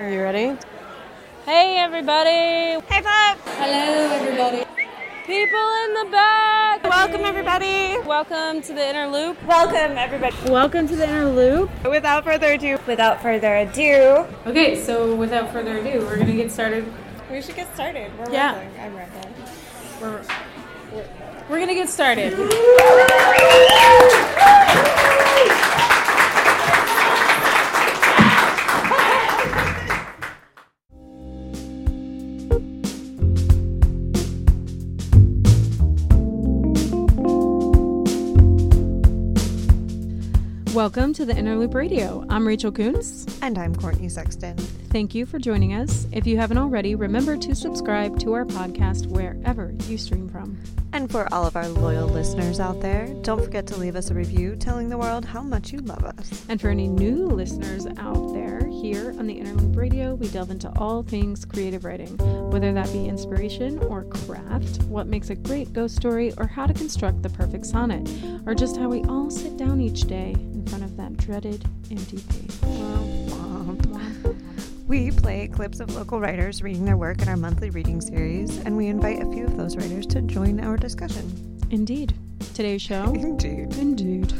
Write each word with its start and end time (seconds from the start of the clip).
Are 0.00 0.10
you 0.10 0.22
ready? 0.22 0.56
Hey, 1.44 1.76
everybody. 1.78 2.30
Hey, 2.88 3.02
Pop. 3.02 3.38
Hello, 3.58 4.14
everybody. 4.16 4.64
People 5.26 5.68
in 5.84 5.94
the 5.94 6.08
back. 6.10 6.82
Welcome, 6.84 7.20
everybody. 7.20 7.98
Welcome 8.06 8.62
to 8.62 8.72
the 8.72 8.88
inner 8.88 9.06
loop. 9.08 9.36
Welcome, 9.44 9.98
everybody. 9.98 10.34
Welcome 10.50 10.88
to 10.88 10.96
the 10.96 11.04
inner 11.06 11.26
loop. 11.28 11.70
Without 11.84 12.24
further 12.24 12.52
ado, 12.52 12.78
without 12.86 13.20
further 13.22 13.56
ado, 13.56 14.24
Okay, 14.46 14.82
so 14.82 15.14
without 15.14 15.52
further 15.52 15.76
ado, 15.78 16.00
we're 16.06 16.16
gonna 16.18 16.32
get 16.34 16.50
started. 16.50 16.90
we 17.30 17.42
should 17.42 17.54
get 17.56 17.72
started. 17.74 18.10
We're 18.18 18.32
Yeah. 18.32 18.56
rambling. 18.58 18.80
I'm 18.80 18.96
rambling. 18.96 19.34
We're, 20.00 20.22
we're, 20.94 21.04
we're 21.50 21.60
gonna 21.60 21.74
get 21.74 21.90
started. 21.90 22.32
Welcome 40.80 41.12
to 41.12 41.26
the 41.26 41.36
Inner 41.36 41.58
Loop 41.58 41.74
Radio. 41.74 42.24
I'm 42.30 42.48
Rachel 42.48 42.72
Coons. 42.72 43.26
And 43.42 43.58
I'm 43.58 43.76
Courtney 43.76 44.08
Sexton. 44.08 44.56
Thank 44.56 45.14
you 45.14 45.26
for 45.26 45.38
joining 45.38 45.74
us. 45.74 46.06
If 46.10 46.26
you 46.26 46.38
haven't 46.38 46.56
already, 46.56 46.94
remember 46.94 47.36
to 47.36 47.54
subscribe 47.54 48.18
to 48.20 48.32
our 48.32 48.46
podcast 48.46 49.06
wherever 49.08 49.74
you 49.88 49.98
stream 49.98 50.26
from. 50.30 50.58
And 50.94 51.10
for 51.10 51.28
all 51.34 51.44
of 51.44 51.54
our 51.54 51.68
loyal 51.68 52.08
listeners 52.08 52.60
out 52.60 52.80
there, 52.80 53.08
don't 53.20 53.44
forget 53.44 53.66
to 53.66 53.76
leave 53.76 53.94
us 53.94 54.08
a 54.08 54.14
review 54.14 54.56
telling 54.56 54.88
the 54.88 54.96
world 54.96 55.26
how 55.26 55.42
much 55.42 55.70
you 55.70 55.80
love 55.80 56.02
us. 56.02 56.46
And 56.48 56.58
for 56.58 56.70
any 56.70 56.88
new 56.88 57.26
listeners 57.26 57.86
out 57.98 58.32
there, 58.32 58.59
here 58.80 59.14
on 59.18 59.26
the 59.26 59.34
Inner 59.34 59.52
Loop 59.52 59.76
Radio, 59.76 60.14
we 60.14 60.28
delve 60.28 60.50
into 60.50 60.72
all 60.78 61.02
things 61.02 61.44
creative 61.44 61.84
writing, 61.84 62.16
whether 62.50 62.72
that 62.72 62.90
be 62.92 63.06
inspiration 63.06 63.78
or 63.84 64.04
craft, 64.04 64.82
what 64.84 65.06
makes 65.06 65.28
a 65.28 65.34
great 65.34 65.72
ghost 65.74 65.96
story, 65.96 66.32
or 66.38 66.46
how 66.46 66.66
to 66.66 66.72
construct 66.72 67.22
the 67.22 67.28
perfect 67.28 67.66
sonnet, 67.66 68.08
or 68.46 68.54
just 68.54 68.78
how 68.78 68.88
we 68.88 69.02
all 69.04 69.30
sit 69.30 69.58
down 69.58 69.80
each 69.80 70.02
day 70.02 70.32
in 70.32 70.66
front 70.66 70.82
of 70.82 70.96
that 70.96 71.14
dreaded 71.18 71.62
empty 71.90 72.20
page. 72.30 72.50
We 74.86 75.10
play 75.10 75.46
clips 75.46 75.78
of 75.80 75.94
local 75.94 76.18
writers 76.18 76.62
reading 76.62 76.84
their 76.84 76.96
work 76.96 77.20
in 77.20 77.28
our 77.28 77.36
monthly 77.36 77.70
reading 77.70 78.00
series, 78.00 78.58
and 78.58 78.76
we 78.76 78.86
invite 78.86 79.22
a 79.22 79.30
few 79.30 79.44
of 79.44 79.56
those 79.56 79.76
writers 79.76 80.06
to 80.06 80.22
join 80.22 80.58
our 80.58 80.76
discussion. 80.76 81.58
Indeed. 81.70 82.14
Today's 82.54 82.82
show. 82.82 83.04
Indeed. 83.14 83.76
Indeed. 83.76 84.32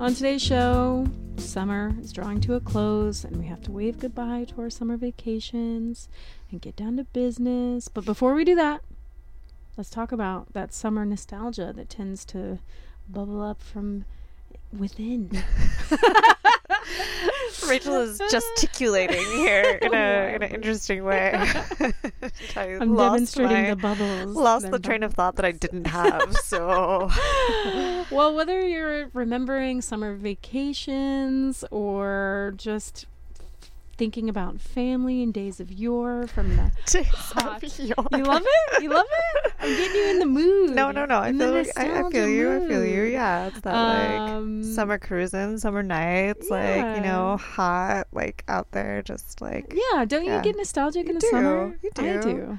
On 0.00 0.12
today's 0.12 0.42
show, 0.42 1.06
summer 1.40 1.94
is 2.00 2.12
drawing 2.12 2.40
to 2.42 2.54
a 2.54 2.60
close, 2.60 3.24
and 3.24 3.36
we 3.36 3.46
have 3.46 3.62
to 3.62 3.72
wave 3.72 3.98
goodbye 3.98 4.44
to 4.44 4.60
our 4.60 4.70
summer 4.70 4.96
vacations 4.96 6.08
and 6.50 6.60
get 6.60 6.76
down 6.76 6.96
to 6.96 7.04
business. 7.04 7.88
But 7.88 8.04
before 8.04 8.34
we 8.34 8.44
do 8.44 8.54
that, 8.54 8.82
let's 9.76 9.90
talk 9.90 10.12
about 10.12 10.52
that 10.52 10.72
summer 10.72 11.04
nostalgia 11.04 11.72
that 11.74 11.88
tends 11.88 12.24
to 12.26 12.58
bubble 13.08 13.42
up 13.42 13.62
from 13.62 14.04
within. 14.76 15.30
Rachel 17.68 18.00
is 18.02 18.20
gesticulating 18.30 19.24
here 19.24 19.78
in 19.82 19.94
Oh, 19.94 19.98
a 19.98 20.34
in 20.34 20.42
an 20.42 20.50
interesting 20.54 21.04
way. 21.04 21.32
I 22.56 22.76
I'm 22.80 22.94
lost 22.94 23.34
demonstrating 23.34 23.62
my- 23.64 23.70
the 23.70 23.76
bubbles. 23.76 24.36
lost 24.36 24.70
the 24.70 24.78
train 24.78 25.02
of 25.02 25.14
thought 25.14 25.36
that 25.36 25.44
I 25.44 25.52
didn't 25.52 25.86
have. 25.88 26.34
So 26.36 27.10
well, 28.10 28.34
whether 28.34 28.66
you're 28.66 29.08
remembering 29.12 29.80
summer 29.82 30.14
vacations 30.14 31.64
or 31.70 32.54
just 32.56 33.06
thinking 33.96 34.28
about 34.28 34.60
family 34.60 35.22
and 35.22 35.32
days 35.32 35.60
of 35.60 35.70
yore 35.72 36.26
from 36.26 36.56
the 36.56 36.70
hot. 37.04 37.62
You 37.78 37.94
love 38.24 38.42
it? 38.44 38.82
You 38.82 38.90
love 38.90 39.06
it? 39.10 39.52
I'm 39.60 39.76
getting 39.76 39.96
you 39.96 40.10
in 40.10 40.18
the 40.18 40.26
mood. 40.26 40.70
No, 40.74 40.90
no, 40.90 41.04
no. 41.06 41.18
I 41.18 41.32
feel 41.32 41.50
like, 41.52 41.68
I, 41.78 42.00
I 42.04 42.10
feel 42.10 42.28
you. 42.28 42.52
I 42.56 42.66
feel 42.68 42.84
you. 42.84 43.02
Yeah, 43.04 43.46
it's 43.48 43.60
that 43.62 43.74
Um, 43.74 44.62
like 44.62 44.74
summer 44.74 44.98
cruising, 44.98 45.58
summer 45.58 45.82
nights, 45.82 46.50
like 46.50 46.96
you 46.96 47.02
know, 47.02 47.36
hot, 47.38 48.06
like 48.12 48.44
out 48.48 48.70
there, 48.72 49.02
just 49.02 49.40
like. 49.40 49.74
Yeah, 49.92 50.04
don't 50.04 50.24
you 50.24 50.40
get 50.42 50.56
nostalgic 50.56 51.04
You 51.04 51.10
in 51.10 51.14
the 51.16 51.20
do, 51.20 51.30
summer? 51.30 51.78
you 51.82 51.90
I 51.98 52.00
do. 52.02 52.22
do. 52.22 52.58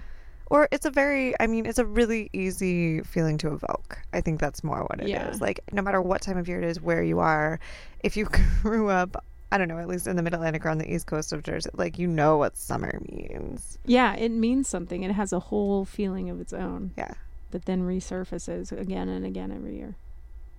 Or 0.50 0.70
it's 0.72 0.86
a 0.86 0.92
very, 0.92 1.34
I 1.42 1.48
mean, 1.48 1.66
it's 1.66 1.78
a 1.78 1.86
really 1.86 2.30
easy 2.32 3.02
feeling 3.02 3.38
to 3.40 3.50
evoke. 3.50 4.00
I 4.14 4.22
think 4.22 4.40
that's 4.40 4.64
more 4.64 4.84
what 4.90 5.02
it 5.02 5.04
is. 5.04 5.10
Yeah. 5.10 5.36
Like, 5.42 5.60
no 5.74 5.82
matter 5.82 6.02
what 6.02 6.22
time 6.22 6.38
of 6.38 6.48
year 6.48 6.62
it 6.62 6.66
is, 6.70 6.80
where 6.80 7.04
you 7.04 7.20
are, 7.20 7.60
if 8.02 8.16
you 8.16 8.30
grew 8.62 8.88
up, 8.90 9.26
I 9.52 9.58
don't 9.58 9.68
know, 9.70 9.78
at 9.80 9.88
least 9.88 10.08
in 10.08 10.16
the 10.18 10.24
Mid 10.24 10.34
Atlantic 10.34 10.66
or 10.66 10.70
on 10.70 10.78
the 10.78 10.94
East 10.94 11.08
Coast 11.08 11.32
of 11.32 11.42
Jersey, 11.44 11.70
like, 11.74 11.98
you 11.98 12.06
know 12.08 12.38
what 12.38 12.58
summer 12.58 13.00
means. 13.10 13.78
Yeah, 13.86 14.14
it 14.16 14.30
means 14.30 14.68
something. 14.68 15.04
It 15.04 15.12
has 15.12 15.32
a 15.32 15.40
whole 15.40 15.86
feeling 15.86 16.30
of 16.30 16.42
its 16.42 16.52
own 16.52 16.92
Yeah. 16.98 17.14
that 17.52 17.64
then 17.66 17.84
resurfaces 17.84 18.72
again 18.78 19.08
and 19.08 19.26
again 19.26 19.52
every 19.54 19.76
year. 19.78 19.96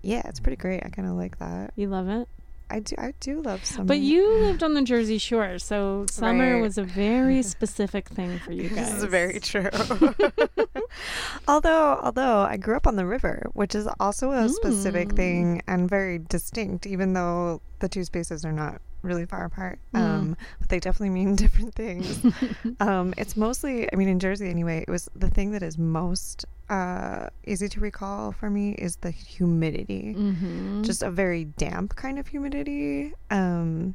Yeah, 0.03 0.23
it's 0.25 0.41
pretty 0.41 0.57
great. 0.57 0.83
I 0.87 0.89
kind 0.89 1.07
of 1.09 1.15
like 1.17 1.39
that. 1.39 1.73
You 1.77 1.89
love 1.89 2.09
it? 2.09 2.29
I 2.71 2.81
do, 2.81 2.95
I 2.99 3.15
do 3.21 3.41
love 3.41 3.65
summer. 3.65 3.85
But 3.87 3.99
you 4.01 4.29
lived 4.43 4.63
on 4.63 4.75
the 4.75 4.83
Jersey 4.83 5.17
Shore, 5.19 5.59
so 5.59 6.05
summer 6.11 6.55
Right. 6.55 6.61
was 6.63 6.77
a 6.79 6.85
very 6.85 7.43
specific 7.55 8.09
thing 8.09 8.39
for 8.41 8.53
you 8.53 8.69
guys. 8.69 8.93
This 8.93 9.03
is 9.03 9.05
very 9.05 9.41
true. 9.51 9.69
although, 11.49 11.99
although 12.03 12.41
I 12.41 12.57
grew 12.57 12.77
up 12.77 12.87
on 12.87 12.97
the 12.97 13.07
river, 13.07 13.51
which 13.55 13.75
is 13.75 13.89
also 14.01 14.33
a 14.33 14.49
specific 14.49 15.09
Mm. 15.11 15.17
thing 15.17 15.63
and 15.67 15.89
very 15.89 16.19
distinct, 16.19 16.87
even 16.87 17.13
though 17.15 17.61
the 17.79 17.89
two 17.89 18.05
spaces 18.05 18.45
are 18.45 18.53
not 18.53 18.81
really 19.03 19.27
far 19.27 19.45
apart. 19.45 19.79
Mm. 19.95 20.01
Um, 20.01 20.37
but 20.61 20.69
they 20.69 20.81
definitely 20.81 21.11
mean 21.11 21.37
different 21.45 21.75
things. 21.75 22.25
um, 22.81 23.15
it's 23.17 23.37
mostly, 23.37 23.93
I 23.93 23.97
mean, 23.97 24.09
in 24.09 24.19
Jersey 24.19 24.49
anyway, 24.49 24.85
it 24.87 24.91
was 24.91 25.09
the 25.15 25.31
thing 25.31 25.53
that 25.53 25.63
is 25.63 25.79
most 25.79 26.45
uh, 26.69 27.29
easy 27.47 27.69
to 27.69 27.81
recall 27.81 28.33
for 28.33 28.51
me 28.51 28.73
is 28.73 28.97
the 28.97 29.11
humidity 29.11 30.15
Mm-hmm. 30.19 30.83
just 30.83 31.03
a 31.03 31.11
very 31.11 31.45
damp 31.45 31.97
kind 31.97 32.19
of 32.19 32.27
humidity. 32.27 33.13
Um, 33.31 33.95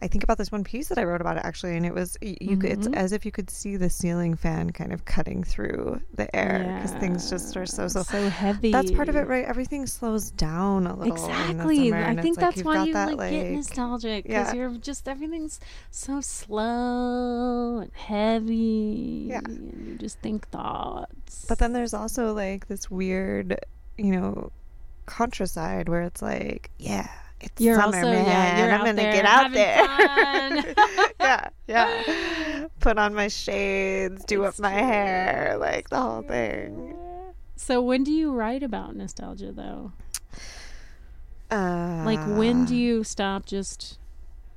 I 0.00 0.08
think 0.08 0.24
about 0.24 0.38
this 0.38 0.50
one 0.50 0.64
piece 0.64 0.88
that 0.88 0.98
I 0.98 1.04
wrote 1.04 1.20
about 1.20 1.36
it 1.36 1.44
actually, 1.44 1.76
and 1.76 1.86
it 1.86 1.94
was 1.94 2.18
you. 2.20 2.56
could 2.56 2.70
It's 2.70 2.86
mm-hmm. 2.88 2.94
as 2.94 3.12
if 3.12 3.24
you 3.24 3.30
could 3.30 3.48
see 3.48 3.76
the 3.76 3.88
ceiling 3.88 4.34
fan 4.34 4.70
kind 4.70 4.92
of 4.92 5.04
cutting 5.04 5.44
through 5.44 6.00
the 6.14 6.34
air 6.34 6.78
because 6.82 6.98
things 6.98 7.30
just 7.30 7.56
are 7.56 7.64
so 7.64 7.86
so. 7.86 8.02
so 8.02 8.28
heavy. 8.28 8.72
That's 8.72 8.90
part 8.90 9.08
of 9.08 9.14
it, 9.14 9.28
right? 9.28 9.44
Everything 9.44 9.86
slows 9.86 10.32
down 10.32 10.88
a 10.88 10.96
little. 10.96 11.14
Exactly. 11.14 11.92
I 11.92 12.16
think 12.16 12.26
it's 12.26 12.36
like 12.36 12.54
that's 12.54 12.64
why 12.64 12.84
you 12.84 12.92
that, 12.92 13.16
like, 13.16 13.30
get 13.30 13.52
nostalgic 13.52 14.24
because 14.24 14.48
yeah. 14.48 14.54
you're 14.54 14.76
just 14.78 15.08
everything's 15.08 15.60
so 15.92 16.20
slow 16.20 17.78
and 17.78 17.92
heavy. 17.94 19.26
Yeah. 19.30 19.42
and 19.44 19.86
you 19.86 19.98
just 19.98 20.18
think 20.18 20.48
thoughts. 20.48 21.46
But 21.48 21.58
then 21.58 21.72
there's 21.72 21.94
also 21.94 22.32
like 22.32 22.66
this 22.66 22.90
weird, 22.90 23.60
you 23.96 24.10
know, 24.10 24.50
contra 25.06 25.46
side 25.46 25.88
where 25.88 26.02
it's 26.02 26.20
like, 26.20 26.70
yeah, 26.78 27.08
it's 27.46 27.60
You're 27.60 27.76
summer, 27.76 27.96
also- 27.96 28.10
man. 28.10 28.24
yeah, 28.26 28.58
you're 28.64 28.72
I'm 28.74 28.80
gonna 28.80 28.92
there 28.94 29.12
get 29.12 29.24
out 29.24 29.52
there. 29.52 30.74
yeah, 31.20 31.48
yeah. 31.66 32.66
Put 32.80 32.98
on 32.98 33.14
my 33.14 33.28
shades, 33.28 34.24
do 34.24 34.44
It's 34.44 34.58
up 34.58 34.62
my 34.62 34.70
true. 34.72 34.82
hair, 34.86 35.56
like 35.58 35.88
the 35.90 36.00
whole 36.00 36.22
thing. 36.22 36.94
So 37.56 37.80
when 37.80 38.04
do 38.04 38.12
you 38.12 38.32
write 38.32 38.62
about 38.62 38.96
nostalgia 38.96 39.52
though? 39.52 39.92
Uh, 41.50 42.02
Like 42.04 42.20
when 42.36 42.64
do 42.64 42.74
you 42.74 43.04
stop 43.04 43.46
just 43.46 43.98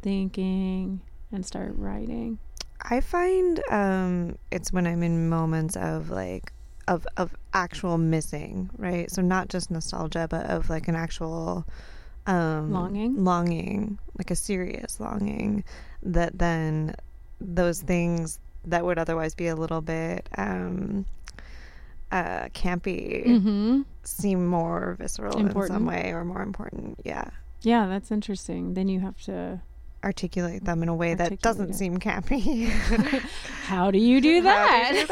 thinking 0.01 1.01
and 1.31 1.45
start 1.45 1.73
writing? 1.75 2.39
I 2.81 3.01
find 3.01 3.61
um, 3.69 4.37
it's 4.51 4.71
when 4.71 4.87
I'm 4.87 5.03
in 5.03 5.29
moments 5.29 5.75
of 5.75 6.09
like 6.09 6.53
of 6.87 7.05
of 7.17 7.35
actual 7.53 7.97
missing, 7.97 8.69
right? 8.77 9.11
So 9.11 9.21
not 9.21 9.49
just 9.49 9.69
nostalgia, 9.69 10.27
but 10.29 10.45
of 10.45 10.69
like 10.69 10.87
an 10.87 10.95
actual 10.95 11.65
um, 12.27 12.71
Longing? 12.71 13.23
longing, 13.23 13.97
like 14.17 14.29
a 14.31 14.35
serious 14.35 14.99
longing. 14.99 15.63
That 16.03 16.37
then 16.37 16.95
those 17.41 17.81
things 17.81 18.39
that 18.65 18.83
would 18.85 18.99
otherwise 18.99 19.33
be 19.33 19.47
a 19.47 19.55
little 19.55 19.81
bit 19.81 20.27
um, 20.37 21.05
uh, 22.11 22.45
campy 22.53 23.25
Mm-hmm. 23.25 23.81
seem 24.03 24.45
more 24.45 24.95
visceral 24.99 25.37
in 25.39 25.67
some 25.67 25.85
way 25.85 26.11
or 26.13 26.23
more 26.25 26.41
important. 26.41 26.99
Yeah. 27.05 27.29
Yeah, 27.61 27.87
that's 27.87 28.11
interesting. 28.11 28.73
Then 28.75 28.87
you 28.87 28.99
have 28.99 29.19
to. 29.23 29.61
Articulate 30.03 30.63
them 30.63 30.83
in 30.83 30.89
a 30.89 30.95
way 30.95 31.15
that 31.15 31.41
doesn't 31.41 31.71
it. 31.71 31.75
seem 31.75 31.97
campy. 31.97 32.67
How 33.65 33.89
do 33.89 33.97
you 33.97 34.21
do 34.21 34.41
that? 34.43 34.69
How 34.69 34.91
do 34.91 34.97
you 34.99 35.01
do 35.01 35.07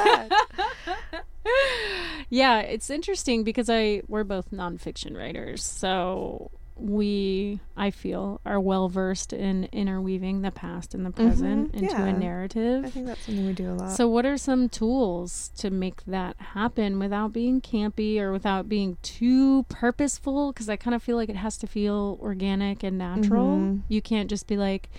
that? 1.11 1.25
yeah, 2.29 2.59
it's 2.59 2.89
interesting 2.89 3.43
because 3.43 3.69
I 3.69 4.03
we're 4.07 4.23
both 4.23 4.51
nonfiction 4.51 5.17
writers, 5.17 5.63
so 5.63 6.51
we 6.77 7.59
I 7.77 7.89
feel 7.89 8.41
are 8.45 8.59
well 8.59 8.89
versed 8.89 9.31
in 9.33 9.65
interweaving 9.71 10.41
the 10.41 10.51
past 10.51 10.93
and 10.93 11.05
the 11.05 11.11
present 11.11 11.71
Mhm, 11.71 11.81
into 11.81 11.95
a 12.03 12.11
narrative. 12.13 12.83
I 12.85 12.89
think 12.89 13.05
that's 13.07 13.25
something 13.25 13.45
we 13.45 13.53
do 13.53 13.71
a 13.71 13.73
lot. 13.75 13.91
So, 13.95 14.07
what 14.07 14.25
are 14.25 14.37
some 14.37 14.67
tools 14.67 15.51
to 15.57 15.69
make 15.69 16.03
that 16.05 16.35
happen 16.37 16.99
without 16.99 17.31
being 17.31 17.61
campy 17.61 18.19
or 18.19 18.31
without 18.31 18.67
being 18.67 18.97
too 19.01 19.63
purposeful? 19.69 20.51
Because 20.51 20.67
I 20.69 20.75
kind 20.75 20.93
of 20.95 21.01
feel 21.01 21.15
like 21.15 21.29
it 21.29 21.37
has 21.37 21.57
to 21.59 21.67
feel 21.67 22.17
organic 22.21 22.83
and 22.83 22.97
natural. 22.97 23.57
Mhm. 23.57 23.81
You 23.87 24.01
can't 24.01 24.29
just 24.29 24.47
be 24.47 24.57
like, 24.57 24.89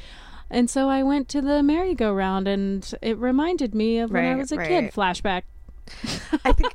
And 0.48 0.70
so 0.70 0.88
I 0.88 1.02
went 1.02 1.28
to 1.30 1.42
the 1.42 1.60
merry-go-round, 1.60 2.46
and 2.46 2.88
it 3.02 3.18
reminded 3.18 3.74
me 3.74 3.98
of 3.98 4.12
when 4.12 4.24
I 4.24 4.36
was 4.36 4.52
a 4.52 4.56
right. 4.56 4.68
kid. 4.68 4.92
Flashback. 4.92 5.42
I 6.44 6.52
think. 6.52 6.72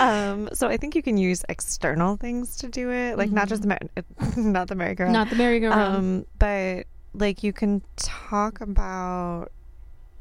um, 0.00 0.48
so 0.52 0.68
I 0.68 0.76
think 0.76 0.94
you 0.94 1.02
can 1.02 1.16
use 1.16 1.44
external 1.48 2.16
things 2.16 2.56
to 2.58 2.68
do 2.68 2.90
it, 2.90 3.16
like 3.18 3.30
not 3.30 3.48
just 3.48 3.62
the 3.62 3.68
mer- 3.68 3.78
not 4.36 4.68
the 4.68 4.74
merry-go-round, 4.74 5.12
Not 5.12 5.30
the 5.30 5.36
merry-go-round. 5.36 5.96
um, 5.96 6.26
but 6.38 6.86
like 7.14 7.42
you 7.42 7.52
can 7.52 7.82
talk 7.96 8.60
about 8.60 9.48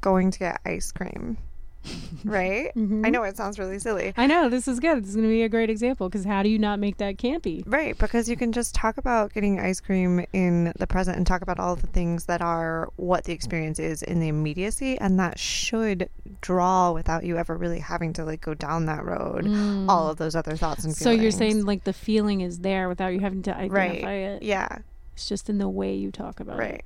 going 0.02 0.32
to 0.32 0.40
get 0.40 0.62
ice 0.66 0.92
cream, 0.92 1.38
right? 2.26 2.72
Mhm. 2.76 3.06
I 3.06 3.10
know 3.10 3.24
it 3.24 3.36
sounds 3.38 3.58
really 3.58 3.80
silly, 3.80 4.14
I 4.18 4.28
know 4.28 4.50
this 4.50 4.68
is 4.68 4.80
good. 4.80 5.04
This 5.04 5.10
is 5.10 5.16
going 5.16 5.28
to 5.28 5.32
be 5.32 5.44
a 5.44 5.50
great 5.50 5.70
example 5.70 6.10
because 6.10 6.26
how 6.26 6.44
do 6.44 6.50
you 6.50 6.60
not 6.60 6.80
make 6.80 6.98
that 6.98 7.18
campy? 7.18 7.64
Right, 7.66 7.98
because 7.98 8.30
you 8.30 8.36
can 8.36 8.52
just 8.52 8.76
talk 8.76 8.98
about 8.98 9.34
getting 9.34 9.60
ice 9.60 9.80
cream 9.80 10.26
in 10.34 10.74
the 10.78 10.88
present 10.88 11.18
and 11.18 11.26
talk 11.26 11.42
about 11.42 11.60
all 11.60 11.76
the 11.76 11.88
things 11.88 12.26
that 12.26 12.42
are 12.42 12.90
what 12.98 13.24
the 13.24 13.34
experience 13.34 13.80
is 13.80 14.04
in 14.04 14.20
the 14.20 14.28
immediacy, 14.28 14.98
and 15.00 15.20
that 15.20 15.40
should 15.40 16.10
draw 16.42 16.92
without 16.92 17.24
you 17.24 17.38
ever 17.38 17.58
really 17.58 17.80
having 17.80 18.14
to 18.14 18.26
like 18.26 18.42
go 18.42 18.54
down 18.54 18.86
that 18.86 19.04
road. 19.04 19.48
All 19.90 20.10
of 20.10 20.18
those 20.18 20.36
other 20.36 20.56
thoughts 20.56 20.84
and 20.84 20.96
feelings. 20.96 21.18
So 21.18 21.22
you're 21.22 21.32
saying 21.32 21.66
like 21.66 21.84
the 21.84 21.94
feeling 21.94 22.42
is 22.42 22.60
there 22.60 22.88
without 22.90 23.08
you 23.10 23.20
having 23.20 23.42
to 23.44 23.56
identify 23.56 23.76
right? 23.78 24.04
it. 24.22 24.44
Yeah, 24.44 24.80
It's 25.14 25.28
just 25.28 25.50
in 25.50 25.58
the 25.58 25.70
way 25.70 25.96
you 25.96 26.12
talk 26.12 26.40
about 26.40 26.56
it. 26.58 26.60
right. 26.60 26.86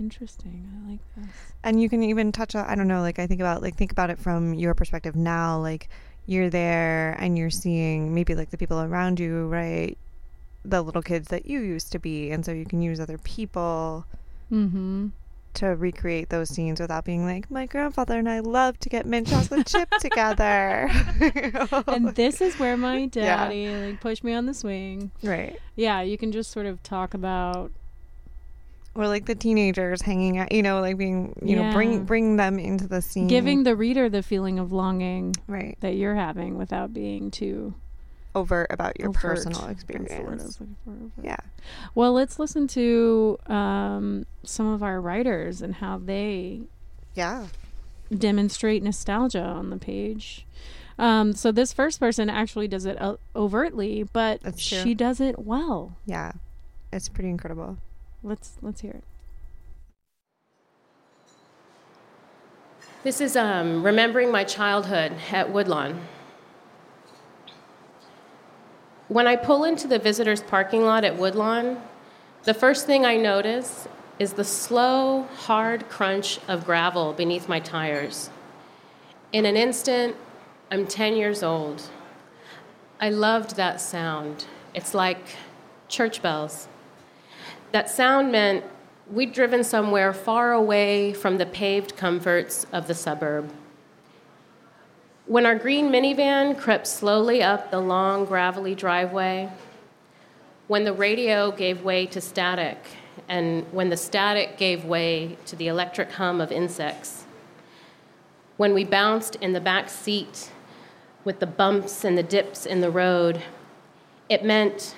Interesting. 0.00 0.68
I 0.86 0.90
like 0.90 1.00
this. 1.16 1.52
And 1.62 1.80
you 1.80 1.88
can 1.88 2.02
even 2.02 2.32
touch 2.32 2.54
on 2.54 2.66
I 2.66 2.74
don't 2.74 2.88
know, 2.88 3.00
like 3.00 3.18
I 3.18 3.26
think 3.26 3.40
about 3.40 3.62
like 3.62 3.76
think 3.76 3.92
about 3.92 4.10
it 4.10 4.18
from 4.18 4.54
your 4.54 4.74
perspective 4.74 5.14
now, 5.16 5.58
like 5.58 5.88
you're 6.26 6.50
there 6.50 7.12
and 7.18 7.36
you're 7.38 7.50
seeing 7.50 8.14
maybe 8.14 8.34
like 8.34 8.50
the 8.50 8.58
people 8.58 8.80
around 8.80 9.20
you, 9.20 9.46
right? 9.46 9.96
The 10.64 10.82
little 10.82 11.02
kids 11.02 11.28
that 11.28 11.46
you 11.46 11.60
used 11.60 11.92
to 11.92 11.98
be, 11.98 12.30
and 12.30 12.44
so 12.44 12.52
you 12.52 12.64
can 12.64 12.80
use 12.82 12.98
other 13.00 13.18
people 13.18 14.06
Mm-hmm. 14.52 15.08
to 15.54 15.66
recreate 15.68 16.28
those 16.28 16.48
scenes 16.50 16.80
without 16.80 17.04
being 17.04 17.24
like, 17.24 17.50
my 17.50 17.66
grandfather 17.66 18.18
and 18.18 18.28
I 18.28 18.40
love 18.40 18.78
to 18.80 18.88
get 18.88 19.06
mint 19.06 19.28
chocolate 19.28 19.66
chip 19.66 19.88
together. 19.98 20.88
And 21.86 22.08
this 22.14 22.40
is 22.40 22.58
where 22.58 22.76
my 22.76 22.98
Yeah. 23.00 23.08
daddy 23.48 23.74
like 23.76 24.00
pushed 24.00 24.22
me 24.24 24.32
on 24.34 24.46
the 24.46 24.54
swing. 24.54 25.10
right. 25.22 25.58
Yeah, 25.76 26.02
you 26.02 26.16
can 26.18 26.30
just 26.32 26.50
sort 26.50 26.66
of 26.66 26.82
talk 26.82 27.14
about 27.14 27.72
Or 28.96 29.08
like 29.08 29.26
the 29.26 29.34
teenagers 29.34 30.02
hanging 30.02 30.38
out, 30.38 30.52
you 30.52 30.62
know, 30.62 30.80
like 30.80 30.96
being, 30.96 31.34
you 31.42 31.56
know, 31.56 31.72
bring 31.72 32.04
bring 32.04 32.36
them 32.36 32.58
into 32.60 32.86
the 32.86 33.02
scene. 33.02 33.26
giving 33.26 33.64
the 33.64 33.74
reader 33.74 34.08
the 34.08 34.22
feeling 34.22 34.58
of 34.60 34.70
longing 34.70 35.34
right 35.48 35.76
that 35.80 35.94
you're 35.96 36.14
having 36.14 36.56
without 36.56 36.94
being 36.94 37.30
too 37.32 37.74
overt 38.36 38.68
about 38.70 38.98
your 39.00 39.08
overt. 39.08 39.20
personal 39.20 39.66
That's 39.66 39.82
the 39.84 39.92
word 39.94 40.00
I 40.00 40.04
experience. 40.04 40.58
Yeah. 41.22 41.36
Well, 41.96 42.12
let's 42.12 42.38
listen 42.38 42.68
to 42.68 43.38
um, 43.46 44.26
some 44.44 44.66
of 44.72 44.82
our 44.82 45.00
writers 45.00 45.60
and 45.62 45.74
how 45.76 45.98
they 45.98 46.62
Yeah. 47.14 47.46
demonstrate 48.16 48.82
nostalgia 48.82 49.42
on 49.42 49.70
the 49.70 49.76
page. 49.76 50.46
Um, 50.98 51.32
so 51.32 51.50
this 51.50 51.72
first 51.72 51.98
person 51.98 52.30
actually 52.30 52.68
does 52.68 52.86
it 52.86 52.96
overtly, 53.34 54.04
but 54.12 54.40
she 54.60 54.94
does 54.94 55.20
it 55.20 55.38
well. 55.40 55.96
Yeah. 56.06 56.32
It's 56.92 57.08
pretty 57.08 57.30
incredible. 57.30 57.78
Let's 58.24 58.52
let's 58.62 58.80
hear 58.80 58.92
it. 58.92 59.04
This 63.02 63.20
is 63.20 63.36
um, 63.36 63.82
remembering 63.82 64.32
my 64.32 64.44
childhood 64.44 65.12
at 65.30 65.52
Woodlawn. 65.52 66.00
When 69.08 69.26
I 69.26 69.36
pull 69.36 69.64
into 69.64 69.86
the 69.86 69.98
visitors' 69.98 70.42
parking 70.42 70.84
lot 70.84 71.04
at 71.04 71.18
Woodlawn, 71.18 71.82
the 72.44 72.54
first 72.54 72.86
thing 72.86 73.04
I 73.04 73.18
notice 73.18 73.86
is 74.18 74.32
the 74.32 74.44
slow, 74.44 75.24
hard 75.36 75.90
crunch 75.90 76.40
of 76.48 76.64
gravel 76.64 77.12
beneath 77.12 77.46
my 77.46 77.60
tires. 77.60 78.30
In 79.32 79.44
an 79.44 79.56
instant, 79.56 80.16
I'm 80.70 80.86
10 80.86 81.14
years 81.14 81.42
old. 81.42 81.82
I 82.98 83.10
loved 83.10 83.56
that 83.56 83.82
sound. 83.82 84.46
It's 84.72 84.94
like 84.94 85.36
church 85.88 86.22
bells. 86.22 86.68
That 87.74 87.90
sound 87.90 88.30
meant 88.30 88.64
we'd 89.10 89.32
driven 89.32 89.64
somewhere 89.64 90.12
far 90.12 90.52
away 90.52 91.12
from 91.12 91.38
the 91.38 91.46
paved 91.46 91.96
comforts 91.96 92.68
of 92.72 92.86
the 92.86 92.94
suburb. 92.94 93.52
When 95.26 95.44
our 95.44 95.56
green 95.56 95.90
minivan 95.90 96.56
crept 96.56 96.86
slowly 96.86 97.42
up 97.42 97.72
the 97.72 97.80
long, 97.80 98.26
gravelly 98.26 98.76
driveway, 98.76 99.50
when 100.68 100.84
the 100.84 100.92
radio 100.92 101.50
gave 101.50 101.82
way 101.82 102.06
to 102.06 102.20
static, 102.20 102.78
and 103.28 103.66
when 103.72 103.88
the 103.88 103.96
static 103.96 104.56
gave 104.56 104.84
way 104.84 105.36
to 105.46 105.56
the 105.56 105.66
electric 105.66 106.12
hum 106.12 106.40
of 106.40 106.52
insects, 106.52 107.24
when 108.56 108.72
we 108.72 108.84
bounced 108.84 109.34
in 109.40 109.52
the 109.52 109.60
back 109.60 109.88
seat 109.88 110.52
with 111.24 111.40
the 111.40 111.46
bumps 111.48 112.04
and 112.04 112.16
the 112.16 112.22
dips 112.22 112.66
in 112.66 112.82
the 112.82 112.90
road, 112.92 113.42
it 114.28 114.44
meant 114.44 114.94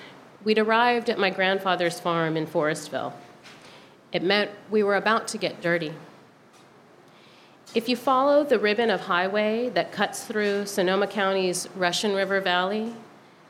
we'd 0.47 0.57
arrived 0.57 1.09
at 1.09 1.19
my 1.19 1.29
grandfather's 1.29 1.99
farm 1.99 2.37
in 2.37 2.47
Forestville. 2.47 3.11
It 4.13 4.23
meant 4.23 4.49
we 4.71 4.81
were 4.81 4.95
about 4.95 5.27
to 5.27 5.37
get 5.37 5.59
dirty. 5.59 5.91
If 7.75 7.89
you 7.89 7.97
follow 7.97 8.45
the 8.45 8.57
ribbon 8.57 8.89
of 8.89 9.01
highway 9.01 9.67
that 9.71 9.91
cuts 9.91 10.23
through 10.23 10.67
Sonoma 10.67 11.05
County's 11.07 11.67
Russian 11.75 12.15
River 12.15 12.39
Valley, 12.39 12.93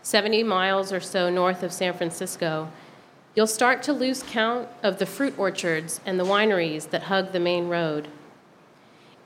70 0.01 0.41
miles 0.41 0.91
or 0.91 0.99
so 0.99 1.29
north 1.29 1.61
of 1.61 1.71
San 1.71 1.93
Francisco, 1.93 2.71
you'll 3.35 3.45
start 3.45 3.83
to 3.83 3.93
lose 3.93 4.23
count 4.23 4.67
of 4.81 4.97
the 4.97 5.05
fruit 5.05 5.37
orchards 5.37 6.01
and 6.03 6.19
the 6.19 6.25
wineries 6.25 6.89
that 6.89 7.03
hug 7.03 7.31
the 7.31 7.39
main 7.39 7.67
road. 7.67 8.07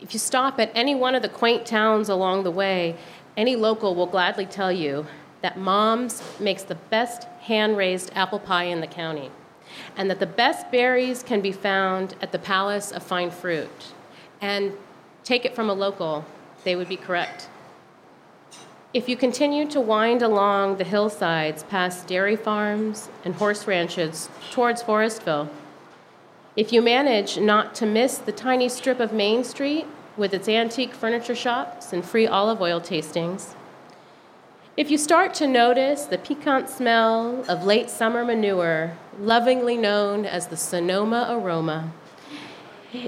If 0.02 0.12
you 0.12 0.20
stop 0.20 0.60
at 0.60 0.74
any 0.76 0.94
one 0.94 1.16
of 1.16 1.22
the 1.22 1.30
quaint 1.30 1.66
towns 1.66 2.10
along 2.10 2.44
the 2.44 2.52
way, 2.52 2.98
any 3.38 3.56
local 3.56 3.96
will 3.96 4.08
gladly 4.08 4.46
tell 4.46 4.74
you 4.74 5.08
that 5.42 5.58
Mom's 5.58 6.22
makes 6.40 6.64
the 6.64 6.76
best 6.76 7.24
hand 7.42 7.78
raised 7.78 8.12
apple 8.14 8.40
pie 8.40 8.66
in 8.66 8.82
the 8.82 8.88
county, 8.88 9.32
and 9.98 10.10
that 10.10 10.20
the 10.20 10.26
best 10.26 10.72
berries 10.72 11.24
can 11.24 11.42
be 11.42 11.52
found 11.52 12.16
at 12.22 12.32
the 12.32 12.40
Palace 12.40 12.92
of 12.92 13.04
Fine 13.04 13.32
Fruit. 13.32 13.94
And 14.40 14.74
take 15.24 15.46
it 15.46 15.56
from 15.56 15.70
a 15.70 15.74
local, 15.74 16.26
they 16.64 16.76
would 16.76 16.90
be 16.90 16.98
correct. 16.98 17.48
If 18.94 19.08
you 19.08 19.16
continue 19.16 19.66
to 19.70 19.80
wind 19.80 20.22
along 20.22 20.78
the 20.78 20.84
hillsides 20.84 21.64
past 21.64 22.08
dairy 22.08 22.36
farms 22.36 23.10
and 23.24 23.36
horse 23.36 23.66
ranches 23.66 24.30
towards 24.52 24.84
Forestville, 24.84 25.48
if 26.58 26.74
you 26.74 26.82
manage 26.82 27.40
not 27.40 27.74
to 27.76 27.86
miss 27.86 28.18
the 28.18 28.34
tiny 28.34 28.68
strip 28.68 29.00
of 29.00 29.14
Main 29.14 29.46
Street 29.46 29.86
with 30.18 30.34
its 30.34 30.50
antique 30.50 30.94
furniture 30.94 31.36
shops 31.36 31.94
and 31.94 32.04
free 32.04 32.28
olive 32.28 32.62
oil 32.62 32.82
tastings, 32.82 33.56
if 34.82 34.90
you 34.90 34.98
start 34.98 35.36
to 35.36 35.46
notice 35.46 36.06
the 36.06 36.18
piquant 36.18 36.68
smell 36.68 37.46
of 37.48 37.66
late 37.66 37.88
summer 37.88 38.26
manure, 38.26 38.98
lovingly 39.20 39.78
known 39.78 40.26
as 40.26 40.48
the 40.48 40.58
Sonoma 40.58 41.28
aroma, 41.30 41.94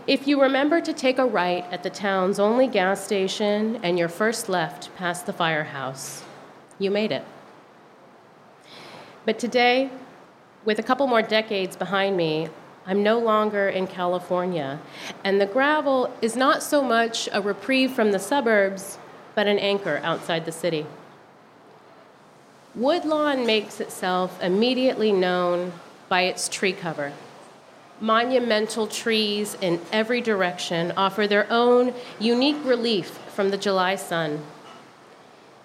if 0.06 0.28
you 0.28 0.40
remember 0.40 0.80
to 0.80 0.94
take 0.94 1.18
a 1.18 1.26
right 1.26 1.66
at 1.72 1.82
the 1.82 1.90
town's 1.90 2.38
only 2.38 2.68
gas 2.68 3.04
station 3.04 3.80
and 3.82 3.98
your 3.98 4.08
first 4.08 4.50
left 4.50 4.96
past 4.98 5.26
the 5.26 5.34
firehouse, 5.34 6.24
you 6.78 6.92
made 6.92 7.12
it. 7.12 7.26
But 9.26 9.40
today, 9.40 9.90
with 10.66 10.78
a 10.78 10.84
couple 10.84 11.08
more 11.08 11.24
decades 11.24 11.76
behind 11.76 12.16
me, 12.16 12.50
I'm 12.86 13.02
no 13.02 13.18
longer 13.18 13.68
in 13.68 13.88
California, 13.88 14.80
and 15.24 15.42
the 15.42 15.48
gravel 15.48 16.14
is 16.22 16.36
not 16.36 16.62
so 16.62 16.84
much 16.84 17.28
a 17.34 17.42
reprieve 17.42 17.94
from 17.94 18.12
the 18.12 18.20
suburbs, 18.20 19.00
but 19.34 19.48
an 19.48 19.58
anchor 19.58 20.00
outside 20.04 20.46
the 20.46 20.52
city. 20.52 20.86
Woodlawn 22.76 23.46
makes 23.46 23.80
itself 23.80 24.42
immediately 24.42 25.12
known 25.12 25.74
by 26.10 26.22
its 26.24 26.50
tree 26.50 26.74
cover. 26.74 27.14
Monumental 28.02 28.88
trees 28.88 29.56
in 29.62 29.80
every 29.92 30.22
direction 30.22 30.92
offer 30.98 31.28
their 31.28 31.46
own 31.52 31.94
unique 32.20 32.58
relief 32.66 33.10
from 33.36 33.52
the 33.52 33.58
July 33.58 33.96
sun, 33.96 34.44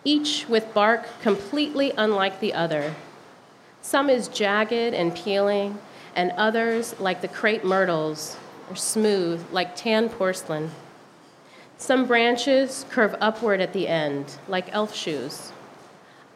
each 0.05 0.47
with 0.49 0.75
bark 0.75 1.07
completely 1.23 1.93
unlike 1.97 2.41
the 2.41 2.53
other. 2.53 2.95
Some 3.81 4.11
is 4.11 4.29
jagged 4.29 4.95
and 4.95 5.15
peeling, 5.15 5.79
and 6.15 6.33
others, 6.33 6.95
like 7.01 7.23
the 7.23 7.29
crepe 7.29 7.65
myrtles, 7.65 8.37
are 8.69 8.77
smooth 8.77 9.45
like 9.51 9.75
tan 9.75 10.11
porcelain. 10.11 10.73
Some 11.79 12.07
branches 12.07 12.85
curve 12.91 13.17
upward 13.19 13.63
at 13.63 13.73
the 13.73 13.89
end, 13.89 14.37
like 14.47 14.73
elf 14.73 14.95
shoes. 14.95 15.53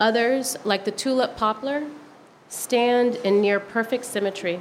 Others, 0.03 0.57
like 0.65 0.85
the 0.85 0.91
tulip 0.91 1.37
poplar, 1.37 1.85
stand 2.49 3.15
in 3.15 3.41
near 3.41 3.61
perfect 3.61 4.05
symmetry. 4.05 4.61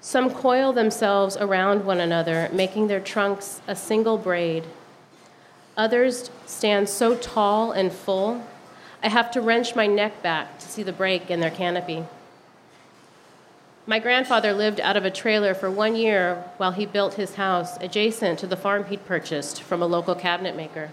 Some 0.00 0.30
coil 0.32 0.72
themselves 0.72 1.36
around 1.36 1.84
one 1.84 1.98
another, 1.98 2.48
making 2.52 2.86
their 2.86 3.00
trunks 3.00 3.60
a 3.66 3.74
single 3.74 4.18
braid. 4.18 4.62
Others 5.76 6.30
stand 6.46 6.88
so 6.88 7.16
tall 7.16 7.72
and 7.72 7.92
full, 7.92 8.46
I 9.02 9.08
have 9.08 9.32
to 9.32 9.40
wrench 9.40 9.74
my 9.74 9.88
neck 9.88 10.22
back 10.22 10.60
to 10.60 10.68
see 10.68 10.84
the 10.84 10.92
break 10.92 11.28
in 11.28 11.40
their 11.40 11.50
canopy. 11.50 12.04
My 13.88 13.98
grandfather 13.98 14.52
lived 14.52 14.78
out 14.78 14.96
of 14.96 15.04
a 15.04 15.10
trailer 15.10 15.52
for 15.52 15.68
one 15.68 15.96
year 15.96 16.44
while 16.58 16.70
he 16.70 16.86
built 16.86 17.14
his 17.14 17.34
house 17.34 17.76
adjacent 17.78 18.38
to 18.38 18.46
the 18.46 18.56
farm 18.56 18.84
he'd 18.84 19.04
purchased 19.04 19.60
from 19.60 19.82
a 19.82 19.86
local 19.86 20.14
cabinet 20.14 20.54
maker. 20.54 20.92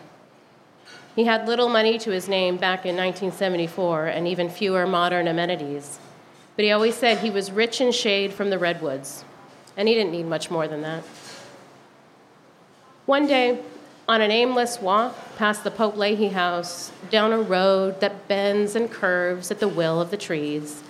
He 1.15 1.25
had 1.25 1.47
little 1.47 1.69
money 1.69 1.97
to 1.99 2.11
his 2.11 2.27
name 2.27 2.57
back 2.57 2.85
in 2.85 2.95
1974 2.95 4.07
and 4.07 4.27
even 4.27 4.49
fewer 4.49 4.85
modern 4.85 5.27
amenities, 5.27 5.99
but 6.55 6.65
he 6.65 6.71
always 6.71 6.95
said 6.95 7.17
he 7.17 7.31
was 7.31 7.51
rich 7.51 7.81
in 7.81 7.91
shade 7.91 8.33
from 8.33 8.49
the 8.49 8.59
redwoods, 8.59 9.23
and 9.75 9.87
he 9.87 9.95
didn't 9.95 10.11
need 10.11 10.27
much 10.27 10.51
more 10.51 10.67
than 10.67 10.81
that. 10.81 11.03
One 13.05 13.25
day, 13.27 13.59
on 14.07 14.21
an 14.21 14.31
aimless 14.31 14.81
walk 14.81 15.15
past 15.37 15.63
the 15.63 15.71
Pope 15.71 15.95
Leighey 15.95 16.31
house, 16.31 16.91
down 17.09 17.31
a 17.31 17.39
road 17.39 17.99
that 18.01 18.27
bends 18.27 18.75
and 18.75 18.89
curves 18.89 19.51
at 19.51 19.59
the 19.59 19.67
will 19.67 20.01
of 20.01 20.11
the 20.11 20.17
trees, 20.17 20.83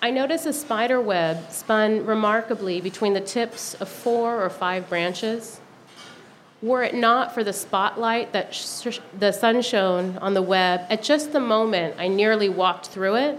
I 0.00 0.10
notice 0.10 0.44
a 0.44 0.52
spider 0.52 1.00
web 1.00 1.50
spun 1.50 2.04
remarkably 2.04 2.82
between 2.82 3.14
the 3.14 3.20
tips 3.20 3.74
of 3.74 3.88
four 3.88 4.42
or 4.42 4.50
five 4.50 4.88
branches. 4.88 5.60
Were 6.64 6.82
it 6.82 6.94
not 6.94 7.34
for 7.34 7.44
the 7.44 7.52
spotlight 7.52 8.32
that 8.32 8.54
sh- 8.54 8.98
the 9.18 9.32
sun 9.32 9.60
shone 9.60 10.16
on 10.22 10.32
the 10.32 10.40
web 10.40 10.80
at 10.88 11.02
just 11.02 11.34
the 11.34 11.38
moment 11.38 11.96
I 11.98 12.08
nearly 12.08 12.48
walked 12.48 12.86
through 12.86 13.16
it, 13.16 13.38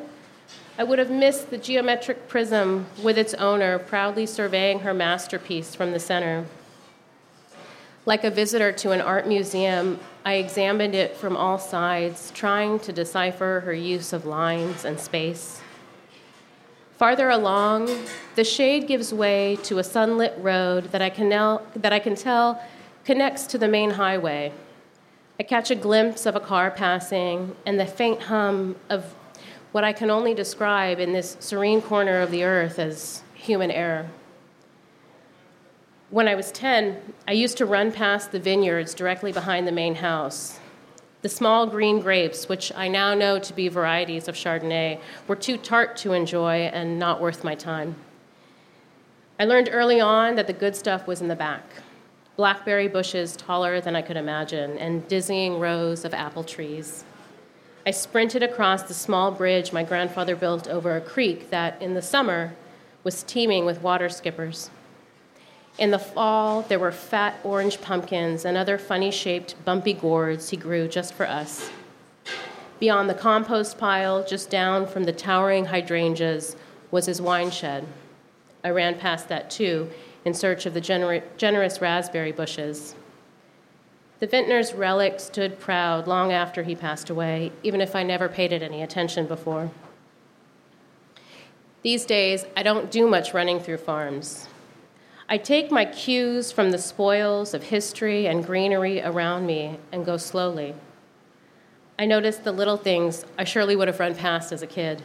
I 0.78 0.84
would 0.84 1.00
have 1.00 1.10
missed 1.10 1.50
the 1.50 1.58
geometric 1.58 2.28
prism 2.28 2.86
with 3.02 3.18
its 3.18 3.34
owner 3.34 3.80
proudly 3.80 4.28
surveying 4.28 4.82
her 4.82 4.94
masterpiece 4.94 5.74
from 5.74 5.92
the 5.92 6.00
center. 6.00 6.46
Like 8.06 8.24
a 8.24 8.30
visitor 8.30 8.72
to 8.74 8.92
an 8.92 9.02
art 9.02 9.28
museum, 9.28 10.00
I 10.24 10.34
examined 10.34 10.94
it 10.94 11.18
from 11.18 11.36
all 11.36 11.58
sides, 11.58 12.30
trying 12.36 12.78
to 12.82 12.94
decipher 12.94 13.64
her 13.66 13.74
use 13.74 14.14
of 14.14 14.28
lines 14.28 14.86
and 14.86 15.00
space. 15.00 15.62
Farther 17.00 17.32
along, 17.32 17.90
the 18.36 18.44
shade 18.44 18.88
gives 18.88 19.12
way 19.12 19.58
to 19.64 19.80
a 19.80 19.84
sunlit 19.84 20.36
road 20.38 20.92
that 20.92 21.02
I 21.02 21.10
can, 21.10 21.28
now, 21.28 21.64
that 21.76 21.92
I 21.92 21.98
can 21.98 22.14
tell 22.14 22.62
connects 23.06 23.46
to 23.46 23.58
the 23.58 23.68
main 23.68 23.92
highway. 23.92 24.52
I 25.40 25.44
catch 25.44 25.70
a 25.70 25.76
glimpse 25.76 26.26
of 26.26 26.36
a 26.36 26.40
car 26.40 26.72
passing 26.72 27.56
and 27.66 27.80
the 27.80 27.86
faint 27.86 28.24
hum 28.24 28.76
of 28.90 29.14
what 29.72 29.84
I 29.84 29.94
can 29.94 30.10
only 30.10 30.34
describe 30.34 31.00
in 31.00 31.14
this 31.14 31.38
serene 31.40 31.82
corner 31.82 32.22
of 32.22 32.32
the 32.32 32.44
earth 32.44 32.80
as 32.80 33.22
human 33.36 33.70
error. 33.70 34.08
When 36.10 36.28
I 36.28 36.36
was 36.36 36.52
10, 36.52 37.14
I 37.28 37.34
used 37.34 37.58
to 37.58 37.66
run 37.66 37.92
past 37.92 38.32
the 38.32 38.40
vineyards 38.40 38.94
directly 38.94 39.32
behind 39.32 39.68
the 39.68 39.72
main 39.72 39.96
house. 39.96 40.60
The 41.22 41.30
small 41.30 41.68
green 41.68 42.00
grapes, 42.00 42.48
which 42.48 42.72
I 42.76 42.88
now 42.88 43.14
know 43.14 43.38
to 43.38 43.54
be 43.54 43.68
varieties 43.68 44.28
of 44.28 44.36
Chardonnay, 44.36 45.00
were 45.28 45.36
too 45.36 45.58
tart 45.58 45.98
to 45.98 46.14
enjoy 46.14 46.70
and 46.72 46.98
not 46.98 47.20
worth 47.20 47.44
my 47.44 47.56
time. 47.56 47.96
I 49.40 49.46
learned 49.46 49.70
early 49.72 50.00
on 50.00 50.36
that 50.36 50.48
the 50.48 50.54
good 50.54 50.76
stuff 50.76 51.06
was 51.06 51.22
in 51.22 51.28
the 51.28 51.36
back 51.36 51.66
blackberry 52.36 52.88
bushes 52.88 53.36
taller 53.36 53.80
than 53.80 53.96
I 53.96 54.02
could 54.02 54.18
imagine, 54.18 54.78
and 54.78 55.08
dizzying 55.08 55.60
rows 55.60 56.04
of 56.04 56.14
apple 56.14 56.44
trees. 56.44 57.04
I 57.86 57.92
sprinted 57.92 58.44
across 58.44 58.84
the 58.84 58.94
small 58.94 59.32
bridge 59.32 59.72
my 59.72 59.84
grandfather 59.84 60.36
built 60.36 60.68
over 60.68 60.96
a 60.96 61.02
creek 61.02 61.50
that, 61.52 61.82
in 61.82 61.94
the 61.94 62.02
summer, 62.02 62.56
was 63.04 63.24
teeming 63.24 63.66
with 63.66 63.82
water 63.82 64.10
skippers. 64.10 64.70
In 65.78 65.92
the 65.92 66.00
fall, 66.00 66.64
there 66.64 66.80
were 66.80 66.92
fat 66.92 67.40
orange 67.44 67.82
pumpkins 67.82 68.44
and 68.44 68.58
other 68.58 68.78
funny 68.78 69.12
shaped, 69.12 69.56
bumpy 69.66 69.94
gourds 69.94 70.50
he 70.50 70.58
grew 70.58 70.88
just 70.88 71.14
for 71.14 71.28
us. 71.28 71.70
Beyond 72.80 73.10
the 73.10 73.14
compost 73.14 73.78
pile, 73.78 74.26
just 74.26 74.50
down 74.50 74.88
from 74.88 75.04
the 75.04 75.14
towering 75.14 75.66
hydrangeas, 75.66 76.56
was 76.92 77.06
his 77.06 77.22
wine 77.22 77.52
shed. 77.52 77.86
I 78.64 78.70
ran 78.70 78.98
past 78.98 79.30
that 79.30 79.52
too, 79.52 79.90
in 80.26 80.34
search 80.34 80.66
of 80.66 80.74
the 80.74 80.82
gener- 80.82 81.24
generous 81.38 81.80
raspberry 81.80 82.32
bushes. 82.32 82.96
The 84.20 84.28
vintner's 84.28 84.74
relic 84.74 85.20
stood 85.20 85.60
proud 85.60 86.08
long 86.08 86.34
after 86.34 86.64
he 86.64 86.76
passed 86.76 87.10
away, 87.10 87.52
even 87.64 87.80
if 87.80 87.96
I 87.96 88.04
never 88.04 88.28
paid 88.28 88.52
it 88.52 88.62
any 88.62 88.82
attention 88.82 89.28
before. 89.28 89.72
These 91.84 92.06
days, 92.06 92.46
I 92.58 92.64
don't 92.64 92.90
do 92.90 93.08
much 93.08 93.34
running 93.34 93.60
through 93.60 93.78
farms. 93.78 94.48
I 95.30 95.38
take 95.38 95.72
my 95.72 95.86
cues 95.86 96.52
from 96.52 96.72
the 96.72 96.78
spoils 96.78 97.54
of 97.54 97.64
history 97.64 98.28
and 98.28 98.46
greenery 98.46 99.02
around 99.02 99.46
me 99.46 99.80
and 99.92 100.06
go 100.06 100.18
slowly. 100.18 100.76
I 101.98 102.06
notice 102.06 102.38
the 102.38 102.52
little 102.52 102.78
things 102.78 103.26
I 103.38 103.44
surely 103.44 103.76
would 103.76 103.88
have 103.88 104.00
run 104.00 104.16
past 104.16 104.52
as 104.52 104.62
a 104.62 104.68
kid 104.68 105.02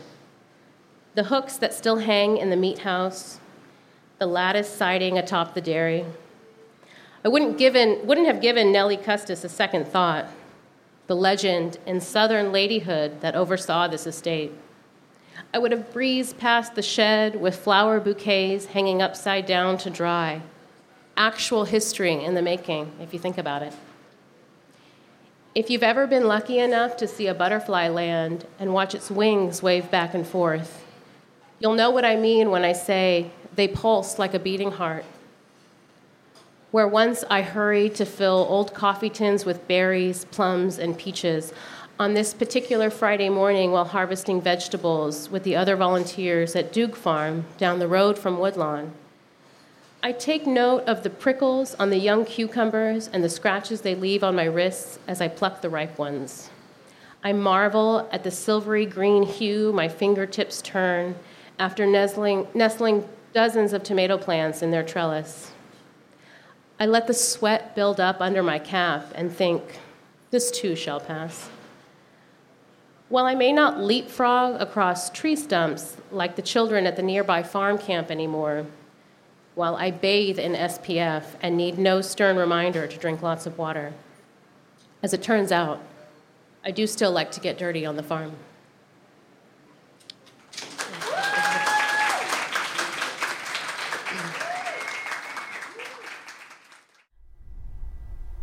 the 1.15 1.25
hooks 1.25 1.57
that 1.57 1.75
still 1.75 1.97
hang 1.97 2.37
in 2.37 2.51
the 2.51 2.57
meat 2.57 2.79
house, 2.79 3.40
the 4.21 4.27
lattice 4.27 4.69
siding 4.69 5.17
atop 5.17 5.55
the 5.55 5.63
dairy. 5.63 6.05
I 7.25 7.29
wouldn't, 7.29 7.57
given, 7.57 8.07
wouldn't 8.07 8.27
have 8.27 8.43
given 8.43 8.71
Nellie 8.71 8.99
Custis 8.99 9.45
a 9.45 9.49
second 9.49 9.89
thought, 9.89 10.27
the 11.07 11.17
legend 11.17 11.79
and 11.87 12.03
southern 12.03 12.53
ladyhood 12.53 13.21
that 13.21 13.35
oversaw 13.35 13.89
this 13.89 14.07
estate. 14.07 14.53
I 15.55 15.59
would 15.59 15.73
have 15.73 15.91
breezed 15.91 16.37
past 16.37 16.75
the 16.75 16.83
shed 16.83 17.41
with 17.41 17.57
flower 17.57 17.99
bouquets 17.99 18.67
hanging 18.67 19.01
upside 19.01 19.47
down 19.47 19.79
to 19.79 19.91
dry. 19.91 20.43
Actual 21.17 21.65
history 21.65 22.23
in 22.23 22.35
the 22.35 22.43
making, 22.43 22.93
if 23.01 23.15
you 23.15 23.19
think 23.19 23.39
about 23.39 23.63
it. 23.63 23.73
If 25.55 25.71
you've 25.71 25.83
ever 25.83 26.07
been 26.07 26.29
lucky 26.29 26.59
enough 26.59 26.99
to 26.99 27.09
see 27.09 27.27
a 27.27 27.35
butterfly 27.35 27.89
land 27.89 28.47
and 28.59 28.75
watch 28.75 28.95
its 28.95 29.11
wings 29.11 29.63
wave 29.63 29.91
back 29.91 30.13
and 30.13 30.27
forth, 30.27 30.85
you'll 31.59 31.75
know 31.75 31.91
what 31.91 32.05
I 32.05 32.17
mean 32.17 32.51
when 32.51 32.67
I 32.67 32.75
say 32.75 33.31
they 33.57 33.69
pulse 33.69 34.19
like 34.19 34.35
a 34.35 34.39
beating 34.39 34.73
heart. 34.73 35.05
Where 36.71 36.89
once 36.89 37.25
I 37.29 37.43
hurried 37.43 37.95
to 37.97 38.05
fill 38.05 38.47
old 38.49 38.75
coffee 38.75 39.11
tins 39.11 39.45
with 39.45 39.67
berries, 39.67 40.25
plums, 40.27 40.79
and 40.79 40.97
peaches, 40.97 41.53
on 41.99 42.15
this 42.15 42.33
particular 42.33 42.89
Friday 42.89 43.29
morning 43.29 43.73
while 43.73 43.85
harvesting 43.85 44.41
vegetables 44.41 45.29
with 45.29 45.43
the 45.43 45.55
other 45.55 45.77
volunteers 45.77 46.57
at 46.57 46.73
Duke 46.73 46.97
Farm 46.97 47.45
down 47.59 47.79
the 47.79 47.89
road 47.89 48.19
from 48.19 48.39
Woodlawn. 48.39 48.93
I 50.03 50.13
take 50.13 50.47
note 50.47 50.85
of 50.85 51.03
the 51.03 51.11
prickles 51.11 51.75
on 51.75 51.91
the 51.91 51.99
young 51.99 52.25
cucumbers 52.25 53.09
and 53.09 53.23
the 53.23 53.29
scratches 53.29 53.83
they 53.83 53.95
leave 53.95 54.25
on 54.25 54.35
my 54.35 54.45
wrists 54.45 54.99
as 55.07 55.21
I 55.21 55.29
pluck 55.29 55.61
the 55.61 55.69
ripe 55.69 55.99
ones. 55.99 56.49
I 57.23 57.35
marvel 57.35 58.09
at 58.11 58.25
the 58.25 58.31
silvery 58.31 58.87
green 58.87 59.25
hue 59.25 59.71
my 59.75 59.89
fingertips 59.89 60.63
turn 60.63 61.17
after 61.59 61.85
nestling, 61.85 62.49
nestling 62.55 63.07
dozens 63.33 63.73
of 63.73 63.83
tomato 63.83 64.19
plants 64.19 64.63
in 64.63 64.71
their 64.71 64.83
trellis. 64.83 65.53
I 66.79 66.87
let 66.87 67.07
the 67.07 67.15
sweat 67.15 67.75
build 67.75 68.01
up 68.01 68.21
under 68.21 68.43
my 68.43 68.59
cap 68.59 69.13
and 69.15 69.31
think, 69.31 69.79
this 70.31 70.51
too 70.51 70.75
shall 70.75 71.01
pass. 71.01 71.51
While 73.09 73.27
I 73.27 73.35
may 73.35 73.53
not 73.53 73.81
leapfrog 73.81 74.61
across 74.61 75.11
tree 75.11 75.37
stumps 75.37 75.97
like 76.13 76.37
the 76.37 76.43
children 76.43 76.87
at 76.87 76.97
the 76.97 77.03
nearby 77.03 77.43
farm 77.43 77.77
camp 77.77 78.11
anymore, 78.11 78.67
while 79.57 79.75
I 79.77 79.91
bathe 79.91 80.39
in 80.39 80.53
SPF 80.53 81.25
and 81.43 81.57
need 81.57 81.77
no 81.77 82.01
stern 82.01 82.37
reminder 82.37 82.87
to 82.87 82.97
drink 82.97 83.21
lots 83.21 83.47
of 83.47 83.59
water, 83.59 83.93
as 85.03 85.13
it 85.13 85.23
turns 85.23 85.51
out, 85.51 85.81
I 86.65 86.71
do 86.71 86.87
still 86.87 87.11
like 87.11 87.33
to 87.33 87.41
get 87.41 87.59
dirty 87.59 87.85
on 87.85 87.97
the 87.97 88.03
farm. 88.03 88.33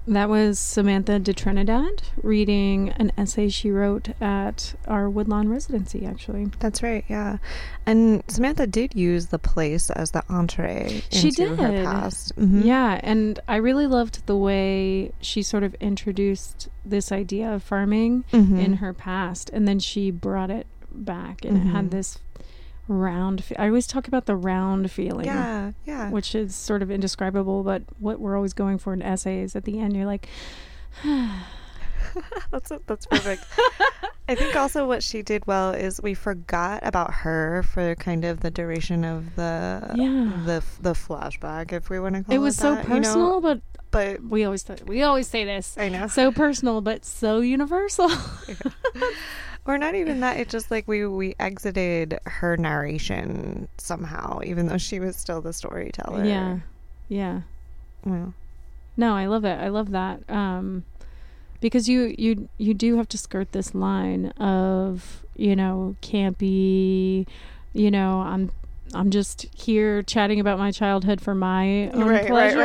That 0.08 0.30
was 0.30 0.58
Samantha 0.58 1.20
de 1.20 1.34
Trinidad 1.34 2.02
reading 2.24 2.92
an 2.92 3.12
essay 3.18 3.50
she 3.50 3.72
wrote 3.72 4.10
at 4.22 4.74
our 4.88 5.10
Woodlawn 5.10 5.50
residency, 5.50 6.06
actually. 6.06 6.46
That's 6.60 6.82
right, 6.82 7.04
yeah. 7.10 7.40
And 7.86 8.24
Samantha 8.30 8.68
did 8.68 8.96
use 8.96 9.28
the 9.28 9.38
place 9.40 9.90
as 9.90 10.12
the 10.12 10.24
entree 10.30 11.04
She 11.12 11.28
into 11.28 11.48
did. 11.50 11.60
her 11.60 11.84
past. 11.84 12.34
Mhm. 12.38 12.64
Yeah, 12.64 13.02
and 13.04 13.38
I 13.50 13.58
really 13.58 13.86
loved 13.86 14.26
the 14.28 14.38
way 14.38 15.12
she 15.20 15.44
sort 15.44 15.64
of 15.64 15.74
introduced 15.76 16.70
this 16.86 17.12
idea 17.12 17.54
of 17.54 17.62
farming 17.62 18.24
Mhm. 18.32 18.64
in 18.64 18.74
her 18.76 18.94
past, 18.94 19.50
and 19.52 19.68
then 19.68 19.80
she 19.80 20.10
brought 20.10 20.50
it 20.50 20.68
back, 20.90 21.44
and 21.44 21.58
it 21.58 21.64
Mhm. 21.66 21.72
had 21.72 21.92
this 21.92 22.18
round. 22.88 23.44
Fe- 23.44 23.56
I 23.58 23.68
always 23.68 23.88
talk 23.88 24.08
about 24.08 24.26
the 24.26 24.36
round 24.36 24.92
feeling. 24.92 25.26
Yeah, 25.26 25.72
yeah. 25.86 26.10
Which 26.10 26.34
is 26.36 26.56
sort 26.56 26.82
of 26.82 26.90
indescribable, 26.92 27.64
but 27.64 27.84
what 28.00 28.20
we're 28.20 28.36
always 28.36 28.54
going 28.54 28.78
for 28.78 28.94
in 28.94 29.02
essays 29.02 29.56
at 29.56 29.64
the 29.66 29.80
end, 29.80 29.96
you're 29.96 30.06
like, 30.06 30.28
that's 32.52 32.72
that's 32.86 33.06
perfect. 33.06 33.44
I 34.30 34.36
think 34.36 34.56
also 34.58 34.86
what 34.86 35.04
she 35.04 35.22
did 35.22 35.48
well 35.48 35.72
is 35.72 36.02
we 36.02 36.14
forgot 36.14 36.82
about 36.84 37.14
her 37.14 37.64
for 37.64 37.96
kind 37.96 38.26
of 38.26 38.42
the 38.42 38.52
duration 38.52 39.06
of 39.06 39.36
the 39.36 39.92
Yeah. 39.96 40.32
the 40.46 40.64
the 40.82 40.94
flashback, 40.94 41.72
if 41.72 41.90
we 41.90 42.00
want 42.00 42.16
to 42.16 42.24
call 42.24 42.34
it. 42.34 42.36
it 42.36 42.40
was 42.40 42.56
so 42.58 42.76
that, 42.76 42.84
you 42.84 42.90
know? 42.90 42.98
personal, 43.00 43.42
but 43.42 43.62
but 43.90 44.22
we 44.24 44.44
always 44.44 44.64
th- 44.64 44.84
we 44.84 45.02
always 45.04 45.28
say 45.28 45.46
this. 45.46 45.78
I 45.78 45.88
know. 45.90 46.08
So 46.08 46.32
personal, 46.32 46.82
but 46.82 47.06
so 47.06 47.40
universal. 47.40 48.10
Or 49.68 49.78
not 49.78 49.96
even 49.96 50.22
that. 50.22 50.38
It 50.38 50.48
just 50.48 50.72
like 50.72 50.88
we 50.88 51.06
we 51.06 51.36
exited 51.40 52.20
her 52.26 52.56
narration 52.56 53.68
somehow, 53.78 54.40
even 54.44 54.68
though 54.68 54.78
she 54.78 55.00
was 55.00 55.16
still 55.18 55.42
the 55.42 55.52
storyteller. 55.54 56.24
Yeah. 56.24 56.60
Yeah. 57.10 57.42
Well, 58.06 58.34
No, 58.96 59.16
I 59.16 59.26
love 59.28 59.44
it. 59.46 59.60
I 59.60 59.68
love 59.68 59.92
that. 59.92 60.22
Um 60.30 60.86
because 61.60 61.90
you 61.90 62.16
you 62.18 62.48
you 62.58 62.74
do 62.74 62.98
have 62.98 63.10
to 63.10 63.18
skirt 63.18 63.52
this 63.52 63.76
line 63.76 64.28
of, 64.40 65.26
you 65.36 65.56
know, 65.56 65.96
campy, 66.02 67.28
you 67.74 67.92
know, 67.92 68.22
I'm 68.22 68.52
I'm 68.94 69.12
just 69.12 69.46
here 69.56 70.02
chatting 70.04 70.40
about 70.40 70.58
my 70.58 70.72
childhood 70.72 71.20
for 71.22 71.36
my 71.36 71.90
own 71.92 72.04
right, 72.06 72.30
right, 72.30 72.54
pleasure. 72.54 72.60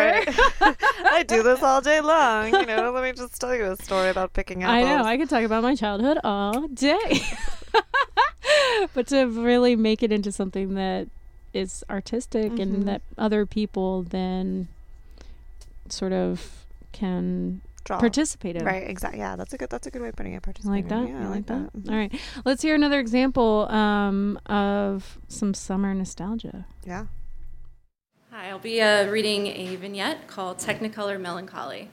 right. 0.61 0.76
I 1.12 1.25
do 1.26 1.43
this 1.43 1.62
all 1.62 1.81
day 1.81 2.00
long. 2.00 2.52
You 2.52 2.67
know, 2.67 2.91
let 2.95 3.02
me 3.02 3.12
just 3.12 3.41
tell 3.41 3.55
you 3.55 3.64
a 3.64 3.76
story 3.76 4.09
about 4.09 4.33
picking 4.33 4.64
I 4.64 4.83
know. 4.83 5.05
I 5.05 5.17
could 5.17 5.29
talk 5.29 5.43
about 5.43 5.62
my 5.62 5.75
childhood 5.75 6.19
all 6.25 6.69
day. 6.69 7.23
but 8.95 9.07
to 9.09 9.25
really 9.26 9.76
make 9.76 10.02
it 10.02 10.12
into 10.12 10.33
something 10.33 10.75
that 10.75 11.09
is 11.52 11.85
artistic 11.91 12.52
Mhm. 12.52 12.62
and 12.62 12.88
that 12.88 13.02
other 13.19 13.45
people 13.45 14.02
then 14.02 14.69
sort 15.88 16.12
of 16.12 16.64
can 16.93 17.61
Draw. 17.85 17.99
participate 17.99 18.57
in. 18.57 18.65
Right, 18.65 18.89
exactly. 18.89 19.19
Yeah, 19.19 19.37
that's 19.37 19.53
a 19.53 19.59
good. 19.59 19.71
That's 19.71 19.87
a 19.87 19.91
good 19.91 20.03
way 20.03 20.09
of 20.09 20.17
putting 20.17 20.35
it. 20.35 20.45
I 20.47 20.69
like 20.69 20.89
that. 20.89 21.09
Yeah, 21.09 21.27
I 21.27 21.29
like 21.29 21.47
that. 21.47 21.73
Mhm. 21.73 21.91
All 21.91 21.97
right. 21.97 22.15
Let's 22.45 22.62
hear 22.62 22.75
another 22.75 23.01
example 23.01 23.67
um, 23.71 24.39
of 24.47 25.19
some 25.29 25.53
summer 25.55 25.93
nostalgia. 25.95 26.67
Yeah. 26.85 27.07
Hi, 28.31 28.49
I'll 28.51 28.59
be 28.59 28.81
uh, 28.81 29.11
reading 29.11 29.49
a 29.49 29.77
vignette 29.77 30.27
called 30.29 30.59
Technicolor 30.59 31.21
Melancholy. 31.21 31.89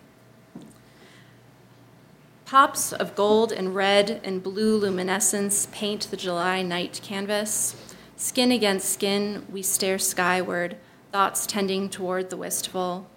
Pops 2.45 2.93
of 2.93 3.13
gold 3.15 3.51
and 3.51 3.75
red 3.75 4.21
and 4.23 4.41
blue 4.41 4.75
luminescence 4.77 5.67
paint 5.71 6.07
the 6.09 6.17
July 6.17 6.61
night 6.61 6.99
canvas. 7.03 7.75
Skin 8.15 8.51
against 8.51 8.89
skin, 8.89 9.45
we 9.51 9.61
stare 9.61 9.99
skyward, 9.99 10.77
thoughts 11.11 11.45
tending 11.45 11.89
toward 11.89 12.29
the 12.29 12.37
wistful. 12.37 13.07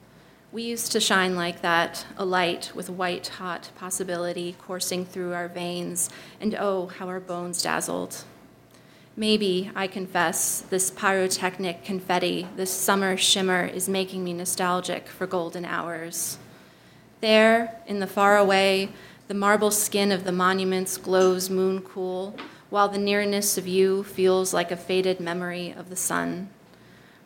We 0.52 0.64
used 0.64 0.92
to 0.92 1.00
shine 1.00 1.34
like 1.34 1.62
that, 1.62 2.04
a 2.18 2.26
light 2.26 2.72
with 2.74 2.90
white 2.90 3.26
hot 3.26 3.70
possibility 3.74 4.54
coursing 4.60 5.06
through 5.06 5.32
our 5.32 5.48
veins, 5.48 6.10
and 6.42 6.54
oh, 6.54 6.88
how 6.88 7.08
our 7.08 7.20
bones 7.20 7.62
dazzled. 7.62 8.24
Maybe, 9.16 9.70
I 9.74 9.86
confess, 9.86 10.60
this 10.60 10.90
pyrotechnic 10.90 11.84
confetti, 11.84 12.46
this 12.54 12.70
summer 12.70 13.16
shimmer 13.16 13.64
is 13.64 13.88
making 13.88 14.24
me 14.24 14.34
nostalgic 14.34 15.08
for 15.08 15.26
golden 15.26 15.64
hours. 15.64 16.36
There, 17.22 17.80
in 17.86 18.00
the 18.00 18.06
far 18.06 18.36
away, 18.36 18.90
the 19.28 19.34
marble 19.34 19.70
skin 19.70 20.12
of 20.12 20.24
the 20.24 20.32
monuments 20.32 20.98
glows 20.98 21.48
moon 21.48 21.80
cool, 21.80 22.36
while 22.68 22.90
the 22.90 22.98
nearness 22.98 23.56
of 23.56 23.66
you 23.66 24.02
feels 24.02 24.52
like 24.52 24.70
a 24.70 24.76
faded 24.76 25.18
memory 25.18 25.72
of 25.74 25.88
the 25.88 25.96
sun. 25.96 26.50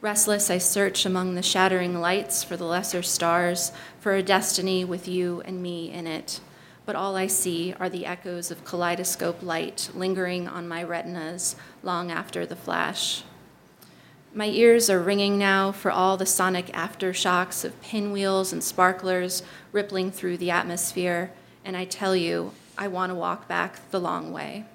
Restless, 0.06 0.50
I 0.50 0.58
search 0.58 1.04
among 1.04 1.34
the 1.34 1.42
shattering 1.42 2.00
lights 2.00 2.44
for 2.44 2.56
the 2.56 2.64
lesser 2.64 3.02
stars, 3.02 3.72
for 3.98 4.14
a 4.14 4.22
destiny 4.22 4.84
with 4.84 5.08
you 5.08 5.42
and 5.44 5.60
me 5.60 5.90
in 5.90 6.06
it. 6.06 6.38
But 6.84 6.94
all 6.94 7.16
I 7.16 7.26
see 7.26 7.74
are 7.80 7.88
the 7.88 8.06
echoes 8.06 8.52
of 8.52 8.64
kaleidoscope 8.64 9.42
light 9.42 9.90
lingering 9.94 10.46
on 10.46 10.68
my 10.68 10.84
retinas 10.84 11.56
long 11.82 12.12
after 12.12 12.46
the 12.46 12.54
flash. 12.54 13.24
My 14.32 14.46
ears 14.46 14.88
are 14.88 15.02
ringing 15.02 15.38
now 15.38 15.72
for 15.72 15.90
all 15.90 16.16
the 16.16 16.24
sonic 16.24 16.66
aftershocks 16.66 17.64
of 17.64 17.82
pinwheels 17.82 18.52
and 18.52 18.62
sparklers 18.62 19.42
rippling 19.72 20.12
through 20.12 20.36
the 20.36 20.52
atmosphere, 20.52 21.32
and 21.64 21.76
I 21.76 21.84
tell 21.84 22.14
you, 22.14 22.52
I 22.78 22.86
want 22.86 23.10
to 23.10 23.16
walk 23.16 23.48
back 23.48 23.80
the 23.90 23.98
long 23.98 24.32
way. 24.32 24.66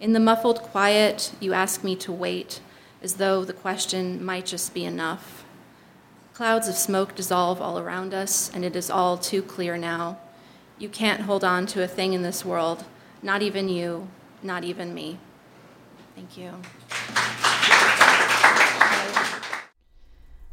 In 0.00 0.14
the 0.14 0.18
muffled 0.18 0.62
quiet, 0.62 1.32
you 1.38 1.52
ask 1.52 1.84
me 1.84 1.94
to 1.94 2.10
wait, 2.10 2.60
as 3.06 3.14
though 3.14 3.44
the 3.44 3.52
question 3.52 4.24
might 4.24 4.44
just 4.44 4.74
be 4.74 4.84
enough. 4.84 5.44
Clouds 6.34 6.66
of 6.66 6.74
smoke 6.74 7.14
dissolve 7.14 7.62
all 7.62 7.78
around 7.78 8.12
us, 8.12 8.50
and 8.52 8.64
it 8.64 8.74
is 8.74 8.90
all 8.90 9.16
too 9.16 9.42
clear 9.42 9.76
now. 9.76 10.18
You 10.76 10.88
can't 10.88 11.20
hold 11.20 11.44
on 11.44 11.66
to 11.66 11.84
a 11.84 11.86
thing 11.86 12.14
in 12.14 12.22
this 12.22 12.44
world, 12.44 12.84
not 13.22 13.42
even 13.42 13.68
you, 13.68 14.08
not 14.42 14.64
even 14.64 14.92
me. 14.92 15.20
Thank 16.16 16.36
you. 16.36 16.50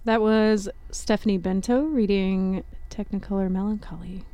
That 0.06 0.22
was 0.22 0.70
Stephanie 0.92 1.40
Bento 1.40 1.82
reading 1.82 2.64
Technicolor 2.92 3.50
Melancholy. 3.50 4.26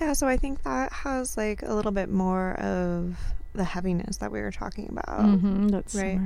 Yeah. 0.00 0.14
So 0.14 0.26
I 0.26 0.38
think 0.38 0.62
that 0.62 0.90
has 0.90 1.36
like 1.36 1.60
a 1.60 1.74
little 1.74 1.92
bit 1.92 2.08
more 2.08 2.54
of 2.54 3.18
the 3.52 3.64
heaviness 3.64 4.16
that 4.16 4.32
we 4.32 4.40
were 4.40 4.52
talking 4.52 4.88
about. 4.88 5.20
mm-hmm, 5.20 5.68
that's 5.68 5.94
right. 5.94 6.18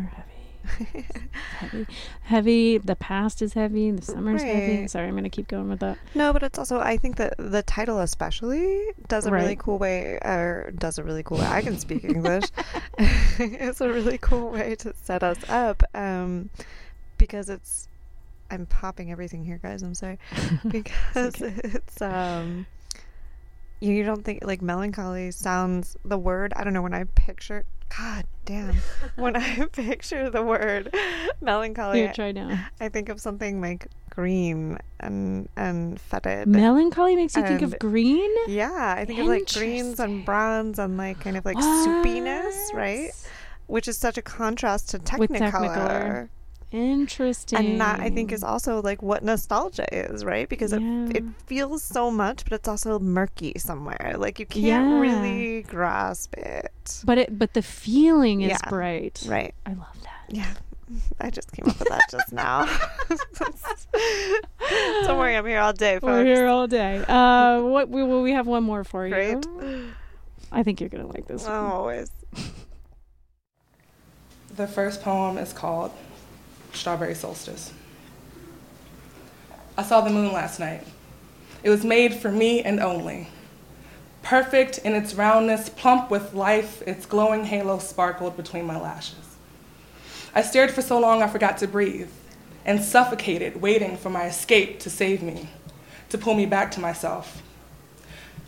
Heavy. 0.65 1.87
heavy. 2.23 2.79
The 2.79 2.97
past 2.97 3.43
is 3.43 3.53
heavy. 3.55 3.91
The 3.91 4.03
summer's 4.03 4.43
heavy. 4.43 4.89
Sorry, 4.89 5.07
I'm 5.07 5.13
going 5.13 5.25
to 5.25 5.31
keep 5.31 5.49
going 5.49 5.69
with 5.69 5.81
that. 5.81 5.99
No, 6.15 6.33
but 6.33 6.43
it's 6.43 6.59
also 6.59 6.81
I 6.81 6.97
think 6.97 7.17
that 7.17 7.35
the 7.39 7.63
title 7.63 8.01
especially 8.01 8.83
does 9.09 9.27
a 9.27 9.31
really 9.31 9.57
cool 9.57 9.79
way 9.79 10.19
or 10.23 10.73
does 10.79 10.99
a 10.99 11.05
really 11.05 11.23
cool 11.23 11.39
way. 11.39 11.47
I 11.47 11.63
can 11.63 11.79
speak 11.79 12.05
English. 12.05 12.45
it's 13.39 13.81
a 13.81 13.89
really 13.89 14.19
cool 14.19 14.51
way 14.51 14.75
to 14.77 14.95
set 15.03 15.23
us 15.23 15.39
up. 15.49 15.83
Um 15.95 16.51
because 17.19 17.49
it's 17.49 17.89
I'm 18.51 18.67
popping 18.67 19.11
everything 19.11 19.45
here, 19.45 19.59
guys, 19.63 19.83
I'm 19.83 19.95
sorry. 19.95 20.19
Because 20.69 21.43
okay. 21.43 21.55
it's 21.65 22.01
um 22.03 22.67
you, 23.81 23.93
you 23.93 24.05
don't 24.05 24.25
think 24.25 24.45
like 24.45 24.63
melancholy 24.63 25.31
sounds 25.31 25.97
the 26.05 26.17
word 26.17 26.53
I 26.57 26.65
don't 26.65 26.73
know 26.73 26.83
when 26.83 26.95
I 26.95 27.05
picture 27.05 27.65
God 27.97 28.25
damn. 28.45 28.77
when 29.17 29.37
I 29.37 29.67
picture 29.73 30.31
the 30.31 30.43
word 30.43 30.95
melancholy 31.41 32.01
Here, 32.01 32.13
try 32.13 32.33
now. 32.33 32.67
I 32.81 32.89
think 32.89 33.09
of 33.09 33.21
something 33.21 33.61
like 33.61 33.89
green 34.11 34.79
and 35.01 35.49
and 35.57 36.01
fetid. 36.01 36.49
Melancholy 36.49 37.17
makes 37.17 37.37
you 37.37 37.43
think 37.43 37.63
of 37.63 37.79
green? 37.79 38.31
yeah, 38.49 38.95
I 38.97 39.05
think 39.05 39.21
of 39.21 39.27
like 39.27 39.53
greens 39.53 40.01
and 40.01 40.25
browns 40.25 40.79
and 40.79 40.97
like 40.97 41.21
kind 41.21 41.37
of 41.37 41.45
like 41.45 41.57
soupiness, 41.57 42.73
right? 42.73 43.11
Which 43.67 43.89
is 43.89 43.97
such 43.97 44.19
a 44.19 44.23
contrast 44.23 44.91
to 44.91 44.99
Technicolor. 44.99 46.29
Technicolor. 46.75 47.01
Interesting. 47.01 47.59
And 47.59 47.81
that 47.81 48.01
I 48.01 48.11
think 48.11 48.33
is 48.33 48.43
also 48.45 48.83
like 48.83 49.03
what 49.03 49.23
nostalgia 49.23 49.87
is, 49.93 50.25
right? 50.25 50.49
Because 50.49 50.73
it 50.73 50.83
it 51.15 51.25
feels 51.47 51.83
so 51.83 52.11
much, 52.11 52.45
but 52.45 52.53
it's 52.55 52.69
also 52.69 52.99
murky 52.99 53.55
somewhere. 53.59 54.15
Like 54.19 54.39
you 54.39 54.47
can't 54.47 54.65
Yeah. 54.65 55.01
really 55.01 55.63
grasp 55.63 56.35
it. 56.37 57.03
But 57.05 57.19
it 57.19 57.39
but 57.39 57.55
the 57.55 57.63
feeling 57.63 58.43
is 58.43 58.51
Yeah. 58.51 58.69
bright. 58.69 59.25
Right. 59.29 59.55
I 59.67 59.71
love 59.71 59.97
that. 60.03 60.25
Yeah. 60.29 60.53
I 61.19 61.31
just 61.31 61.51
came 61.53 61.67
up 61.67 61.79
with 61.79 61.89
that 61.89 62.03
just 62.11 62.31
now. 62.33 62.67
Don't 65.07 65.19
worry, 65.19 65.35
I'm 65.35 65.47
here 65.47 65.59
all 65.59 65.73
day, 65.73 65.95
folks. 65.95 66.05
We're 66.05 66.25
here 66.25 66.47
all 66.47 66.67
day. 66.67 67.03
Uh, 67.09 67.63
what 67.63 67.89
we 67.89 68.03
well, 68.03 68.23
we 68.23 68.33
have 68.33 68.47
one 68.47 68.65
more 68.65 68.85
for 68.85 69.07
you. 69.07 69.15
Great. 69.15 69.47
I 70.53 70.63
think 70.63 70.81
you're 70.81 70.91
gonna 70.91 71.07
like 71.07 71.27
this. 71.27 71.47
Oh, 71.47 71.51
one. 71.51 71.73
always. 71.73 72.11
The 74.57 74.69
first 74.69 75.03
poem 75.03 75.37
is 75.39 75.53
called 75.53 75.91
Strawberry 76.75 77.15
Solstice. 77.15 77.73
I 79.77 79.83
saw 79.83 80.01
the 80.01 80.11
moon 80.11 80.33
last 80.33 80.61
night. 80.61 80.87
It 81.63 81.71
was 81.71 81.85
made 81.85 82.15
for 82.15 82.31
me 82.31 82.63
and 82.63 82.79
only. 82.81 83.29
Perfect 84.23 84.79
in 84.79 84.95
its 84.95 85.15
roundness, 85.15 85.69
plump 85.69 86.11
with 86.11 86.35
life, 86.35 86.83
its 86.83 87.07
glowing 87.07 87.45
halo 87.45 87.79
sparkled 87.79 88.37
between 88.37 88.67
my 88.67 88.81
lashes. 88.81 89.37
I 90.35 90.43
stared 90.43 90.71
for 90.71 90.83
so 90.83 90.99
long 90.99 91.23
I 91.23 91.29
forgot 91.29 91.59
to 91.59 91.69
breathe 91.69 92.11
and 92.65 92.83
suffocated, 92.83 93.61
waiting 93.61 93.97
for 93.97 94.11
my 94.11 94.25
escape 94.27 94.81
to 94.81 94.91
save 94.91 95.23
me, 95.23 95.49
to 96.09 96.19
pull 96.19 96.35
me 96.35 96.47
back 96.47 96.71
to 96.73 96.81
myself. 96.81 97.43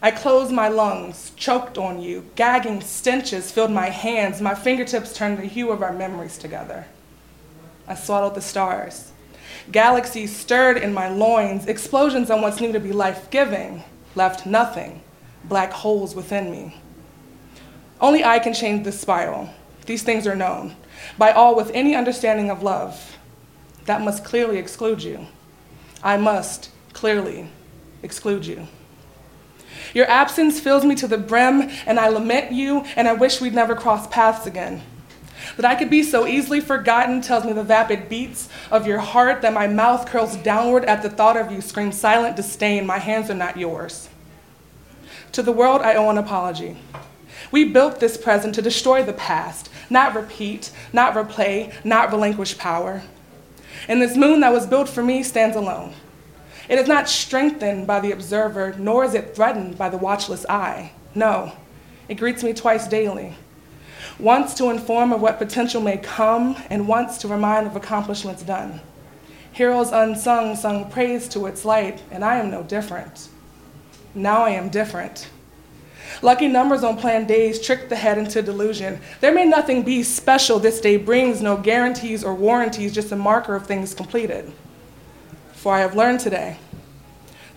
I 0.03 0.11
closed 0.11 0.53
my 0.53 0.69
lungs, 0.69 1.33
choked 1.37 1.79
on 1.79 2.01
you. 2.01 2.25
Gagging 2.37 2.83
stenches 2.83 3.51
filled 3.51 3.71
my 3.71 3.89
hands. 3.89 4.41
My 4.41 4.55
fingertips 4.55 5.13
turned 5.13 5.39
the 5.39 5.47
hue 5.47 5.71
of 5.71 5.83
our 5.83 5.93
memories 5.93 6.39
together. 6.39 6.87
I 7.89 7.95
swallowed 7.95 8.35
the 8.35 8.41
stars. 8.41 9.13
Galaxies 9.73 10.35
stirred 10.35 10.77
in 10.77 10.95
my 10.95 11.09
loins. 11.09 11.67
Explosions 11.67 12.31
on 12.31 12.43
what's 12.43 12.61
new 12.61 12.73
to 12.73 12.81
be 12.81 12.93
life 12.93 13.31
giving 13.31 13.85
left 14.17 14.47
nothing, 14.47 15.03
black 15.45 15.71
holes 15.71 16.15
within 16.15 16.51
me. 16.51 16.75
Only 18.01 18.25
I 18.25 18.39
can 18.39 18.55
change 18.55 18.85
this 18.85 18.99
spiral. 18.99 19.51
These 19.85 20.03
things 20.03 20.27
are 20.27 20.35
known 20.35 20.75
by 21.19 21.31
all 21.31 21.55
with 21.55 21.71
any 21.73 21.95
understanding 21.95 22.51
of 22.51 22.63
love. 22.63 23.19
That 23.85 24.01
must 24.01 24.25
clearly 24.25 24.59
exclude 24.59 25.03
you. 25.03 25.27
I 26.03 26.17
must 26.17 26.71
clearly 26.93 27.49
exclude 28.03 28.47
you. 28.47 28.67
Your 29.95 30.11
absence 30.11 30.59
fills 30.59 30.85
me 30.85 30.95
to 30.97 31.07
the 31.07 31.19
brim, 31.19 31.71
and 31.87 32.01
I 32.01 32.09
lament 32.09 32.53
you, 32.53 32.85
and 32.97 33.07
I 33.07 33.13
wish 33.13 33.41
we'd 33.41 33.55
never 33.55 33.75
cross 33.75 34.07
paths 34.09 34.47
again. 34.47 34.83
That 35.57 35.65
I 35.65 35.75
could 35.75 35.91
be 35.91 36.03
so 36.03 36.27
easily 36.27 36.61
forgotten 36.61 37.21
tells 37.21 37.45
me 37.45 37.53
the 37.53 37.63
vapid 37.63 38.09
beats 38.09 38.49
of 38.71 38.87
your 38.87 38.99
heart, 38.99 39.43
that 39.43 39.53
my 39.53 39.67
mouth 39.67 40.07
curls 40.07 40.37
downward 40.37 40.85
at 40.85 41.03
the 41.03 41.11
thought 41.11 41.37
of 41.37 41.53
you, 41.53 41.61
scream 41.61 41.93
silent 41.93 42.37
disdain, 42.37 42.87
my 42.87 42.99
hands 42.99 43.31
are 43.31 43.35
not 43.35 43.57
yours. 43.57 44.09
To 45.33 45.43
the 45.43 45.53
world, 45.53 45.83
I 45.83 45.95
owe 45.95 46.11
an 46.11 46.19
apology. 46.19 46.77
We 47.51 47.65
built 47.65 48.01
this 48.01 48.17
present 48.17 48.55
to 48.57 48.63
destroy 48.63 49.03
the 49.03 49.13
past, 49.13 49.71
not 49.89 50.15
repeat, 50.15 50.73
not 50.93 51.15
replay, 51.15 51.73
not 51.85 52.11
relinquish 52.11 52.59
power. 52.59 53.03
And 53.89 54.03
this 54.03 54.17
moon 54.17 54.41
that 54.41 54.53
was 54.53 54.67
built 54.67 54.89
for 54.89 55.03
me 55.03 55.23
stands 55.23 55.57
alone. 55.57 55.95
It 56.69 56.79
is 56.79 56.89
not 56.89 57.09
strengthened 57.09 57.87
by 57.87 58.01
the 58.01 58.11
observer, 58.11 58.75
nor 58.79 59.05
is 59.05 59.15
it 59.15 59.37
threatened 59.37 59.79
by 59.79 59.89
the 59.89 59.99
watchless 59.99 60.45
eye. 60.49 60.93
No, 61.15 61.53
it 62.09 62.17
greets 62.17 62.43
me 62.43 62.53
twice 62.53 62.89
daily. 62.89 63.35
Once 64.19 64.55
to 64.55 64.71
inform 64.71 65.13
of 65.13 65.21
what 65.21 65.39
potential 65.39 65.81
may 65.81 65.99
come, 65.99 66.57
and 66.71 66.89
once 66.89 67.19
to 67.19 67.29
remind 67.29 67.67
of 67.67 67.77
accomplishments 67.77 68.43
done. 68.43 68.81
Heroes 69.53 69.93
unsung 69.93 70.57
sung 70.57 70.91
praise 70.91 71.29
to 71.29 71.47
its 71.47 71.65
light, 71.65 72.03
and 72.11 72.25
I 72.25 72.37
am 72.37 72.51
no 72.51 72.63
different. 72.63 73.29
Now 74.15 74.43
I 74.43 74.51
am 74.51 74.71
different. 74.71 75.29
Lucky 76.23 76.49
numbers 76.49 76.83
on 76.83 76.97
planned 76.97 77.29
days 77.29 77.61
trick 77.61 77.91
the 77.91 77.97
head 77.97 78.17
into 78.17 78.41
delusion. 78.41 79.01
There 79.21 79.35
may 79.35 79.45
nothing 79.45 79.83
be 79.83 80.03
special 80.03 80.59
this 80.59 80.81
day 80.81 80.97
brings, 80.97 81.43
no 81.43 81.59
guarantees 81.59 82.25
or 82.25 82.35
warranties, 82.35 82.95
just 82.95 83.13
a 83.13 83.17
marker 83.17 83.55
of 83.55 83.67
things 83.67 83.93
completed. 83.93 84.51
For 85.53 85.75
I 85.75 85.81
have 85.81 85.95
learned 85.95 86.21
today 86.21 86.57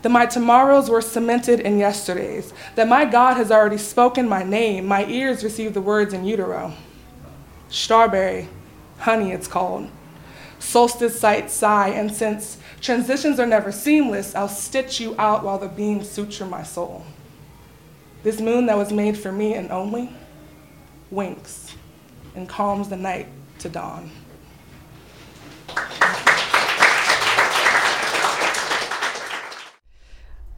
that 0.01 0.09
my 0.09 0.25
tomorrows 0.25 0.89
were 0.89 1.01
cemented 1.01 1.59
in 1.59 1.77
yesterdays, 1.77 2.53
that 2.75 2.87
my 2.87 3.05
God 3.05 3.37
has 3.37 3.51
already 3.51 3.77
spoken 3.77 4.27
my 4.27 4.43
name, 4.43 4.85
my 4.85 5.05
ears 5.05 5.43
receive 5.43 5.73
the 5.73 5.81
words 5.81 6.13
in 6.13 6.25
utero. 6.25 6.73
Strawberry, 7.69 8.47
honey, 8.99 9.31
it's 9.31 9.47
called. 9.47 9.89
Solstice 10.59 11.19
sight, 11.19 11.49
sigh, 11.49 11.89
and 11.89 12.13
since 12.13 12.57
transitions 12.81 13.39
are 13.39 13.45
never 13.45 13.71
seamless, 13.71 14.35
I'll 14.35 14.49
stitch 14.49 14.99
you 14.99 15.15
out 15.17 15.43
while 15.43 15.57
the 15.57 15.67
beams 15.67 16.09
suture 16.09 16.45
my 16.45 16.63
soul. 16.63 17.05
This 18.23 18.41
moon 18.41 18.65
that 18.65 18.77
was 18.77 18.91
made 18.91 19.17
for 19.17 19.31
me 19.31 19.53
and 19.53 19.71
only 19.71 20.11
winks 21.09 21.75
and 22.35 22.47
calms 22.47 22.89
the 22.89 22.97
night 22.97 23.27
to 23.59 23.69
dawn. 23.69 24.11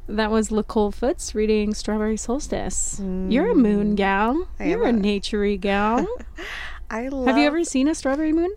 That 0.08 0.32
was 0.32 0.50
LaCole 0.50 0.94
Foots 0.94 1.34
reading 1.36 1.74
Strawberry 1.74 2.18
Solstice. 2.18 3.00
You're 3.00 3.52
a 3.52 3.56
moon 3.56 3.96
gal. 3.96 4.36
Mm. 4.36 4.48
I 4.60 4.64
You're 4.66 4.86
a 4.86 4.90
a- 4.90 4.94
naturey 4.94 5.60
gal. 5.60 6.06
I 6.90 7.08
love. 7.08 7.28
Have 7.28 7.38
you 7.38 7.46
ever 7.46 7.64
seen 7.64 7.88
a 7.88 7.96
strawberry 7.96 8.34
moon? 8.34 8.54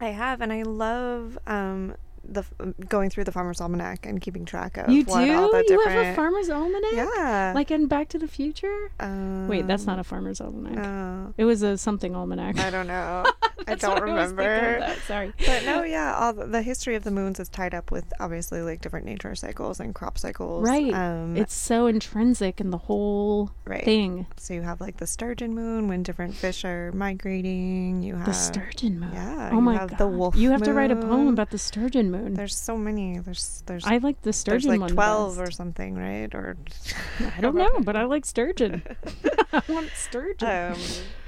I 0.00 0.08
have, 0.08 0.40
and 0.40 0.52
I 0.52 0.62
love 0.62 1.38
um 1.46 1.94
the 2.30 2.44
going 2.88 3.10
through 3.10 3.24
the 3.24 3.32
Farmer's 3.32 3.60
Almanac 3.60 4.06
and 4.06 4.20
keeping 4.20 4.44
track 4.44 4.76
of 4.76 4.88
You 4.88 5.02
do? 5.04 5.12
the 5.12 5.20
You 5.26 5.64
different. 5.68 5.90
have 5.90 6.06
a 6.12 6.14
farmer's 6.14 6.48
almanac? 6.48 6.92
yeah. 6.92 7.52
Like 7.54 7.70
in 7.70 7.86
Back 7.86 8.08
to 8.10 8.18
the 8.18 8.28
Future? 8.28 8.90
um, 9.00 9.48
Wait, 9.48 9.66
that's 9.66 9.84
not 9.86 9.98
a 9.98 10.04
farmer's 10.04 10.40
almanac. 10.40 10.78
No, 10.84 11.34
It 11.36 11.44
was 11.44 11.62
a 11.62 11.76
something 11.76 12.14
almanac. 12.14 12.58
I 12.58 12.70
don't 12.70 12.86
know. 12.86 13.24
I 13.68 13.74
don't 13.74 13.90
what 13.94 14.02
I 14.02 14.06
remember. 14.06 14.94
Sorry. 15.06 15.32
But 15.46 15.64
no, 15.64 15.82
yeah, 15.82 16.14
all 16.16 16.32
the, 16.32 16.46
the 16.46 16.62
history 16.62 16.94
of 16.94 17.04
the 17.04 17.10
moons 17.10 17.38
is 17.38 17.48
tied 17.48 17.74
up 17.74 17.90
with 17.90 18.04
obviously 18.18 18.62
like 18.62 18.80
different 18.80 19.04
nature 19.06 19.34
cycles 19.34 19.80
and 19.80 19.94
crop 19.94 20.16
cycles. 20.18 20.66
Right. 20.66 20.92
Um, 20.94 21.36
it's 21.36 21.54
so 21.54 21.86
intrinsic 21.86 22.60
in 22.60 22.70
the 22.70 22.78
whole 22.78 23.50
right. 23.64 23.84
thing. 23.84 24.26
So 24.36 24.54
you 24.54 24.62
have 24.62 24.80
like 24.80 24.96
the 24.96 25.06
sturgeon 25.06 25.54
moon 25.54 25.88
when 25.88 26.02
different 26.02 26.34
fish 26.34 26.64
are 26.64 26.90
migrating. 26.92 28.02
You 28.02 28.16
have 28.16 28.26
The 28.26 28.32
sturgeon 28.32 28.98
moon. 29.00 29.10
yeah, 29.12 29.50
Oh 29.52 29.60
my 29.60 29.74
have 29.76 29.90
god. 29.90 29.98
the 29.98 30.08
wolf 30.08 30.36
you 30.36 30.50
have 30.50 30.62
to 30.62 30.72
write 30.72 30.90
a 30.90 30.96
poem 30.96 31.28
about 31.28 31.50
the 31.50 31.58
sturgeon 31.58 32.10
moon. 32.10 32.19
There's 32.28 32.56
so 32.56 32.76
many. 32.76 33.18
There's 33.18 33.62
there's 33.66 33.86
I 33.86 33.98
like 33.98 34.18
the 34.18 34.26
there's 34.26 34.36
sturgeon 34.36 34.70
like 34.70 34.80
one. 34.80 34.88
the 34.88 34.94
twelve 34.94 35.38
or 35.38 35.50
something, 35.50 35.94
right? 35.96 36.32
Or 36.34 36.56
I 37.36 37.40
don't 37.40 37.54
know, 37.54 37.80
but 37.82 37.96
I 37.96 38.04
like 38.04 38.24
sturgeon. 38.24 38.82
I 39.52 39.62
want 39.68 39.90
sturgeon. 39.94 40.72
um, 40.72 40.78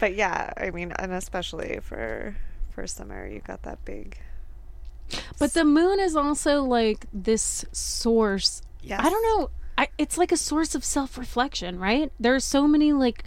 but 0.01 0.15
yeah, 0.15 0.53
I 0.57 0.71
mean, 0.71 0.93
and 0.99 1.13
especially 1.13 1.79
for 1.83 2.37
for 2.71 2.87
summer, 2.87 3.27
you 3.27 3.41
got 3.41 3.63
that 3.63 3.85
big. 3.85 4.19
But 5.39 5.53
the 5.55 5.65
moon 5.65 6.01
is 6.01 6.17
also 6.17 6.63
like 6.63 7.07
this 7.13 7.65
source. 7.73 8.63
Yeah. 8.83 9.05
I 9.05 9.11
don't 9.11 9.23
know. 9.23 9.51
I, 9.79 9.89
it's 9.99 10.19
like 10.19 10.33
a 10.33 10.37
source 10.37 10.75
of 10.75 10.85
self 10.85 11.19
reflection, 11.19 11.79
right? 11.79 12.13
There 12.21 12.35
are 12.35 12.41
so 12.41 12.69
many 12.69 12.93
like 12.93 13.25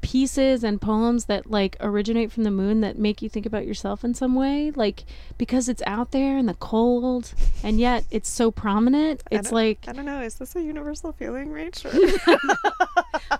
pieces 0.00 0.62
and 0.64 0.80
poems 0.80 1.24
that 1.26 1.50
like 1.50 1.76
originate 1.80 2.30
from 2.32 2.44
the 2.44 2.50
moon 2.50 2.80
that 2.80 2.98
make 2.98 3.20
you 3.20 3.28
think 3.28 3.44
about 3.46 3.66
yourself 3.66 4.04
in 4.04 4.14
some 4.14 4.34
way 4.34 4.70
like 4.76 5.04
because 5.36 5.68
it's 5.68 5.82
out 5.86 6.12
there 6.12 6.38
in 6.38 6.46
the 6.46 6.54
cold 6.54 7.32
and 7.62 7.78
yet 7.80 8.04
it's 8.10 8.28
so 8.28 8.50
prominent 8.50 9.22
it's 9.30 9.50
don't- 9.50 9.54
like 9.56 9.78
I 9.88 9.92
don't 9.92 10.04
know. 10.06 10.20
Is 10.22 10.34
this 10.36 10.54
a 10.56 10.62
universal 10.62 11.12
feeling, 11.12 11.50
Rachel? 11.50 11.90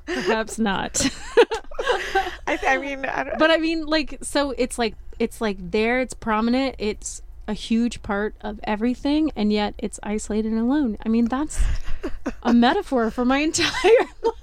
perhaps 0.07 0.59
not 0.59 1.01
I, 2.47 2.57
th- 2.57 2.65
I 2.67 2.79
mean, 2.79 3.05
I 3.05 3.25
don't, 3.25 3.39
but 3.39 3.51
i 3.51 3.57
mean 3.57 3.87
like 3.87 4.19
so 4.23 4.51
it's 4.57 4.79
like 4.79 4.95
it's 5.19 5.41
like 5.41 5.57
there 5.71 6.01
it's 6.01 6.15
prominent 6.15 6.75
it's 6.79 7.23
a 7.47 7.53
huge 7.55 8.03
part 8.03 8.35
of 8.43 8.61
everything 8.65 9.31
and 9.37 9.53
yet 9.53 9.75
it's 9.79 9.99
isolated 10.03 10.53
and 10.53 10.61
alone 10.61 10.99
i 11.05 11.09
mean 11.09 11.27
that's 11.27 11.61
a 12.43 12.53
metaphor 12.53 13.11
for 13.11 13.25
my 13.25 13.39
entire 13.49 13.65
life 14.23 14.35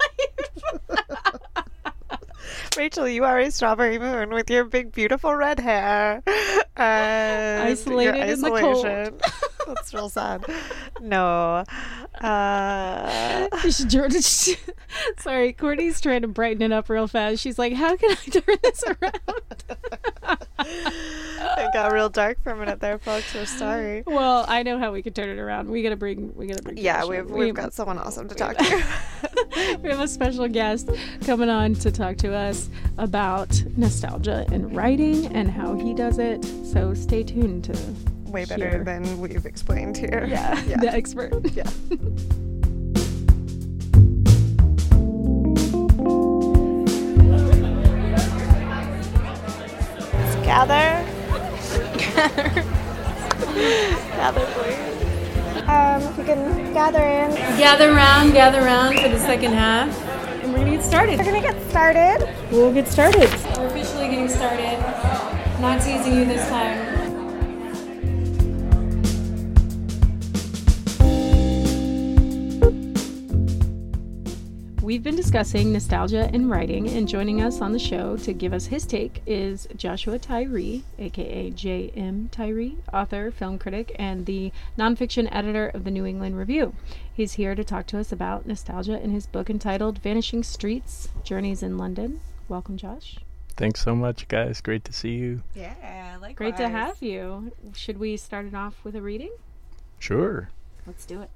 Rachel, 2.76 3.08
you 3.08 3.24
are 3.24 3.38
a 3.38 3.50
strawberry 3.50 3.98
moon 3.98 4.30
with 4.30 4.50
your 4.50 4.64
big, 4.64 4.92
beautiful 4.92 5.34
red 5.34 5.60
hair. 5.60 6.22
And 6.78 7.62
Isolated 7.62 8.16
your 8.16 8.26
in 8.26 8.40
the 8.42 8.50
cold. 8.50 9.22
isolation. 9.68 9.74
That's 9.74 9.94
real 9.94 10.08
sad. 10.08 10.44
No. 11.00 11.64
Uh, 12.20 13.48
sorry, 15.18 15.52
Courtney's 15.52 16.00
trying 16.00 16.22
to 16.22 16.28
brighten 16.28 16.62
it 16.62 16.72
up 16.72 16.88
real 16.88 17.06
fast. 17.06 17.42
She's 17.42 17.58
like, 17.58 17.72
"How 17.74 17.96
can 17.96 18.10
I 18.12 18.14
turn 18.14 18.56
this 18.62 18.82
around?" 18.84 19.64
it 21.58 21.72
got 21.72 21.92
real 21.92 22.08
dark 22.08 22.42
for 22.42 22.52
a 22.52 22.56
minute 22.56 22.80
there, 22.80 22.98
folks. 22.98 23.34
We're 23.34 23.46
sorry. 23.46 24.02
well, 24.06 24.44
I 24.48 24.62
know 24.62 24.78
how 24.78 24.92
we 24.92 25.02
can 25.02 25.12
turn 25.12 25.28
it 25.28 25.38
around. 25.38 25.68
We 25.68 25.82
gotta 25.82 25.96
bring, 25.96 26.34
we 26.34 26.46
gotta 26.46 26.62
bring. 26.62 26.78
Yeah, 26.78 27.04
we've, 27.04 27.26
we've 27.30 27.38
We- 27.48 27.52
got 27.52 27.72
someone 27.74 27.98
awesome 27.98 28.28
to 28.28 28.34
talk 28.42 28.56
to. 28.56 28.84
we 29.82 29.90
have 29.90 30.00
a 30.00 30.08
special 30.08 30.48
guest 30.48 30.88
coming 31.24 31.48
on 31.50 31.74
to 31.74 31.90
talk 31.92 32.16
to 32.18 32.32
us 32.34 32.68
about 32.98 33.62
nostalgia 33.76 34.46
and 34.50 34.74
writing 34.74 35.26
and 35.36 35.50
how 35.50 35.74
he 35.74 35.92
does 35.94 36.18
it. 36.18 36.44
So 36.72 36.94
stay 36.94 37.22
tuned 37.22 37.64
to 37.64 37.76
Way 38.28 38.44
better 38.44 38.68
Here. 38.70 38.84
than 38.84 39.20
we've 39.20 39.46
explained 39.46 39.96
here. 39.96 40.26
yeah, 40.28 40.60
Yeah. 40.66 40.76
the 40.78 40.92
expert. 40.92 41.32
yeah. 41.54 41.70
Gather. 50.44 51.04
Gather, 54.16 54.46
please. 54.54 55.62
Um, 55.68 56.02
if 56.02 56.18
you 56.18 56.24
can 56.24 56.72
gather 56.72 57.00
in. 57.02 57.34
Gather 57.58 57.92
round, 57.92 58.32
gather 58.32 58.60
round 58.60 58.98
for 59.00 59.08
the 59.08 59.18
second 59.18 59.52
half, 59.52 59.88
and 60.42 60.52
we're 60.52 60.60
gonna 60.60 60.70
get 60.76 60.84
started. 60.84 61.18
We're 61.18 61.24
gonna 61.24 61.40
get 61.40 61.70
started. 61.70 62.28
We'll 62.52 62.72
get 62.72 62.86
started. 62.88 63.28
We're 63.56 63.66
officially 63.66 64.08
getting 64.08 64.28
started. 64.28 64.78
Not 65.60 65.80
teasing 65.82 66.14
you 66.16 66.24
this 66.24 66.48
time. 66.48 67.05
We've 74.86 75.02
been 75.02 75.16
discussing 75.16 75.72
nostalgia 75.72 76.32
in 76.32 76.48
writing, 76.48 76.88
and 76.88 77.08
joining 77.08 77.42
us 77.42 77.60
on 77.60 77.72
the 77.72 77.78
show 77.80 78.16
to 78.18 78.32
give 78.32 78.52
us 78.52 78.66
his 78.66 78.86
take 78.86 79.20
is 79.26 79.66
Joshua 79.74 80.16
Tyree, 80.16 80.84
aka 80.96 81.50
J.M. 81.50 82.28
Tyree, 82.30 82.76
author, 82.92 83.32
film 83.32 83.58
critic, 83.58 83.96
and 83.98 84.26
the 84.26 84.52
nonfiction 84.78 85.28
editor 85.32 85.66
of 85.66 85.82
the 85.82 85.90
New 85.90 86.06
England 86.06 86.38
Review. 86.38 86.72
He's 87.12 87.32
here 87.32 87.56
to 87.56 87.64
talk 87.64 87.88
to 87.88 87.98
us 87.98 88.12
about 88.12 88.46
nostalgia 88.46 89.02
in 89.02 89.10
his 89.10 89.26
book 89.26 89.50
entitled 89.50 89.98
Vanishing 89.98 90.44
Streets 90.44 91.08
Journeys 91.24 91.64
in 91.64 91.76
London. 91.76 92.20
Welcome, 92.48 92.76
Josh. 92.76 93.16
Thanks 93.56 93.80
so 93.80 93.96
much, 93.96 94.28
guys. 94.28 94.60
Great 94.60 94.84
to 94.84 94.92
see 94.92 95.16
you. 95.16 95.42
Yeah, 95.56 96.16
like 96.20 96.36
Great 96.36 96.58
to 96.58 96.68
have 96.68 97.02
you. 97.02 97.50
Should 97.74 97.98
we 97.98 98.16
start 98.16 98.46
it 98.46 98.54
off 98.54 98.84
with 98.84 98.94
a 98.94 99.02
reading? 99.02 99.32
Sure. 99.98 100.48
Let's 100.86 101.04
do 101.04 101.22
it. 101.22 101.30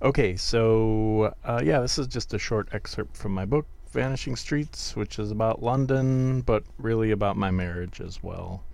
Okay, 0.00 0.36
so 0.36 1.34
uh, 1.44 1.60
yeah, 1.62 1.80
this 1.80 1.98
is 1.98 2.06
just 2.06 2.34
a 2.34 2.38
short 2.38 2.68
excerpt 2.72 3.16
from 3.16 3.32
my 3.32 3.44
book, 3.44 3.66
Vanishing 3.92 4.36
Streets, 4.36 4.96
which 4.96 5.18
is 5.18 5.30
about 5.30 5.62
London, 5.62 6.40
but 6.42 6.64
really 6.78 7.10
about 7.10 7.36
my 7.36 7.50
marriage 7.50 8.00
as 8.00 8.22
well. 8.22 8.64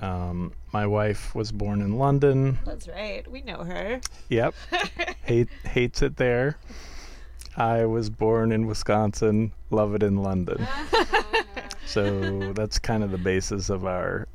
Um, 0.00 0.52
my 0.72 0.86
wife 0.86 1.34
was 1.34 1.52
born 1.52 1.80
in 1.80 1.96
London. 1.96 2.58
That's 2.64 2.88
right. 2.88 3.26
We 3.30 3.42
know 3.42 3.64
her. 3.64 4.00
Yep. 4.28 4.54
Hate, 5.24 5.48
hates 5.64 6.02
it 6.02 6.16
there. 6.16 6.58
I 7.56 7.86
was 7.86 8.10
born 8.10 8.52
in 8.52 8.66
Wisconsin, 8.66 9.52
love 9.70 9.94
it 9.94 10.02
in 10.02 10.22
London. 10.22 10.66
so 11.86 12.52
that's 12.52 12.78
kind 12.78 13.02
of 13.02 13.10
the 13.10 13.18
basis 13.18 13.70
of 13.70 13.86
our 13.86 14.28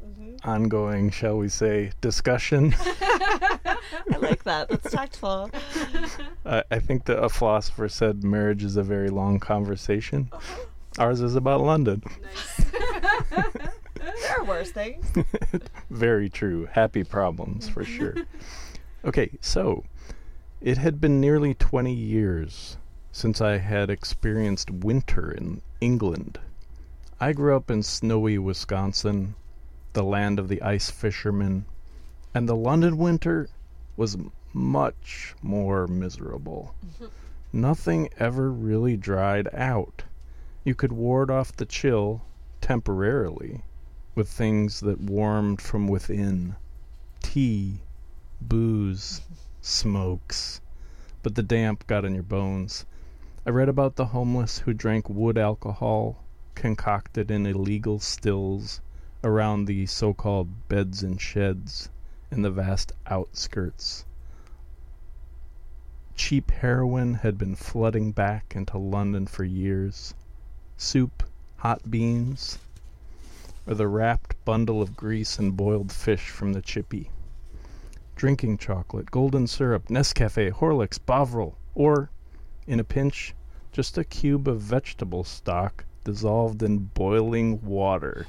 ongoing, 0.43 1.11
shall 1.11 1.37
we 1.37 1.47
say, 1.47 1.91
discussion. 2.01 2.75
I 3.65 4.17
like 4.17 4.43
that. 4.43 4.69
That's 4.69 4.91
tactful. 4.91 5.49
I 6.45 6.63
I 6.71 6.79
think 6.79 7.05
that 7.05 7.21
a 7.21 7.29
philosopher 7.29 7.89
said 7.89 8.23
marriage 8.23 8.63
is 8.63 8.77
a 8.77 8.83
very 8.83 9.09
long 9.09 9.39
conversation. 9.39 10.29
Uh-huh. 10.31 10.65
Ours 10.99 11.21
is 11.21 11.35
about 11.35 11.61
London. 11.61 12.03
There 14.01 14.39
are 14.39 14.43
worse 14.43 14.71
things. 14.71 15.05
Very 15.89 16.29
true. 16.29 16.67
Happy 16.71 17.03
problems 17.03 17.69
for 17.69 17.83
sure. 17.83 18.15
Okay, 19.05 19.31
so 19.41 19.83
it 20.59 20.77
had 20.77 20.99
been 20.99 21.19
nearly 21.19 21.53
20 21.53 21.93
years 21.93 22.77
since 23.11 23.41
I 23.41 23.57
had 23.57 23.89
experienced 23.89 24.71
winter 24.71 25.31
in 25.31 25.61
England. 25.81 26.39
I 27.19 27.33
grew 27.33 27.55
up 27.55 27.69
in 27.69 27.83
snowy 27.83 28.37
Wisconsin, 28.37 29.35
the 29.93 30.03
land 30.03 30.39
of 30.39 30.47
the 30.47 30.61
ice 30.61 30.89
fishermen, 30.89 31.65
and 32.33 32.47
the 32.47 32.55
London 32.55 32.97
winter 32.97 33.49
was 33.97 34.17
much 34.53 35.35
more 35.41 35.87
miserable. 35.87 36.73
Mm-hmm. 36.85 37.05
Nothing 37.53 38.09
ever 38.17 38.49
really 38.49 38.95
dried 38.95 39.47
out. 39.53 40.03
You 40.63 40.73
could 40.73 40.91
ward 40.91 41.29
off 41.29 41.55
the 41.55 41.65
chill 41.65 42.21
temporarily 42.61 43.63
with 44.15 44.29
things 44.29 44.79
that 44.79 45.01
warmed 45.01 45.61
from 45.61 45.87
within 45.87 46.55
tea, 47.21 47.81
booze, 48.41 49.21
smokes. 49.61 50.61
But 51.23 51.35
the 51.35 51.43
damp 51.43 51.85
got 51.87 52.05
in 52.05 52.13
your 52.13 52.23
bones. 52.23 52.85
I 53.45 53.49
read 53.49 53.69
about 53.69 53.95
the 53.95 54.05
homeless 54.05 54.59
who 54.59 54.73
drank 54.73 55.09
wood 55.09 55.37
alcohol 55.37 56.23
concocted 56.55 57.29
in 57.29 57.45
illegal 57.45 57.99
stills 57.99 58.81
around 59.23 59.65
the 59.65 59.85
so 59.85 60.13
called 60.13 60.67
beds 60.67 61.03
and 61.03 61.21
sheds 61.21 61.89
in 62.31 62.41
the 62.41 62.49
vast 62.49 62.93
outskirts. 63.07 64.05
Cheap 66.15 66.49
heroin 66.51 67.15
had 67.15 67.37
been 67.37 67.55
flooding 67.55 68.13
back 68.13 68.53
into 68.55 68.77
London 68.77 69.27
for 69.27 69.43
years. 69.43 70.13
Soup, 70.77 71.23
hot 71.57 71.91
beans, 71.91 72.57
or 73.67 73.75
the 73.75 73.87
wrapped 73.87 74.43
bundle 74.45 74.81
of 74.81 74.95
grease 74.95 75.37
and 75.37 75.57
boiled 75.57 75.91
fish 75.91 76.29
from 76.29 76.53
the 76.53 76.61
chippy. 76.61 77.11
Drinking 78.15 78.57
chocolate, 78.57 79.11
golden 79.11 79.47
syrup, 79.47 79.87
Nescafe, 79.89 80.51
Horlicks, 80.51 80.97
Bovril, 80.97 81.57
or, 81.75 82.09
in 82.65 82.79
a 82.79 82.83
pinch, 82.83 83.35
just 83.71 83.97
a 83.97 84.03
cube 84.03 84.47
of 84.47 84.61
vegetable 84.61 85.23
stock 85.23 85.85
dissolved 86.03 86.63
in 86.63 86.79
boiling 86.79 87.63
water. 87.63 88.27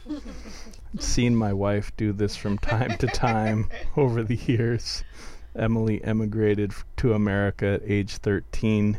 I've 0.95 1.03
seen 1.03 1.35
my 1.35 1.53
wife 1.53 1.93
do 1.97 2.13
this 2.13 2.37
from 2.37 2.59
time 2.59 2.97
to 2.99 3.07
time 3.07 3.69
over 3.97 4.23
the 4.23 4.37
years. 4.37 5.05
Emily 5.55 6.03
emigrated 6.03 6.73
to 6.97 7.13
America 7.13 7.67
at 7.67 7.83
age 7.85 8.17
13 8.17 8.99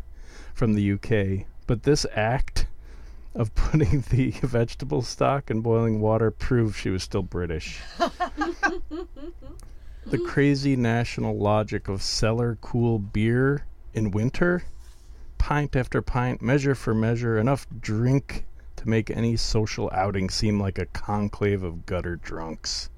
from 0.53 0.73
the 0.73 0.91
UK, 0.91 1.47
but 1.65 1.83
this 1.83 2.05
act 2.13 2.67
of 3.35 3.53
putting 3.55 4.01
the 4.09 4.31
vegetable 4.43 5.01
stock 5.01 5.49
in 5.49 5.61
boiling 5.61 5.99
water 5.99 6.29
proved 6.29 6.75
she 6.75 6.89
was 6.89 7.03
still 7.03 7.23
British. 7.23 7.81
the 10.05 10.19
crazy 10.27 10.75
national 10.75 11.37
logic 11.37 11.87
of 11.87 12.01
cellar 12.01 12.57
cool 12.61 12.99
beer 12.99 13.65
in 13.93 14.11
winter, 14.11 14.63
pint 15.37 15.75
after 15.75 16.01
pint, 16.01 16.41
measure 16.41 16.75
for 16.75 16.93
measure, 16.93 17.37
enough 17.37 17.65
drink 17.79 18.45
to 18.83 18.89
make 18.89 19.09
any 19.09 19.37
social 19.37 19.89
outing 19.93 20.29
seem 20.29 20.59
like 20.59 20.77
a 20.77 20.85
conclave 20.87 21.63
of 21.63 21.85
gutter 21.85 22.17
drunks. 22.17 22.89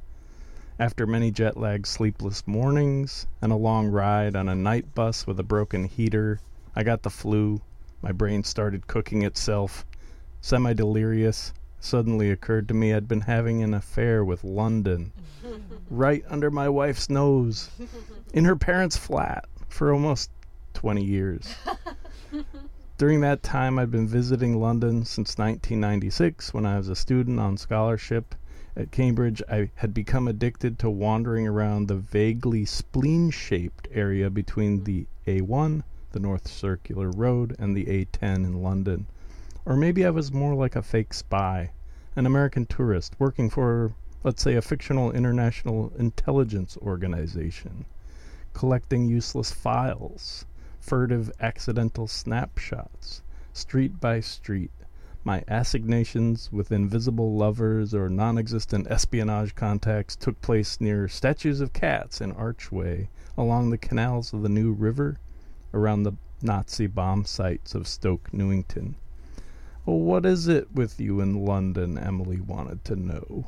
After 0.80 1.06
many 1.06 1.30
jet 1.30 1.58
lagged 1.58 1.86
sleepless 1.86 2.48
mornings 2.48 3.28
and 3.40 3.52
a 3.52 3.56
long 3.56 3.90
ride 3.90 4.36
on 4.36 4.50
a 4.50 4.56
night 4.56 4.96
bus 4.96 5.28
with 5.28 5.40
a 5.40 5.44
broken 5.44 5.84
heater, 5.84 6.40
I 6.76 6.82
got 6.82 7.04
the 7.04 7.12
flu. 7.12 7.62
My 8.02 8.12
brain 8.12 8.44
started 8.44 8.88
cooking 8.88 9.22
itself. 9.22 9.86
Semi 10.42 10.74
delirious, 10.74 11.54
suddenly 11.80 12.32
occurred 12.32 12.68
to 12.70 12.74
me 12.74 12.92
I'd 12.92 13.08
been 13.08 13.22
having 13.22 13.62
an 13.62 13.76
affair 13.76 14.26
with 14.26 14.44
London. 14.44 15.12
right 15.92 16.26
under 16.28 16.50
my 16.50 16.68
wife's 16.68 17.12
nose. 17.12 17.70
In 18.34 18.46
her 18.46 18.56
parents' 18.56 18.98
flat 18.98 19.46
for 19.70 19.94
almost 19.94 20.32
20 20.74 21.04
years. 21.04 21.56
During 22.98 23.20
that 23.20 23.44
time, 23.44 23.78
I'd 23.78 23.92
been 23.92 24.08
visiting 24.08 24.58
London 24.58 25.04
since 25.04 25.38
1996 25.38 26.54
when 26.54 26.66
I 26.66 26.78
was 26.78 26.88
a 26.88 26.96
student 26.96 27.42
on 27.42 27.58
scholarship 27.58 28.36
at 28.74 28.90
Cambridge. 28.90 29.44
I 29.50 29.70
had 29.76 29.94
become 29.94 30.30
addicted 30.30 30.80
to 30.80 30.90
wandering 30.90 31.46
around 31.46 31.90
the 31.90 31.98
vaguely 31.98 32.64
spleen 32.64 33.32
shaped 33.32 33.90
area 33.92 34.30
between 34.30 34.86
the 34.86 35.08
A1, 35.28 35.84
the 36.14 36.22
North 36.22 36.48
Circular 36.48 37.12
Road, 37.12 37.54
and 37.60 37.76
the 37.76 37.84
A10 37.84 38.46
in 38.46 38.64
London. 38.64 39.08
Or 39.66 39.76
maybe 39.76 40.06
I 40.06 40.10
was 40.10 40.32
more 40.32 40.56
like 40.56 40.78
a 40.78 40.82
fake 40.82 41.14
spy, 41.14 41.72
an 42.16 42.26
American 42.26 42.66
tourist 42.66 43.14
working 43.20 43.50
for, 43.50 43.94
let's 44.24 44.42
say, 44.42 44.56
a 44.56 44.62
fictional 44.62 45.12
international 45.12 45.92
intelligence 46.00 46.78
organization, 46.78 47.84
collecting 48.54 49.06
useless 49.06 49.52
files 49.52 50.46
furtive 50.86 51.32
accidental 51.40 52.06
snapshots, 52.06 53.24
street 53.54 54.00
by 54.00 54.20
street, 54.20 54.70
my 55.24 55.44
assignations 55.48 56.52
with 56.52 56.72
invisible 56.72 57.36
lovers 57.36 57.96
or 57.96 58.08
non 58.08 58.38
existent 58.38 58.86
espionage 58.92 59.56
contacts 59.56 60.16
took 60.16 60.40
place 60.44 60.80
near 60.80 61.08
statues 61.08 61.60
of 61.60 61.74
cats 61.74 62.22
in 62.22 62.32
Archway, 62.34 63.10
along 63.36 63.72
the 63.72 63.80
canals 63.80 64.32
of 64.32 64.44
the 64.44 64.50
New 64.50 64.74
River, 64.74 65.18
around 65.74 66.04
the 66.04 66.14
Nazi 66.44 66.86
bomb 66.86 67.26
sites 67.26 67.74
of 67.74 67.88
Stoke 67.88 68.32
Newington. 68.32 68.94
Well, 69.88 69.98
what 69.98 70.24
is 70.24 70.48
it 70.48 70.72
with 70.76 71.00
you 71.00 71.20
in 71.20 71.44
London? 71.44 71.98
Emily 71.98 72.40
wanted 72.40 72.86
to 72.86 72.96
know. 72.96 73.48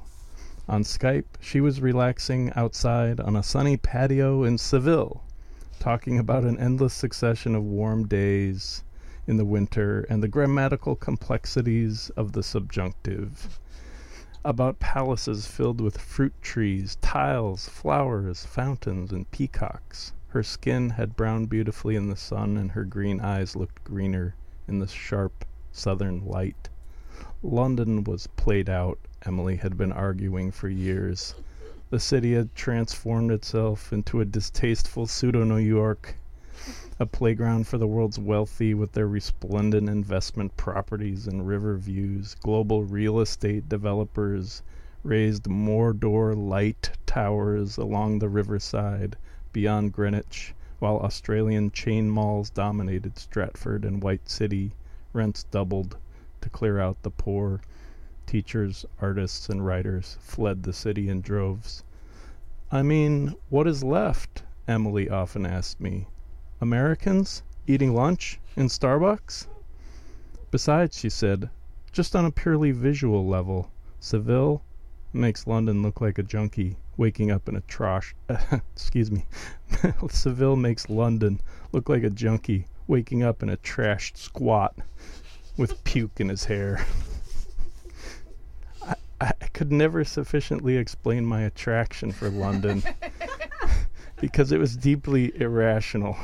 On 0.67 0.81
Skype, 0.81 1.37
she 1.39 1.61
was 1.61 1.81
relaxing 1.81 2.51
outside 2.55 3.19
on 3.19 3.35
a 3.35 3.43
sunny 3.43 3.77
patio 3.77 4.43
in 4.43 4.57
Seville 4.57 5.21
talking 5.79 6.19
about 6.19 6.43
an 6.43 6.59
endless 6.59 6.93
succession 6.93 7.55
of 7.55 7.63
warm 7.63 8.07
days 8.07 8.83
in 9.27 9.37
the 9.37 9.45
winter 9.45 10.05
and 10.09 10.23
the 10.23 10.27
grammatical 10.27 10.95
complexities 10.95 12.09
of 12.17 12.31
the 12.31 12.43
subjunctive. 12.43 13.59
About 14.45 14.79
palaces 14.79 15.45
filled 15.47 15.81
with 15.81 15.97
fruit 15.97 16.33
trees, 16.41 16.97
tiles, 17.01 17.67
flowers, 17.67 18.45
fountains, 18.45 19.11
and 19.11 19.29
peacocks. 19.31 20.13
Her 20.29 20.43
skin 20.43 20.91
had 20.91 21.15
browned 21.15 21.49
beautifully 21.49 21.95
in 21.95 22.07
the 22.07 22.15
sun, 22.15 22.57
and 22.57 22.71
her 22.71 22.83
green 22.83 23.19
eyes 23.19 23.55
looked 23.55 23.83
greener 23.83 24.35
in 24.67 24.79
the 24.79 24.87
sharp 24.87 25.45
southern 25.71 26.25
light. 26.25 26.69
London 27.43 28.03
was 28.03 28.27
played 28.27 28.69
out, 28.69 28.99
Emily 29.25 29.57
had 29.57 29.77
been 29.77 29.91
arguing 29.91 30.51
for 30.51 30.69
years. 30.69 31.35
The 31.89 32.01
city 32.01 32.33
had 32.33 32.53
transformed 32.53 33.31
itself 33.31 33.93
into 33.93 34.19
a 34.19 34.25
distasteful 34.25 35.07
pseudo 35.07 35.45
New 35.45 35.55
York, 35.55 36.15
a 36.99 37.05
playground 37.05 37.65
for 37.65 37.77
the 37.77 37.87
world's 37.87 38.19
wealthy 38.19 38.73
with 38.73 38.91
their 38.91 39.07
resplendent 39.07 39.87
investment 39.87 40.57
properties 40.57 41.27
and 41.27 41.47
river 41.47 41.77
views. 41.77 42.35
Global 42.41 42.83
real 42.83 43.21
estate 43.21 43.69
developers 43.69 44.63
raised 45.01 45.43
Mordor 45.43 46.35
light 46.35 46.91
towers 47.05 47.77
along 47.77 48.19
the 48.19 48.27
riverside 48.27 49.15
beyond 49.53 49.93
Greenwich, 49.93 50.53
while 50.79 50.97
Australian 50.97 51.71
chain 51.71 52.09
malls 52.09 52.49
dominated 52.49 53.17
Stratford 53.17 53.85
and 53.85 54.03
White 54.03 54.27
City. 54.27 54.73
Rents 55.13 55.43
doubled 55.43 55.95
to 56.41 56.49
clear 56.49 56.79
out 56.79 57.01
the 57.03 57.11
poor. 57.11 57.61
Teachers, 58.27 58.85
artists, 59.01 59.49
and 59.49 59.65
writers 59.65 60.17
fled 60.19 60.63
the 60.63 60.73
city 60.73 61.09
in 61.09 61.21
droves. 61.21 61.83
I 62.71 62.83
mean, 62.83 63.33
what 63.49 63.67
is 63.67 63.83
left? 63.85 64.43
Emily 64.67 65.09
often 65.09 65.45
asked 65.45 65.79
me. 65.79 66.07
Americans? 66.59 67.41
Eating 67.65 67.95
lunch? 67.95 68.39
In 68.57 68.67
Starbucks? 68.67 69.47
Besides, 70.51 70.99
she 70.99 71.09
said, 71.09 71.49
just 71.93 72.15
on 72.15 72.25
a 72.25 72.31
purely 72.31 72.71
visual 72.71 73.25
level, 73.25 73.71
Seville 73.99 74.61
makes 75.13 75.47
London 75.47 75.81
look 75.81 76.01
like 76.01 76.17
a 76.17 76.23
junkie 76.23 76.75
waking 76.97 77.31
up 77.31 77.47
in 77.47 77.55
a 77.55 77.61
trosh. 77.61 78.13
excuse 78.73 79.09
me. 79.09 79.25
Seville 80.09 80.57
makes 80.57 80.89
London 80.89 81.39
look 81.71 81.87
like 81.87 82.03
a 82.03 82.09
junkie 82.09 82.67
waking 82.87 83.23
up 83.23 83.41
in 83.41 83.49
a 83.49 83.57
trashed 83.57 84.17
squat 84.17 84.75
with 85.55 85.83
puke 85.85 86.19
in 86.19 86.29
his 86.29 86.43
hair. 86.43 86.85
I, 89.19 89.33
I 89.41 89.47
could 89.47 89.71
never 89.71 90.03
sufficiently 90.03 90.77
explain 90.77 91.25
my 91.25 91.41
attraction 91.41 92.11
for 92.11 92.29
London 92.29 92.83
because 94.21 94.51
it 94.51 94.59
was 94.59 94.77
deeply 94.77 95.35
irrational. 95.39 96.17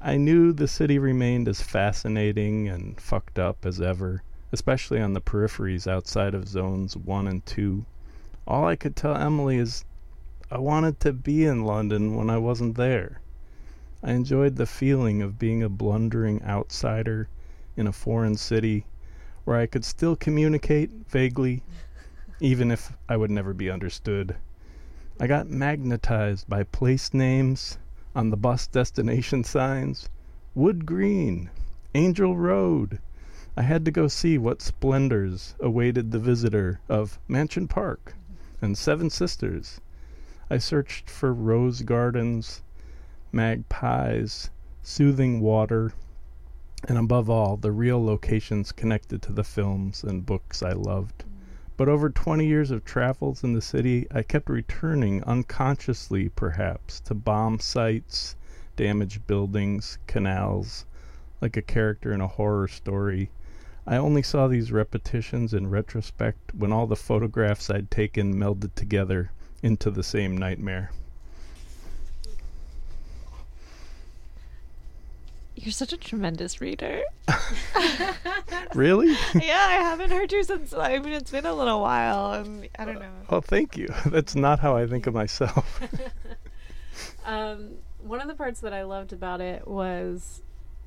I 0.00 0.16
knew 0.16 0.52
the 0.52 0.68
city 0.68 0.98
remained 0.98 1.46
as 1.48 1.62
fascinating 1.62 2.68
and 2.68 3.00
fucked 3.00 3.38
up 3.38 3.64
as 3.64 3.80
ever, 3.80 4.22
especially 4.50 5.00
on 5.00 5.12
the 5.12 5.20
peripheries 5.20 5.86
outside 5.86 6.34
of 6.34 6.48
zones 6.48 6.96
1 6.96 7.28
and 7.28 7.46
2. 7.46 7.84
All 8.46 8.66
I 8.66 8.76
could 8.76 8.96
tell 8.96 9.16
Emily 9.16 9.58
is 9.58 9.84
I 10.50 10.58
wanted 10.58 11.00
to 11.00 11.12
be 11.12 11.44
in 11.44 11.64
London 11.64 12.16
when 12.16 12.28
I 12.28 12.38
wasn't 12.38 12.76
there. 12.76 13.20
I 14.02 14.12
enjoyed 14.12 14.56
the 14.56 14.66
feeling 14.66 15.22
of 15.22 15.38
being 15.38 15.62
a 15.62 15.68
blundering 15.68 16.42
outsider 16.42 17.28
in 17.76 17.86
a 17.86 17.92
foreign 17.92 18.36
city 18.36 18.84
where 19.44 19.56
I 19.56 19.66
could 19.66 19.84
still 19.84 20.16
communicate 20.16 20.90
vaguely, 21.08 21.62
even 22.42 22.72
if 22.72 22.92
I 23.08 23.16
would 23.16 23.30
never 23.30 23.54
be 23.54 23.70
understood. 23.70 24.34
I 25.20 25.28
got 25.28 25.48
magnetized 25.48 26.48
by 26.48 26.64
place 26.64 27.14
names 27.14 27.78
on 28.16 28.30
the 28.30 28.36
bus 28.36 28.66
destination 28.66 29.44
signs 29.44 30.08
Wood 30.52 30.84
Green, 30.84 31.50
Angel 31.94 32.36
Road. 32.36 32.98
I 33.56 33.62
had 33.62 33.84
to 33.84 33.92
go 33.92 34.08
see 34.08 34.38
what 34.38 34.60
splendors 34.60 35.54
awaited 35.60 36.10
the 36.10 36.18
visitor 36.18 36.80
of 36.88 37.20
Mansion 37.28 37.68
Park 37.68 38.16
and 38.60 38.76
Seven 38.76 39.08
Sisters. 39.08 39.80
I 40.50 40.58
searched 40.58 41.08
for 41.08 41.32
rose 41.32 41.82
gardens, 41.82 42.62
magpies, 43.30 44.50
soothing 44.82 45.38
water, 45.38 45.92
and 46.88 46.98
above 46.98 47.30
all, 47.30 47.56
the 47.56 47.70
real 47.70 48.04
locations 48.04 48.72
connected 48.72 49.22
to 49.22 49.32
the 49.32 49.44
films 49.44 50.02
and 50.02 50.26
books 50.26 50.60
I 50.60 50.72
loved. 50.72 51.22
But 51.78 51.88
over 51.88 52.10
20 52.10 52.46
years 52.46 52.70
of 52.70 52.84
travels 52.84 53.42
in 53.42 53.54
the 53.54 53.62
city, 53.62 54.06
I 54.10 54.22
kept 54.22 54.50
returning 54.50 55.24
unconsciously, 55.24 56.28
perhaps, 56.28 57.00
to 57.00 57.14
bomb 57.14 57.60
sites, 57.60 58.36
damaged 58.76 59.26
buildings, 59.26 59.98
canals, 60.06 60.84
like 61.40 61.56
a 61.56 61.62
character 61.62 62.12
in 62.12 62.20
a 62.20 62.28
horror 62.28 62.68
story. 62.68 63.30
I 63.86 63.96
only 63.96 64.22
saw 64.22 64.48
these 64.48 64.70
repetitions 64.70 65.54
in 65.54 65.70
retrospect 65.70 66.54
when 66.54 66.72
all 66.72 66.86
the 66.86 66.94
photographs 66.94 67.70
I'd 67.70 67.90
taken 67.90 68.34
melded 68.34 68.74
together 68.74 69.32
into 69.62 69.90
the 69.90 70.02
same 70.02 70.36
nightmare. 70.36 70.90
You're 75.54 75.72
such 75.72 75.92
a 75.92 75.96
tremendous 75.96 76.60
reader. 76.60 77.02
Really? 78.74 79.08
yeah, 79.34 79.66
I 79.68 79.74
haven't 79.82 80.10
heard 80.10 80.32
you 80.32 80.42
since. 80.44 80.72
I 80.72 80.98
mean, 80.98 81.12
it's 81.12 81.30
been 81.30 81.44
a 81.44 81.52
little 81.52 81.80
while, 81.82 82.32
and 82.32 82.66
I 82.78 82.86
don't 82.86 82.94
know. 83.00 83.10
Well, 83.28 83.42
thank 83.42 83.76
you. 83.76 83.88
That's 84.06 84.34
not 84.34 84.60
how 84.60 84.76
I 84.76 84.86
think 84.86 85.06
of 85.06 85.12
myself. 85.12 85.78
Um, 87.26 87.72
one 88.02 88.20
of 88.22 88.28
the 88.28 88.34
parts 88.34 88.60
that 88.60 88.72
I 88.72 88.82
loved 88.84 89.12
about 89.12 89.42
it 89.42 89.68
was 89.68 90.40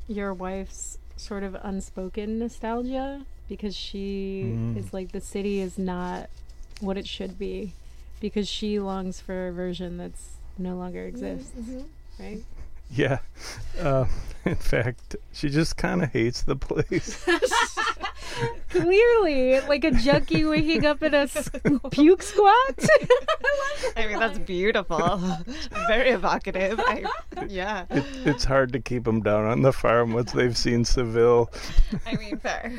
your 0.07 0.33
wife's 0.33 0.97
sort 1.15 1.43
of 1.43 1.55
unspoken 1.61 2.39
nostalgia 2.39 3.25
because 3.47 3.75
she 3.75 4.53
Mm. 4.55 4.77
is 4.77 4.91
like 4.93 5.11
the 5.11 5.21
city 5.21 5.59
is 5.59 5.77
not 5.77 6.29
what 6.81 6.97
it 6.97 7.07
should 7.07 7.37
be 7.37 7.73
because 8.19 8.47
she 8.47 8.79
longs 8.79 9.21
for 9.21 9.47
a 9.49 9.51
version 9.51 9.97
that's 9.97 10.37
no 10.57 10.75
longer 10.75 11.03
exists, 11.05 11.51
right? 12.19 12.41
yeah. 12.91 13.19
Uh, 13.79 14.05
in 14.45 14.55
fact, 14.55 15.15
she 15.33 15.49
just 15.49 15.77
kind 15.77 16.03
of 16.03 16.11
hates 16.11 16.43
the 16.43 16.55
place. 16.55 17.25
Clearly, 18.69 19.59
like 19.61 19.83
a 19.83 19.91
junkie 19.91 20.43
waking 20.45 20.85
up 20.85 21.01
in 21.01 21.13
a 21.13 21.27
puke 21.91 22.21
squat. 22.21 22.55
I 23.97 24.07
mean, 24.07 24.19
that's 24.19 24.39
beautiful. 24.39 25.17
Very 25.87 26.09
evocative. 26.09 26.79
I, 26.85 27.05
yeah. 27.47 27.85
It, 27.89 28.03
it's 28.25 28.43
hard 28.43 28.73
to 28.73 28.79
keep 28.79 29.05
them 29.05 29.21
down 29.21 29.45
on 29.45 29.61
the 29.61 29.71
farm 29.71 30.13
once 30.13 30.33
they've 30.33 30.57
seen 30.57 30.83
Seville. 30.83 31.51
I 32.05 32.15
mean, 32.15 32.37
fair. 32.37 32.73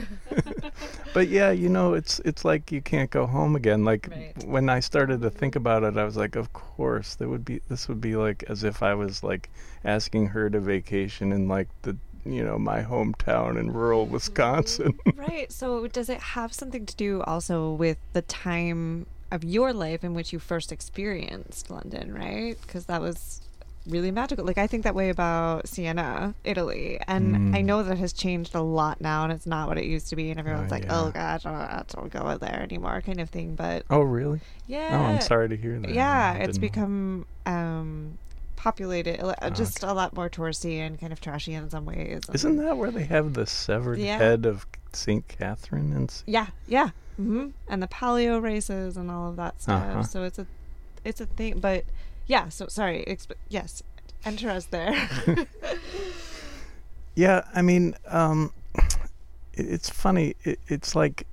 But 1.15 1.29
yeah, 1.29 1.51
you 1.51 1.69
know, 1.69 1.95
it's 1.95 2.21
it's 2.25 2.45
like 2.45 2.71
you 2.71 2.83
can't 2.83 3.11
go 3.11 3.27
home 3.27 3.57
again. 3.57 3.85
Like 3.85 4.09
Right. 4.11 4.33
when 4.47 4.69
I 4.69 4.81
started 4.81 5.23
to 5.23 5.31
think 5.31 5.57
about 5.57 5.83
it, 5.83 5.97
I 5.97 6.05
was 6.05 6.17
like, 6.17 6.37
of 6.37 6.53
course, 6.53 7.15
that 7.17 7.29
would 7.29 7.45
be 7.45 7.61
this 7.69 7.89
would 7.89 8.01
be 8.01 8.17
like 8.17 8.45
as 8.49 8.65
if 8.65 8.83
I 8.83 8.95
was 8.95 9.23
like 9.23 9.51
asking 9.85 10.27
her 10.27 10.51
to 10.51 10.61
vacation 10.61 11.33
in 11.33 11.49
like 11.49 11.69
the 11.83 11.97
you 12.33 12.45
know 12.45 12.59
my 12.59 12.83
hometown 12.83 13.59
in 13.59 13.73
rural 13.73 14.07
Wisconsin. 14.07 14.99
Right. 15.17 15.51
So, 15.51 15.87
does 15.87 16.09
it 16.11 16.21
have 16.21 16.53
something 16.53 16.85
to 16.87 16.95
do 16.95 17.23
also 17.23 17.73
with 17.73 17.97
the 18.13 18.23
time 18.23 19.07
of 19.33 19.43
your 19.45 19.73
life 19.73 20.05
in 20.05 20.13
which 20.15 20.33
you 20.33 20.39
first 20.39 20.71
experienced 20.71 21.71
London, 21.71 22.13
right? 22.15 22.57
Because 22.61 22.85
that 22.87 23.01
was 23.01 23.41
really 23.89 24.11
magical. 24.11 24.45
Like, 24.45 24.59
I 24.59 24.67
think 24.67 24.85
that 24.85 24.95
way 24.95 25.09
about 25.09 25.69
Siena, 25.69 26.35
Italy. 26.45 26.99
And 27.09 27.37
I 27.55 27.63
Mm. 27.63 27.65
know 27.65 27.83
that 27.83 27.97
has 27.99 28.13
changed 28.13 28.55
a 28.55 28.61
lot 28.61 29.01
now, 29.01 29.25
and 29.25 29.33
it's 29.33 29.47
not 29.47 29.69
what 29.69 29.79
it 29.79 29.85
used 29.87 30.09
to 30.11 30.17
be. 30.17 30.31
And 30.31 30.39
everyone's 30.39 30.71
Oh, 30.71 30.75
like, 30.75 30.85
yeah. 30.85 31.01
oh, 31.01 31.11
gosh, 31.11 31.47
I 31.47 31.83
don't 31.89 32.13
go 32.13 32.37
there 32.37 32.61
anymore, 32.63 33.01
kind 33.01 33.21
of 33.21 33.31
thing. 33.31 33.55
But 33.55 33.85
oh, 33.89 34.01
really? 34.03 34.41
yeah. 34.67 34.89
Oh, 34.93 35.05
I'm 35.07 35.21
sorry 35.23 35.49
to 35.49 35.57
hear 35.57 35.79
that. 35.79 35.91
Yeah, 35.91 36.35
it's 36.35 36.59
become 36.59 37.27
um, 37.47 38.19
populated, 38.67 39.21
Ah, 39.23 39.49
just 39.51 39.85
a 39.85 39.93
lot 39.93 40.13
more 40.17 40.29
touristy 40.29 40.79
and 40.79 40.99
kind 40.99 41.13
of 41.13 41.21
trashy 41.21 41.55
in 41.55 41.71
some 41.71 41.87
ways. 41.87 42.23
Isn't 42.33 42.57
that 42.57 42.77
where 42.77 42.91
they 42.91 43.05
have 43.05 43.35
the 43.35 43.47
severed 43.47 44.01
Yeah. 44.01 44.19
head 44.19 44.45
of 44.45 44.67
Saint 44.93 45.29
Catherine? 45.29 45.93
And 45.93 46.13
Yeah, 46.27 46.49
yeah. 46.67 46.91
hmm 47.17 47.51
And 47.69 47.81
the 47.81 47.87
Palio 47.87 48.43
races 48.43 48.97
and 48.97 49.09
all 49.09 49.31
of 49.31 49.37
that 49.37 49.63
stuff. 49.63 49.85
Uh-huh. 49.85 50.03
So 50.03 50.25
it's 50.25 50.41
a, 50.41 50.47
it's 51.05 51.21
a 51.21 51.27
thing. 51.27 51.61
But 51.61 51.85
yeah. 52.27 52.49
So 52.49 52.67
sorry. 52.67 53.05
Exp- 53.07 53.39
yes, 53.49 53.85
enter 54.25 54.51
us 54.51 54.65
there. 54.67 54.95
Yeah, 57.15 57.45
I 57.55 57.63
mean, 57.63 57.95
um, 58.09 58.53
it, 59.55 59.67
it's 59.75 59.89
funny. 59.89 60.35
It, 60.45 60.61
it's 60.69 60.95
like 60.95 61.27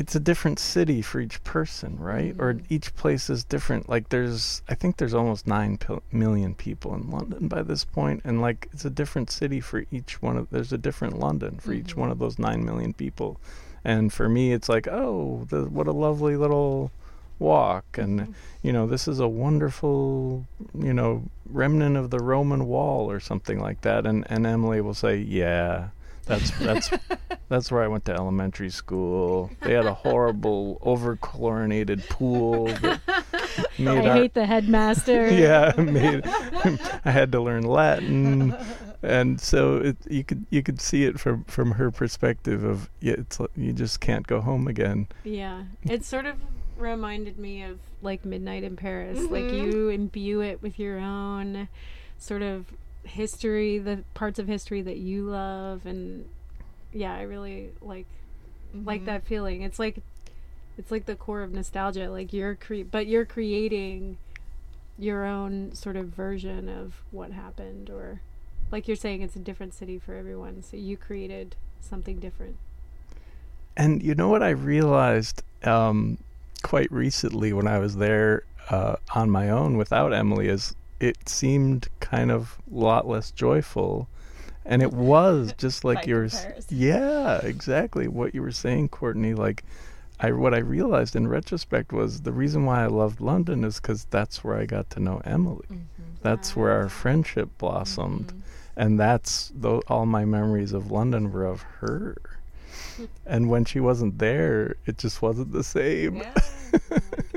it's 0.00 0.14
a 0.14 0.20
different 0.20 0.58
city 0.58 1.02
for 1.02 1.20
each 1.20 1.42
person, 1.44 1.98
right? 1.98 2.34
Or 2.38 2.54
Mm-hmm. 2.54 2.74
each 2.76 2.94
place 2.94 3.28
is 3.28 3.44
different. 3.44 3.88
Like 3.88 4.08
there's, 4.10 4.62
I 4.68 4.74
think 4.74 4.96
there's 4.96 5.12
almost 5.14 5.46
nine 5.46 5.76
pil- 5.76 6.02
million 6.12 6.54
people 6.54 6.94
in 6.94 7.10
London 7.10 7.48
by 7.48 7.62
this 7.62 7.84
point, 7.84 8.22
and 8.24 8.40
like 8.40 8.68
it's 8.72 8.84
a 8.84 8.90
different 8.90 9.28
city 9.30 9.60
for 9.60 9.84
each 9.90 10.22
one 10.22 10.36
of. 10.38 10.48
There's 10.50 10.72
a 10.72 10.78
different 10.78 11.18
London 11.18 11.58
for 11.58 11.72
each 11.72 11.88
Mm-hmm. 11.88 12.00
one 12.00 12.10
of 12.12 12.18
those 12.20 12.38
nine 12.38 12.64
million 12.64 12.92
people, 12.94 13.40
and 13.84 14.12
for 14.12 14.28
me, 14.28 14.52
it's 14.52 14.68
like, 14.68 14.86
oh, 14.88 15.46
the, 15.50 15.64
what 15.64 15.86
a 15.88 15.92
lovely 15.92 16.36
little 16.36 16.90
walk 17.40 17.96
and 17.98 18.20
Mm-hmm. 18.20 18.32
you 18.62 18.72
know 18.72 18.86
this 18.88 19.06
is 19.06 19.20
a 19.20 19.28
wonderful 19.28 20.44
you 20.74 20.92
know 20.92 21.22
remnant 21.48 21.96
of 21.96 22.10
the 22.10 22.18
roman 22.18 22.66
wall 22.66 23.08
or 23.10 23.20
something 23.20 23.60
like 23.60 23.80
that 23.82 24.04
and 24.06 24.26
and 24.28 24.44
emily 24.44 24.80
will 24.80 24.92
say 25.06 25.14
yeah 25.16 25.90
that's 26.28 26.50
that's 26.58 26.90
that's 27.48 27.72
where 27.72 27.82
i 27.82 27.88
went 27.88 28.04
to 28.04 28.12
elementary 28.12 28.70
school 28.70 29.50
they 29.62 29.72
had 29.72 29.86
a 29.86 29.94
horrible 29.94 30.78
over 30.82 31.16
chlorinated 31.16 32.06
pool 32.08 32.66
that 32.66 33.00
made 33.78 33.98
I 33.98 34.08
our, 34.08 34.14
hate 34.14 34.34
the 34.34 34.46
headmaster. 34.46 35.28
yeah 35.32 35.72
made 35.76 36.24
i 37.04 37.10
had 37.10 37.32
to 37.32 37.40
learn 37.40 37.64
latin 37.64 38.54
and 39.02 39.40
so 39.40 39.76
it, 39.78 39.96
you 40.08 40.24
could 40.24 40.44
you 40.50 40.62
could 40.62 40.80
see 40.80 41.04
it 41.04 41.18
from 41.18 41.44
from 41.44 41.72
her 41.72 41.90
perspective 41.90 42.64
of 42.64 42.90
yeah 43.00 43.14
it's 43.18 43.40
you 43.56 43.72
just 43.72 44.00
can't 44.00 44.26
go 44.26 44.40
home 44.40 44.66
again 44.66 45.08
Yeah. 45.24 45.64
It 45.84 46.04
sort 46.04 46.26
of 46.26 46.36
reminded 46.76 47.38
me 47.38 47.62
of 47.62 47.78
like 48.02 48.24
Midnight 48.24 48.64
in 48.64 48.76
Paris. 48.76 49.18
Like 49.18 49.44
mm-hmm. 49.44 49.70
you 49.70 49.88
imbue 49.88 50.40
it 50.40 50.62
with 50.62 50.78
your 50.78 50.98
own 50.98 51.68
sort 52.18 52.42
of 52.42 52.66
history, 53.08 53.78
the 53.78 54.04
parts 54.14 54.38
of 54.38 54.46
history 54.46 54.82
that 54.82 54.96
you 54.96 55.24
love 55.24 55.86
and 55.86 56.28
yeah, 56.92 57.14
I 57.14 57.22
really 57.22 57.70
like 57.80 58.06
like 58.74 59.04
that 59.06 59.24
feeling. 59.24 59.62
It's 59.62 59.78
like 59.78 60.02
it's 60.76 60.90
like 60.90 61.06
the 61.06 61.16
core 61.16 61.42
of 61.42 61.52
nostalgia. 61.52 62.10
Like 62.10 62.32
you're 62.32 62.54
cre- 62.54 62.84
but 62.90 63.06
you're 63.06 63.24
creating 63.24 64.18
your 64.98 65.24
own 65.24 65.74
sort 65.74 65.96
of 65.96 66.06
version 66.06 66.68
of 66.68 67.02
what 67.10 67.30
happened 67.30 67.88
or 67.88 68.20
like 68.72 68.88
you're 68.88 68.96
saying 68.96 69.22
it's 69.22 69.36
a 69.36 69.40
different 69.40 69.74
city 69.74 69.98
for 69.98 70.14
everyone. 70.14 70.62
So 70.62 70.76
you 70.76 70.96
created 70.96 71.56
something 71.80 72.18
different. 72.18 72.56
And 73.76 74.02
you 74.02 74.14
know 74.14 74.28
what 74.28 74.42
I 74.42 74.50
realized 74.50 75.42
um, 75.62 76.18
quite 76.62 76.90
recently 76.90 77.52
when 77.52 77.66
I 77.66 77.78
was 77.78 77.96
there 77.96 78.42
uh, 78.70 78.96
on 79.14 79.30
my 79.30 79.50
own 79.50 79.76
without 79.76 80.12
Emily 80.12 80.48
is 80.48 80.74
it 81.00 81.28
seemed 81.28 81.88
kind 82.00 82.30
of 82.30 82.58
a 82.72 82.78
lot 82.78 83.06
less 83.06 83.30
joyful. 83.30 84.08
And 84.64 84.82
it 84.82 84.92
was 84.92 85.54
just 85.58 85.84
like 85.84 86.02
By 86.02 86.08
you 86.08 86.14
were, 86.16 86.28
yeah, 86.68 87.38
exactly 87.38 88.08
what 88.08 88.34
you 88.34 88.42
were 88.42 88.52
saying, 88.52 88.88
Courtney. 88.90 89.34
Like, 89.34 89.64
I 90.20 90.32
what 90.32 90.52
I 90.52 90.58
realized 90.58 91.14
in 91.14 91.28
retrospect 91.28 91.92
was 91.92 92.22
the 92.22 92.32
reason 92.32 92.64
why 92.64 92.82
I 92.82 92.86
loved 92.86 93.20
London 93.20 93.64
is 93.64 93.80
because 93.80 94.04
that's 94.04 94.42
where 94.42 94.56
I 94.56 94.66
got 94.66 94.90
to 94.90 95.00
know 95.00 95.22
Emily. 95.24 95.66
Mm-hmm. 95.70 96.04
That's 96.22 96.52
ah. 96.52 96.60
where 96.60 96.72
our 96.72 96.88
friendship 96.88 97.50
blossomed, 97.58 98.28
mm-hmm. 98.28 98.40
and 98.76 98.98
that's 98.98 99.52
tho- 99.54 99.82
all 99.86 100.06
my 100.06 100.24
memories 100.24 100.72
of 100.72 100.90
London 100.90 101.32
were 101.32 101.46
of 101.46 101.62
her. 101.62 102.16
Hmm. 102.96 103.04
and 103.26 103.48
when 103.48 103.64
she 103.64 103.80
wasn't 103.80 104.18
there, 104.18 104.76
it 104.86 104.98
just 104.98 105.22
wasn't 105.22 105.52
the 105.52 105.64
same. 105.64 106.22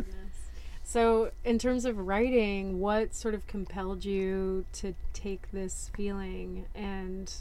So, 0.91 1.31
in 1.45 1.57
terms 1.57 1.85
of 1.85 1.97
writing, 1.97 2.81
what 2.81 3.15
sort 3.15 3.33
of 3.33 3.47
compelled 3.47 4.03
you 4.03 4.65
to 4.73 4.93
take 5.13 5.49
this 5.53 5.89
feeling 5.95 6.65
and 6.75 7.33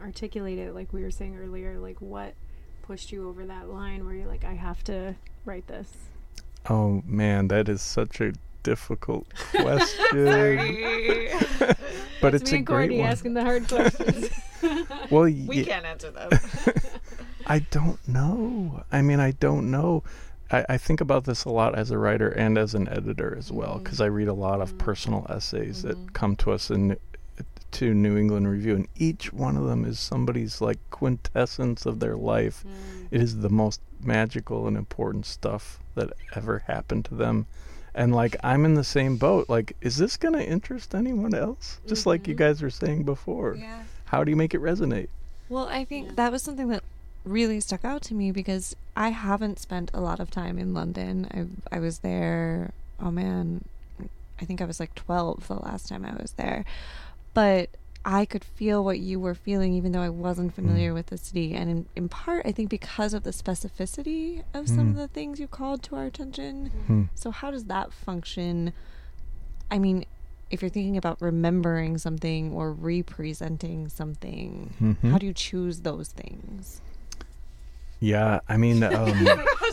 articulate 0.00 0.58
it, 0.58 0.72
like 0.72 0.92
we 0.92 1.02
were 1.02 1.10
saying 1.10 1.36
earlier? 1.36 1.80
Like, 1.80 1.96
what 2.00 2.34
pushed 2.82 3.10
you 3.10 3.28
over 3.28 3.44
that 3.46 3.68
line 3.68 4.06
where 4.06 4.14
you're 4.14 4.28
like, 4.28 4.44
I 4.44 4.52
have 4.54 4.84
to 4.84 5.16
write 5.44 5.66
this? 5.66 5.88
Oh 6.70 7.02
man, 7.04 7.48
that 7.48 7.68
is 7.68 7.82
such 7.82 8.20
a 8.20 8.34
difficult 8.62 9.26
question. 9.50 10.06
But 12.20 12.34
It's 12.34 12.42
it's 12.42 12.52
me 12.52 12.56
a 12.56 12.58
and 12.58 12.66
great 12.66 12.76
Courtney 12.86 12.98
one. 13.00 13.08
asking 13.08 13.34
the 13.34 13.42
hard 13.42 13.66
questions. 13.68 14.28
Well, 15.10 15.24
we 15.24 15.32
ye- 15.32 15.64
can't 15.64 15.84
answer 15.84 16.12
them. 16.12 16.30
I 17.48 17.58
don't 17.72 17.98
know. 18.06 18.84
I 18.92 19.02
mean, 19.02 19.18
I 19.18 19.32
don't 19.32 19.72
know. 19.72 20.04
I, 20.52 20.64
I 20.68 20.76
think 20.78 21.00
about 21.00 21.24
this 21.24 21.44
a 21.44 21.50
lot 21.50 21.74
as 21.76 21.90
a 21.90 21.98
writer 21.98 22.28
and 22.28 22.56
as 22.58 22.74
an 22.74 22.88
editor 22.88 23.34
as 23.36 23.50
well, 23.50 23.74
Mm-hmm. 23.74 23.84
because 23.84 24.00
I 24.00 24.06
read 24.06 24.28
a 24.28 24.34
lot 24.34 24.60
of 24.60 24.76
personal 24.78 25.26
essays 25.28 25.82
that 25.82 26.12
come 26.12 26.36
to 26.36 26.52
us 26.52 26.70
in 26.70 26.96
to 27.72 27.94
New 27.94 28.18
England 28.18 28.50
Review, 28.50 28.74
and 28.76 28.88
each 28.96 29.32
one 29.32 29.56
of 29.56 29.64
them 29.64 29.86
is 29.86 29.98
somebody's 29.98 30.60
like 30.60 30.78
quintessence 30.90 31.86
of 31.86 32.00
their 32.00 32.16
life. 32.16 32.64
Mm. 32.66 33.06
It 33.10 33.22
is 33.22 33.38
the 33.38 33.48
most 33.48 33.80
magical 34.02 34.66
and 34.66 34.76
important 34.76 35.24
stuff 35.24 35.78
that 35.94 36.12
ever 36.36 36.58
happened 36.66 37.06
to 37.06 37.14
them. 37.14 37.46
And 37.94 38.14
like 38.14 38.36
I'm 38.44 38.66
in 38.66 38.74
the 38.74 38.84
same 38.84 39.16
boat. 39.16 39.48
Like, 39.48 39.74
is 39.80 39.96
this 39.96 40.18
gonna 40.18 40.42
interest 40.42 40.94
anyone 40.94 41.32
else? 41.34 41.80
Just 41.86 42.04
like 42.04 42.28
you 42.28 42.34
guys 42.34 42.60
were 42.60 42.68
saying 42.70 43.04
before. 43.04 43.52
Mm-hmm. 43.54 43.62
yeah. 43.62 43.82
How 44.04 44.22
do 44.22 44.30
you 44.30 44.36
make 44.36 44.52
it 44.52 44.60
resonate? 44.60 45.08
Well, 45.48 45.66
I 45.68 45.84
think 45.86 46.16
that 46.16 46.30
was 46.30 46.42
something 46.42 46.68
that 46.68 46.82
really 47.24 47.60
stuck 47.60 47.84
out 47.84 48.02
to 48.02 48.14
me 48.14 48.30
because 48.32 48.74
I 48.96 49.10
haven't 49.10 49.58
spent 49.58 49.90
a 49.94 50.00
lot 50.00 50.20
of 50.20 50.30
time 50.30 50.58
in 50.58 50.74
London. 50.74 51.28
I 51.70 51.76
I 51.76 51.80
was 51.80 52.00
there. 52.00 52.72
Oh 53.00 53.10
man, 53.10 53.64
I 54.40 54.44
think 54.44 54.60
I 54.60 54.64
was 54.64 54.80
like 54.80 54.94
twelve 54.94 55.46
the 55.48 55.54
last 55.54 55.88
time 55.88 56.04
I 56.04 56.12
was 56.20 56.32
there, 56.32 56.64
but 57.34 57.70
I 58.04 58.24
could 58.24 58.42
feel 58.42 58.84
what 58.84 58.98
you 58.98 59.20
were 59.20 59.34
feeling, 59.34 59.74
even 59.74 59.92
though 59.92 60.00
I 60.00 60.08
wasn't 60.08 60.52
familiar 60.54 60.92
with 60.92 61.06
the 61.06 61.16
city. 61.16 61.54
And 61.54 61.70
in, 61.70 61.86
in 61.94 62.08
part, 62.08 62.44
I 62.44 62.50
think 62.50 62.68
because 62.68 63.14
of 63.14 63.22
the 63.22 63.30
specificity 63.30 64.42
of 64.52 64.66
some 64.68 64.88
of 64.90 64.94
Mm. 64.94 64.96
the 64.96 65.06
things 65.08 65.38
you 65.38 65.46
called 65.46 65.84
to 65.84 65.94
our 65.94 66.06
attention. 66.06 66.72
Hmm. 66.88 67.02
So, 67.14 67.30
how 67.30 67.52
does 67.52 67.66
that 67.66 67.92
function? 67.92 68.72
I 69.70 69.78
mean, 69.78 70.04
if 70.50 70.60
you're 70.62 70.68
thinking 70.68 70.96
about 70.96 71.22
remembering 71.22 71.96
something 71.96 72.52
or 72.52 72.72
representing 72.72 73.88
something, 73.88 74.74
Mhm. 74.80 75.10
how 75.12 75.18
do 75.18 75.26
you 75.26 75.32
choose 75.32 75.82
those 75.82 76.08
things? 76.10 76.80
Yeah, 78.02 78.40
I 78.48 78.56
mean, 78.56 78.82
um, 78.82 79.26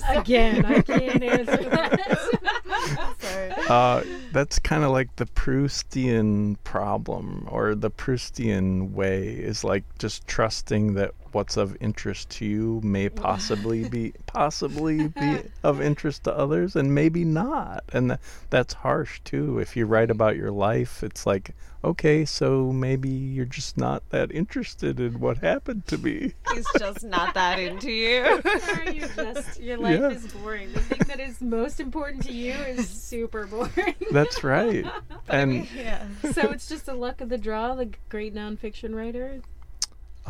Again, 0.10 0.64
I 0.66 0.82
can't 0.82 1.24
answer 1.24 1.70
that. 1.70 3.16
Sorry. 3.20 3.52
uh, 3.68 4.04
that's 4.32 4.60
kind 4.60 4.84
of 4.84 4.92
like 4.92 5.16
the 5.16 5.26
Proustian 5.26 6.58
problem 6.64 7.48
or 7.50 7.74
the 7.76 7.90
Proustian 7.90 8.92
way 8.92 9.30
is 9.30 9.64
like 9.64 9.84
just 9.98 10.28
trusting 10.28 10.94
that 10.94 11.12
what's 11.32 11.58
of 11.58 11.76
interest 11.80 12.30
to 12.32 12.46
you 12.46 12.82
may 12.84 13.10
possibly 13.28 13.88
be 13.88 14.14
possibly 14.26 15.08
be 15.10 15.40
of 15.64 15.82
interest 15.82 16.24
to 16.26 16.38
others 16.38 16.76
and 16.76 16.94
maybe 16.94 17.26
not. 17.26 17.84
And 17.94 18.10
th- 18.10 18.20
that's 18.50 18.74
harsh 18.74 19.20
too. 19.24 19.60
If 19.60 19.76
you 19.76 19.86
write 19.86 20.12
about 20.12 20.36
your 20.36 20.52
life, 20.52 21.04
it's 21.04 21.26
like, 21.26 21.52
okay, 21.84 22.26
so 22.26 22.72
maybe 22.72 23.10
you're 23.10 23.46
just 23.46 23.78
not 23.78 24.04
that 24.10 24.32
interested 24.32 25.00
in 25.00 25.20
what 25.20 25.38
happened 25.38 25.86
to 25.88 25.98
me. 25.98 26.34
He's 26.54 26.68
just 26.78 27.04
not 27.04 27.34
that 27.34 27.60
into 27.60 27.92
you. 27.92 28.42
Or 28.70 28.92
you 28.92 29.08
just 29.16 29.60
your 29.62 29.78
life 29.78 30.00
Yeah. 30.00 30.10
is 30.10 30.28
boring. 30.34 30.74
The 30.74 30.80
thing 30.82 31.02
that 31.08 31.20
is 31.20 31.42
most 31.42 31.80
important 31.80 32.24
to 32.26 32.34
you 32.34 32.54
is 32.54 32.88
super 32.90 33.46
boring. 33.48 33.96
That's 34.12 34.44
right. 34.44 34.86
And 35.28 35.68
yeah. 35.74 36.06
so 36.34 36.50
it's 36.52 36.68
just 36.68 36.86
the 36.86 36.94
luck 36.94 37.22
of 37.22 37.30
the 37.30 37.38
draw, 37.38 37.76
the 37.76 37.90
great 38.10 38.36
nonfiction 38.36 38.94
writer. 38.96 39.42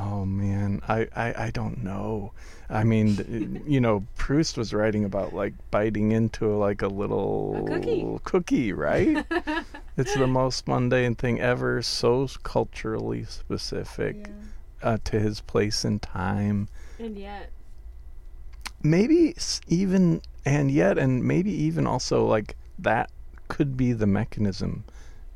Oh 0.02 0.26
man, 0.26 0.82
I, 0.88 1.08
I, 1.16 1.46
I 1.46 1.52
don't 1.52 1.84
know. 1.84 2.32
I 2.70 2.84
mean, 2.84 3.64
you 3.68 3.82
know, 3.82 4.06
Proust 4.18 4.58
was 4.58 4.74
writing 4.74 5.04
about 5.04 5.34
like 5.34 5.54
biting 5.72 6.12
into 6.12 6.56
like 6.56 6.82
a 6.82 6.88
little 6.88 7.66
cookie. 7.68 8.20
cookie, 8.24 8.74
right? 8.74 9.26
it's 9.98 10.14
the 10.14 10.28
most 10.28 10.68
mundane 10.68 11.16
thing 11.16 11.42
ever, 11.42 11.82
so 11.82 12.28
culturally 12.44 13.26
specific 13.26 14.30
uh, 14.82 14.98
to 15.06 15.20
his 15.20 15.42
place 15.42 15.84
and 15.84 16.02
time. 16.02 16.70
And 17.00 17.18
yet, 17.18 17.50
Maybe 18.82 19.36
even 19.68 20.22
and 20.46 20.72
yet 20.72 20.98
and 20.98 21.24
maybe 21.24 21.52
even 21.52 21.86
also 21.86 22.26
like 22.26 22.56
that 22.78 23.12
could 23.50 23.76
be 23.76 23.92
the 23.92 24.08
mechanism 24.08 24.86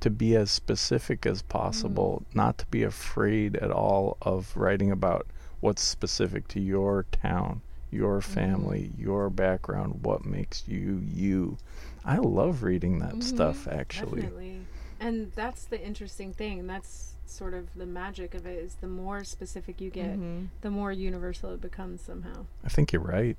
to 0.04 0.10
be 0.10 0.36
as 0.36 0.52
specific 0.52 1.26
as 1.26 1.42
possible, 1.42 2.24
mm. 2.30 2.36
not 2.36 2.58
to 2.58 2.66
be 2.66 2.84
afraid 2.84 3.56
at 3.56 3.72
all 3.72 4.18
of 4.22 4.56
writing 4.58 4.92
about 4.92 5.26
what's 5.62 5.82
specific 5.82 6.46
to 6.50 6.60
your 6.60 7.06
town, 7.14 7.62
your 7.90 8.20
family, 8.20 8.92
mm-hmm. 8.92 9.02
your 9.02 9.30
background, 9.30 10.04
what 10.04 10.26
makes 10.26 10.68
you 10.68 11.02
you. 11.10 11.58
I 12.04 12.18
love 12.18 12.64
reading 12.64 13.00
that 13.00 13.12
mm-hmm. 13.12 13.22
stuff 13.22 13.66
actually. 13.66 14.24
definitely. 14.24 14.60
And 15.00 15.32
that's 15.36 15.64
the 15.64 15.82
interesting 15.82 16.34
thing. 16.34 16.68
That's 16.68 17.14
sort 17.26 17.54
of 17.54 17.74
the 17.74 17.86
magic 17.86 18.36
of 18.36 18.46
it 18.46 18.60
is 18.60 18.76
the 18.76 18.88
more 18.88 19.24
specific 19.24 19.80
you 19.80 19.90
get, 19.90 20.12
mm-hmm. 20.12 20.48
the 20.60 20.70
more 20.70 20.92
universal 20.92 21.54
it 21.54 21.62
becomes 21.62 22.02
somehow. 22.02 22.46
I 22.66 22.68
think 22.68 22.92
you're 22.92 23.02
right. 23.02 23.38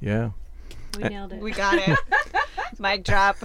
Yeah. 0.00 0.30
We 0.96 1.04
Uh, 1.04 1.08
nailed 1.08 1.32
it. 1.32 1.40
We 1.40 1.52
got 1.52 1.74
it. 1.76 1.98
Mic 2.78 3.04
drop. 3.04 3.36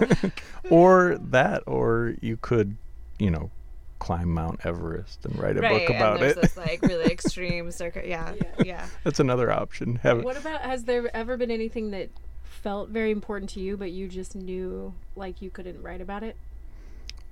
or 0.70 1.16
that 1.30 1.62
or 1.66 2.14
you 2.20 2.36
could, 2.36 2.76
you 3.18 3.30
know, 3.30 3.50
climb 3.98 4.28
Mount 4.32 4.60
Everest 4.64 5.24
and 5.24 5.38
write 5.38 5.56
a 5.56 5.60
book 5.60 5.88
about 5.88 6.16
and 6.16 6.24
it. 6.24 6.34
there's 6.34 6.54
this 6.54 6.56
like 6.56 6.82
really 6.82 7.04
extreme 7.12 7.70
circuit. 7.70 8.06
Yeah, 8.06 8.34
yeah. 8.64 8.86
That's 9.02 9.20
another 9.20 9.50
option. 9.50 9.96
Have 9.96 10.22
What 10.24 10.36
about 10.36 10.60
has 10.62 10.84
there 10.84 11.14
ever 11.16 11.36
been 11.36 11.50
anything 11.50 11.90
that 11.92 12.10
felt 12.42 12.88
very 12.88 13.10
important 13.10 13.50
to 13.50 13.60
you 13.60 13.76
but 13.76 13.90
you 13.92 14.08
just 14.08 14.34
knew 14.34 14.94
like 15.16 15.40
you 15.42 15.50
couldn't 15.50 15.82
write 15.82 16.00
about 16.00 16.22
it? 16.22 16.36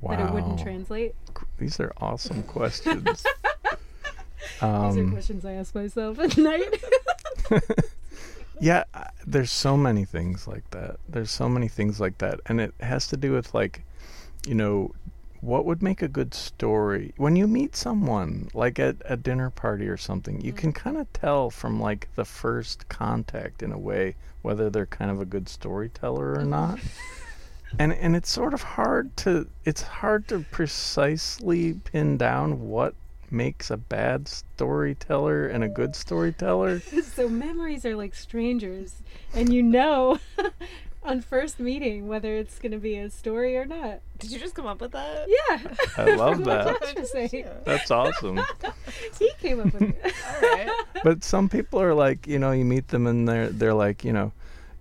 wow. 0.00 0.16
That 0.16 0.28
it 0.28 0.32
wouldn't 0.32 0.60
translate? 0.60 1.14
These 1.58 1.78
are 1.80 1.92
awesome 1.98 2.42
questions. 2.44 3.04
These 4.60 4.62
are 4.62 4.86
um, 4.88 5.12
questions 5.12 5.44
I 5.44 5.52
ask 5.52 5.74
myself 5.74 6.18
at 6.18 6.36
night. 6.36 6.82
Yeah, 8.60 8.84
I- 8.94 9.10
there's 9.26 9.52
so 9.52 9.76
many 9.76 10.04
things 10.04 10.46
like 10.46 10.70
that. 10.70 10.96
There's 11.08 11.30
so 11.30 11.48
many 11.48 11.68
things 11.68 12.00
like 12.00 12.18
that, 12.18 12.40
and 12.46 12.60
it 12.60 12.74
has 12.80 13.06
to 13.08 13.16
do 13.16 13.32
with 13.32 13.54
like, 13.54 13.84
you 14.46 14.54
know, 14.54 14.92
what 15.42 15.64
would 15.64 15.82
make 15.82 16.00
a 16.02 16.08
good 16.08 16.32
story 16.32 17.12
when 17.16 17.34
you 17.34 17.48
meet 17.48 17.74
someone 17.74 18.48
like 18.54 18.78
at 18.78 18.96
a 19.04 19.16
dinner 19.16 19.50
party 19.50 19.88
or 19.88 19.96
something. 19.96 20.40
You 20.40 20.52
can 20.52 20.72
mm-hmm. 20.72 20.82
kind 20.84 20.96
of 20.96 21.12
tell 21.12 21.50
from 21.50 21.80
like 21.80 22.08
the 22.14 22.24
first 22.24 22.88
contact 22.88 23.62
in 23.62 23.72
a 23.72 23.78
way 23.78 24.14
whether 24.42 24.70
they're 24.70 24.86
kind 24.86 25.10
of 25.10 25.20
a 25.20 25.24
good 25.24 25.48
storyteller 25.48 26.32
or 26.32 26.36
mm-hmm. 26.36 26.50
not. 26.50 26.78
and 27.78 27.92
and 27.92 28.14
it's 28.14 28.30
sort 28.30 28.54
of 28.54 28.62
hard 28.62 29.16
to 29.16 29.48
it's 29.64 29.82
hard 29.82 30.28
to 30.28 30.44
precisely 30.50 31.74
pin 31.74 32.16
down 32.16 32.68
what 32.68 32.94
makes 33.32 33.70
a 33.70 33.76
bad 33.76 34.28
storyteller 34.28 35.46
and 35.46 35.64
a 35.64 35.68
good 35.68 35.96
storyteller. 35.96 36.80
so 37.02 37.28
memories 37.28 37.84
are 37.84 37.96
like 37.96 38.14
strangers 38.14 39.02
and 39.34 39.52
you 39.52 39.62
know 39.62 40.18
on 41.02 41.20
first 41.20 41.58
meeting 41.58 42.06
whether 42.06 42.36
it's 42.36 42.58
going 42.58 42.72
to 42.72 42.78
be 42.78 42.96
a 42.96 43.10
story 43.10 43.56
or 43.56 43.64
not. 43.64 44.00
Did 44.18 44.30
you 44.30 44.38
just 44.38 44.54
come 44.54 44.66
up 44.66 44.80
with 44.80 44.92
that? 44.92 45.26
Yeah. 45.28 45.74
I 45.96 46.14
love 46.14 46.44
that. 46.44 46.80
What 46.80 47.08
say. 47.08 47.46
That's 47.64 47.90
awesome. 47.90 48.40
He 49.18 49.30
came 49.38 49.60
up 49.60 49.72
with 49.72 49.82
it. 49.82 50.14
All 50.34 50.40
right. 50.40 50.70
But 51.04 51.24
some 51.24 51.48
people 51.48 51.80
are 51.80 51.94
like, 51.94 52.26
you 52.26 52.38
know, 52.38 52.52
you 52.52 52.64
meet 52.64 52.88
them 52.88 53.06
and 53.06 53.28
they're 53.28 53.48
they're 53.48 53.74
like, 53.74 54.04
you 54.04 54.12
know, 54.12 54.32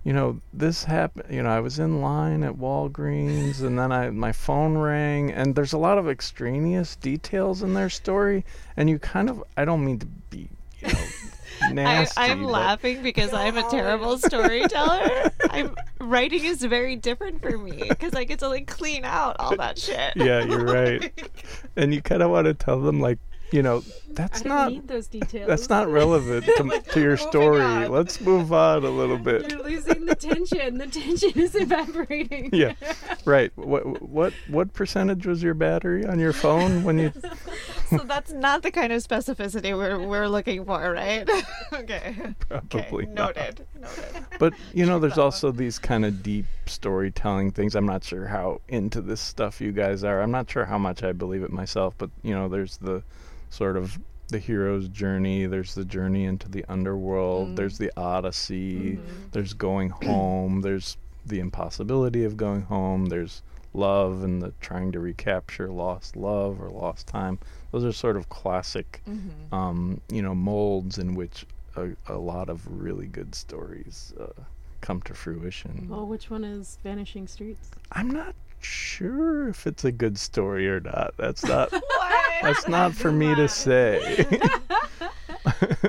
you 0.04 0.12
know, 0.12 0.40
this 0.52 0.84
happened. 0.84 1.32
You 1.32 1.42
know, 1.42 1.50
I 1.50 1.60
was 1.60 1.78
in 1.78 2.00
line 2.00 2.42
at 2.42 2.54
Walgreens 2.54 3.62
and 3.62 3.78
then 3.78 3.92
I 3.92 4.10
my 4.10 4.32
phone 4.32 4.76
rang 4.76 5.30
and 5.30 5.54
there's 5.54 5.72
a 5.72 5.78
lot 5.78 5.98
of 5.98 6.08
extraneous 6.08 6.96
details 6.96 7.62
in 7.62 7.74
their 7.74 7.90
story 7.90 8.44
and 8.76 8.90
you 8.90 8.98
kind 8.98 9.30
of 9.30 9.42
I 9.56 9.64
don't 9.64 9.84
mean 9.84 10.00
to 10.00 10.06
be, 10.06 10.48
you 10.80 10.88
know, 10.88 11.04
I, 11.62 11.72
nasty. 11.72 12.20
I'm 12.20 12.42
but- 12.42 12.50
laughing 12.50 13.02
because 13.02 13.32
I'm 13.32 13.56
a 13.56 13.62
terrible 13.70 14.18
storyteller. 14.18 15.30
I'm 15.50 15.76
writing 16.00 16.44
is 16.44 16.62
very 16.64 16.96
different 16.96 17.40
for 17.40 17.56
me 17.56 17.84
because 17.88 18.14
I 18.14 18.24
get 18.24 18.40
to 18.40 18.48
like 18.48 18.66
clean 18.66 19.04
out 19.04 19.36
all 19.38 19.56
that 19.56 19.78
shit. 19.78 20.14
Yeah, 20.16 20.44
you're 20.44 20.64
right. 20.64 21.12
and 21.76 21.94
you 21.94 22.02
kind 22.02 22.22
of 22.22 22.30
want 22.30 22.46
to 22.46 22.54
tell 22.54 22.80
them 22.80 23.00
like, 23.00 23.18
you 23.52 23.62
know, 23.62 23.84
that's 24.14 24.40
I 24.40 24.48
don't 24.48 24.72
need 24.72 24.88
those 24.88 25.06
details. 25.06 25.48
that's 25.48 25.68
not 25.68 25.88
relevant 25.88 26.44
to, 26.44 26.82
to 26.92 27.00
your 27.00 27.16
story. 27.16 27.60
on. 27.60 27.90
Let's 27.90 28.20
move 28.20 28.52
on 28.52 28.84
a 28.84 28.90
little 28.90 29.18
bit. 29.18 29.50
You're 29.50 29.62
losing 29.62 30.06
the 30.06 30.14
tension. 30.14 30.78
The 30.78 30.86
tension 30.86 31.38
is 31.38 31.54
evaporating. 31.54 32.50
Yeah, 32.52 32.74
right. 33.24 33.50
What 33.56 34.02
what 34.02 34.32
what 34.48 34.72
percentage 34.72 35.26
was 35.26 35.42
your 35.42 35.54
battery 35.54 36.04
on 36.06 36.18
your 36.18 36.32
phone 36.32 36.84
when 36.84 36.98
you? 36.98 37.12
So 37.92 37.98
that's 37.98 38.32
not 38.32 38.62
the 38.62 38.70
kind 38.70 38.90
of 38.90 39.02
specificity 39.02 39.76
we're 39.76 39.98
we're 40.06 40.26
looking 40.26 40.64
for, 40.64 40.92
right? 40.92 41.28
okay. 41.74 42.16
Probably 42.48 43.04
okay. 43.04 43.12
not. 43.12 43.36
Noted. 43.36 43.66
Noted. 43.78 44.26
But 44.38 44.54
you 44.72 44.86
know, 44.86 44.98
there's 44.98 45.18
also 45.18 45.50
these 45.50 45.78
kind 45.78 46.06
of 46.06 46.22
deep 46.22 46.46
storytelling 46.64 47.50
things. 47.50 47.74
I'm 47.74 47.84
not 47.84 48.02
sure 48.02 48.26
how 48.26 48.62
into 48.68 49.02
this 49.02 49.20
stuff 49.20 49.60
you 49.60 49.72
guys 49.72 50.04
are. 50.04 50.22
I'm 50.22 50.30
not 50.30 50.50
sure 50.50 50.64
how 50.64 50.78
much 50.78 51.02
I 51.02 51.12
believe 51.12 51.42
it 51.42 51.52
myself. 51.52 51.94
But 51.98 52.08
you 52.22 52.34
know, 52.34 52.48
there's 52.48 52.78
the 52.78 53.02
sort 53.52 53.76
of 53.76 53.98
the 54.28 54.38
hero's 54.38 54.88
journey. 54.88 55.44
There's 55.46 55.74
the 55.74 55.84
journey 55.84 56.24
into 56.24 56.48
the 56.48 56.64
underworld. 56.68 57.54
There's 57.56 57.76
the 57.78 57.92
Odyssey. 57.96 58.98
There's 59.32 59.52
going 59.52 59.90
home. 60.04 60.62
There's 60.62 60.96
the 61.26 61.38
impossibility 61.38 62.24
of 62.24 62.36
going 62.36 62.62
home. 62.62 63.06
There's 63.06 63.42
love 63.74 64.22
and 64.22 64.40
the 64.42 64.52
trying 64.60 64.92
to 64.92 65.00
recapture 65.00 65.70
lost 65.70 66.16
love 66.16 66.60
or 66.60 66.70
lost 66.70 67.06
time. 67.06 67.38
Those 67.72 67.84
are 67.84 67.92
sort 67.92 68.16
of 68.16 68.28
classic, 68.28 69.02
Mm-hmm. 69.08 69.54
um, 69.54 70.00
you 70.10 70.22
know, 70.22 70.34
molds 70.34 70.98
in 70.98 71.14
which 71.14 71.46
a, 71.76 71.90
a 72.06 72.16
lot 72.16 72.48
of 72.48 72.66
really 72.70 73.06
good 73.06 73.34
stories 73.34 74.12
uh, 74.20 74.26
come 74.80 75.00
to 75.02 75.14
fruition. 75.14 75.86
Well, 75.90 76.06
which 76.06 76.28
one 76.30 76.44
is 76.44 76.78
Vanishing 76.82 77.26
Streets? 77.28 77.70
I'm 77.92 78.10
not 78.10 78.34
sure 78.64 79.48
if 79.48 79.66
it's 79.66 79.84
a 79.84 79.92
good 79.92 80.18
story 80.18 80.68
or 80.68 80.80
not. 80.80 81.14
That's 81.16 81.44
not. 81.44 81.72
That's 82.42 82.66
not 82.68 82.94
for 82.94 83.12
me 83.12 83.34
to 83.36 83.48
say. 83.48 84.26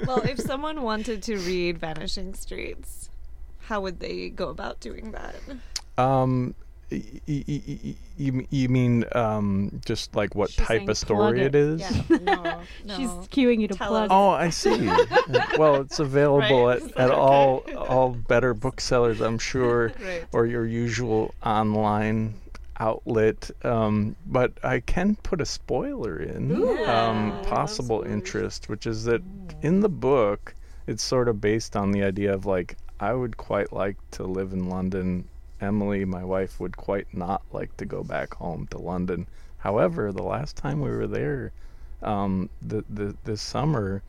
well, 0.06 0.22
if 0.22 0.40
someone 0.52 0.82
wanted 0.84 1.24
to 1.24 1.38
read 1.38 1.78
Vanishing 1.78 2.34
Streets, 2.34 3.10
how 3.60 3.82
would 3.82 4.00
they 4.00 4.30
go 4.30 4.50
about 4.50 4.80
doing 4.80 5.12
that? 5.14 5.36
Um, 5.98 6.54
y- 6.92 7.02
y- 7.28 7.44
y- 7.48 7.62
y- 7.68 7.96
you 8.18 8.48
you 8.52 8.70
mean 8.70 9.06
um 9.14 9.82
just 9.86 10.16
like 10.16 10.36
what 10.36 10.52
She's 10.52 10.66
type 10.66 10.88
of 10.88 10.98
story 10.98 11.18
plug 11.18 11.38
it 11.38 11.56
it. 11.56 11.56
is? 11.56 11.82
Yeah, 11.82 12.18
no, 12.22 12.62
no. 12.86 12.96
She's 12.98 13.10
cueing 13.30 13.60
you 13.62 13.68
to 13.68 13.76
Tell 13.76 13.90
plug. 13.90 14.04
us. 14.06 14.10
Oh, 14.12 14.30
I 14.30 14.50
see. 14.50 14.88
well, 15.58 15.82
it's 15.82 16.00
available 16.00 16.68
Right. 16.68 16.82
at, 16.84 16.98
at 16.98 17.12
all 17.12 17.64
all 17.78 18.10
better 18.12 18.54
booksellers, 18.54 19.22
I'm 19.22 19.40
sure, 19.40 19.92
Right. 20.04 20.26
or 20.34 20.46
your 20.46 20.66
usual 20.68 21.34
online 21.44 22.36
outlet. 22.84 23.50
Um, 23.64 24.16
but 24.26 24.52
I 24.64 24.82
can 24.82 25.16
put 25.16 25.40
a 25.40 25.46
spoiler 25.46 26.18
in, 26.18 26.62
um, 26.88 27.32
possible 27.44 28.04
interest, 28.04 28.68
which 28.68 28.86
is 28.86 29.06
that 29.06 29.22
in 29.62 29.80
the 29.80 29.90
book, 29.90 30.54
it's 30.86 31.04
sort 31.04 31.30
of 31.30 31.40
based 31.40 31.78
on 31.78 31.92
the 31.92 32.04
idea 32.04 32.34
of 32.34 32.46
like 32.46 32.76
I 33.00 33.14
would 33.14 33.38
quite 33.38 33.72
like 33.72 33.98
to 34.12 34.24
live 34.24 34.52
in 34.54 34.70
London. 34.70 35.28
Emily, 35.62 36.04
my 36.04 36.26
wife, 36.26 36.60
would 36.60 36.76
quite 36.76 37.08
not 37.14 37.42
like 37.54 37.76
to 37.78 37.86
go 37.86 38.04
back 38.04 38.34
home 38.34 38.68
to 38.68 38.78
London. 38.78 39.28
However, 39.58 40.12
the 40.12 40.24
last 40.24 40.58
time 40.58 40.82
we 40.82 40.90
were 40.90 41.08
there, 41.08 41.54
um, 42.02 42.50
the, 42.62 42.84
the 42.90 43.16
this 43.24 43.42
summer, 43.42 44.04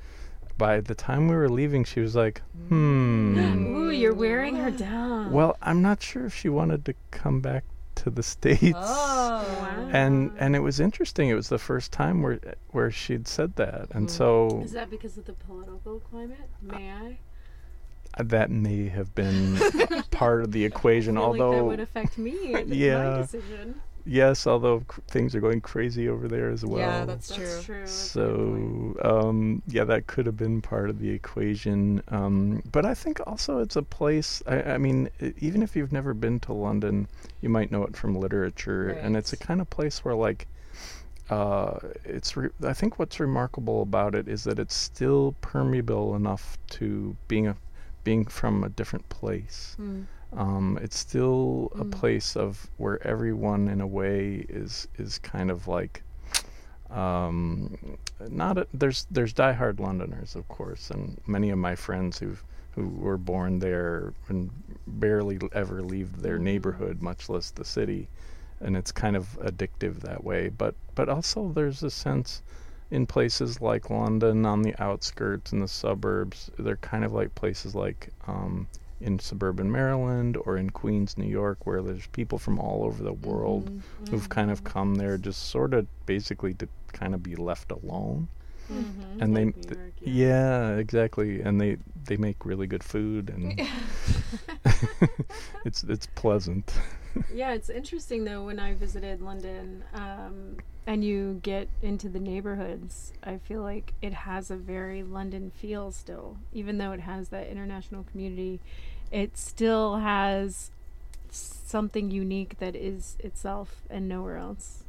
by 0.59 0.81
the 0.81 0.97
time 0.97 1.29
we 1.29 1.37
were 1.37 1.49
leaving, 1.49 1.85
she 1.85 2.01
was 2.01 2.16
like, 2.16 2.43
"Hmm." 2.68 3.39
Ooh, 3.77 3.91
you're 3.91 4.14
wearing 4.14 4.57
her 4.57 4.72
down. 4.72 5.31
well, 5.31 5.57
I'm 5.62 5.81
not 5.81 6.03
sure 6.03 6.27
if 6.27 6.35
she 6.35 6.49
wanted 6.49 6.85
to 6.87 6.95
come 7.12 7.41
back 7.41 7.62
to 8.05 8.11
the 8.11 8.22
states. 8.22 8.76
Oh, 8.76 9.44
wow. 9.61 9.88
And 9.92 10.32
and 10.38 10.55
it 10.55 10.61
was 10.61 10.80
interesting. 10.80 11.28
It 11.28 11.34
was 11.34 11.48
the 11.48 11.59
first 11.59 11.92
time 11.92 12.22
where 12.22 12.38
where 12.68 12.90
she'd 12.90 13.26
said 13.26 13.57
that, 13.57 13.88
and 13.90 14.09
hmm. 14.09 14.14
so 14.14 14.62
is 14.64 14.72
that 14.72 14.90
because 14.90 15.18
of 15.18 15.24
the 15.24 15.32
political 15.32 16.00
climate? 16.00 16.38
May 16.62 16.90
I? 16.90 17.18
Uh, 18.16 18.22
that 18.26 18.50
may 18.50 18.88
have 18.88 19.14
been 19.14 19.57
part 20.11 20.42
of 20.42 20.52
the 20.52 20.64
equation. 20.64 21.16
I 21.16 21.20
feel 21.20 21.30
like 21.30 21.38
that 21.38 21.44
although 21.44 21.64
would 21.64 21.80
affect 21.80 22.18
me. 22.18 22.55
and 22.55 22.72
Yeah. 22.72 23.26
My 24.07 24.11
decision. 24.11 24.26
yes, 24.26 24.46
although 24.46 24.80
c- 24.94 25.02
things 25.09 25.34
are 25.34 25.40
going 25.40 25.61
crazy 25.61 26.09
over 26.09 26.28
there 26.28 26.50
as 26.50 26.64
well. 26.64 26.80
yeah, 26.80 27.05
that's, 27.05 27.28
That's 27.28 27.38
true. 27.38 27.62
true. 27.62 27.80
that's 27.80 28.16
a 28.16 28.18
good 28.18 28.26
point. 28.96 28.98
So 29.02 29.28
um, 29.28 29.62
yeah, 29.66 29.84
that 29.84 30.07
could 30.07 30.26
have 30.26 30.36
been 30.36 30.61
part 30.62 30.90
of 30.90 30.98
the 30.98 31.11
equation. 31.11 32.02
Um, 32.09 32.62
but 32.72 32.84
I 32.84 32.94
think 32.94 33.20
also 33.26 33.59
it's 33.59 33.76
a 33.76 33.82
place. 33.82 34.42
I, 34.46 34.62
I 34.74 34.78
mean, 34.78 35.09
even 35.38 35.62
if 35.62 35.74
you've 35.76 35.92
never 35.92 36.14
been 36.14 36.40
to 36.40 36.52
London, 36.52 37.09
you 37.40 37.48
might 37.48 37.70
know 37.70 37.84
it 37.84 37.96
from 37.96 38.14
literature, 38.14 38.88
and 38.90 39.16
it's 39.16 39.32
a 39.32 39.36
kind 39.36 39.61
of 39.61 39.70
place 39.70 40.05
where 40.05 40.14
like. 40.14 40.46
Uh, 41.30 41.78
it's. 42.05 42.36
Re- 42.36 42.50
I 42.62 42.74
think 42.74 42.98
what's 42.98 43.18
remarkable 43.18 43.80
about 43.80 44.14
it 44.14 44.28
is 44.28 44.44
that 44.44 44.59
it's 44.59 44.74
still 44.74 45.34
permeable 45.40 46.14
enough 46.14 46.59
to 46.72 47.16
being 47.28 47.46
a, 47.46 47.57
being 48.05 48.26
from 48.26 48.62
a 48.62 48.68
different 48.68 49.09
place. 49.09 49.74
Mm. 49.80 50.05
Um, 50.37 50.78
it's 50.82 50.99
still 50.99 51.72
a 51.78 51.85
Mm. 51.85 51.91
place 51.91 52.37
of 52.37 52.68
where 52.76 53.05
everyone, 53.07 53.68
in 53.68 53.80
a 53.80 53.87
way, 53.87 54.45
is 54.49 54.89
is 54.99 55.18
kind 55.18 55.51
of 55.51 55.68
like 55.68 56.03
um, 56.91 57.97
not 58.28 58.59
a, 58.59 58.66
there's 58.74 59.07
there's 59.11 59.32
diehard 59.35 59.80
Londoners, 59.80 60.37
of 60.37 60.47
course, 60.49 60.91
and 60.91 61.20
many 61.26 61.51
of 61.51 61.59
my 61.59 61.74
friends 61.74 62.18
who 62.18 62.37
who 62.72 62.89
were 62.89 63.16
born 63.18 63.59
there 63.61 64.12
and 64.28 64.51
barely 64.87 65.39
ever 65.53 65.82
leave 65.82 66.22
their 66.22 66.39
neighborhood, 66.39 67.01
much 67.03 67.28
less 67.28 67.51
the 67.51 67.64
city, 67.64 68.09
and 68.61 68.76
it's 68.76 68.93
kind 68.93 69.16
of 69.16 69.39
addictive 69.43 70.01
that 70.01 70.24
way. 70.24 70.49
But 70.49 70.74
but 70.95 71.09
also 71.09 71.51
there's 71.53 71.82
a 71.82 71.91
sense 71.91 72.43
in 72.91 73.07
places 73.07 73.61
like 73.61 73.91
London, 73.91 74.45
on 74.47 74.62
the 74.62 74.74
outskirts 74.82 75.53
in 75.53 75.61
the 75.61 75.68
suburbs, 75.68 76.51
they're 76.59 76.76
kind 76.76 77.05
of 77.05 77.12
like 77.12 77.35
places 77.35 77.74
like 77.74 78.09
um, 78.28 78.68
in 79.01 79.18
suburban 79.18 79.70
Maryland 79.70 80.36
or 80.36 80.57
in 80.57 80.70
Queens, 80.70 81.18
New 81.18 81.28
York, 81.28 81.66
where 81.66 81.82
there's 81.82 82.07
people 82.09 82.38
from 82.38 82.59
all 82.59 82.84
over 82.84 83.03
the 83.03 83.12
world 83.12 83.70
Mm-hmm. 83.70 84.11
who've 84.11 84.28
kind 84.28 84.51
of 84.51 84.64
come 84.64 84.95
there 84.97 85.18
just 85.18 85.49
sort 85.51 85.74
of 85.74 85.86
basically 86.07 86.55
to 86.55 86.68
kind 86.92 87.14
of 87.14 87.22
be 87.22 87.34
left 87.36 87.70
alone. 87.72 88.28
Mhm. 88.72 89.20
And 89.20 89.36
they, 89.36 89.45
Like 89.47 89.57
New 89.57 89.62
th- 89.62 89.76
York, 89.78 89.92
yeah. 90.01 90.76
exactly, 90.76 91.40
and 91.42 91.61
they 91.61 91.76
they 92.07 92.16
make 92.16 92.45
really 92.47 92.66
good 92.66 92.82
food, 92.84 93.28
and 93.30 93.61
it's 95.64 95.84
it's 95.84 96.07
pleasant. 96.14 96.72
yeah, 97.34 97.52
it's 97.52 97.70
interesting 97.70 98.24
though 98.24 98.44
when 98.44 98.58
I 98.58 98.74
visited 98.74 99.20
London 99.20 99.84
um, 99.94 100.56
and 100.86 101.04
you 101.04 101.40
get 101.42 101.68
into 101.82 102.08
the 102.08 102.20
neighborhoods, 102.20 103.12
I 103.22 103.38
feel 103.38 103.62
like 103.62 103.94
it 104.02 104.12
has 104.12 104.50
a 104.50 104.56
very 104.56 105.02
London 105.02 105.50
feel 105.54 105.92
still. 105.92 106.36
Even 106.52 106.78
though 106.78 106.92
it 106.92 107.00
has 107.00 107.28
that 107.30 107.48
international 107.48 108.04
community, 108.04 108.60
it 109.10 109.36
still 109.36 109.96
has 109.96 110.70
something 111.30 112.10
unique 112.10 112.58
that 112.58 112.76
is 112.76 113.16
itself 113.20 113.82
and 113.90 114.08
nowhere 114.08 114.36
else. 114.36 114.84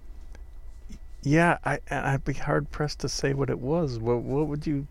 Yeah, 1.23 1.57
I 1.65 1.79
I'd 1.89 2.23
be 2.23 2.33
hard 2.33 2.69
pressed 2.71 2.99
to 2.99 3.09
say 3.09 3.33
what 3.33 3.49
it 3.49 3.59
was. 3.59 3.97
What 3.97 4.21
what 4.21 4.47
would 4.47 4.67
you? 4.67 4.87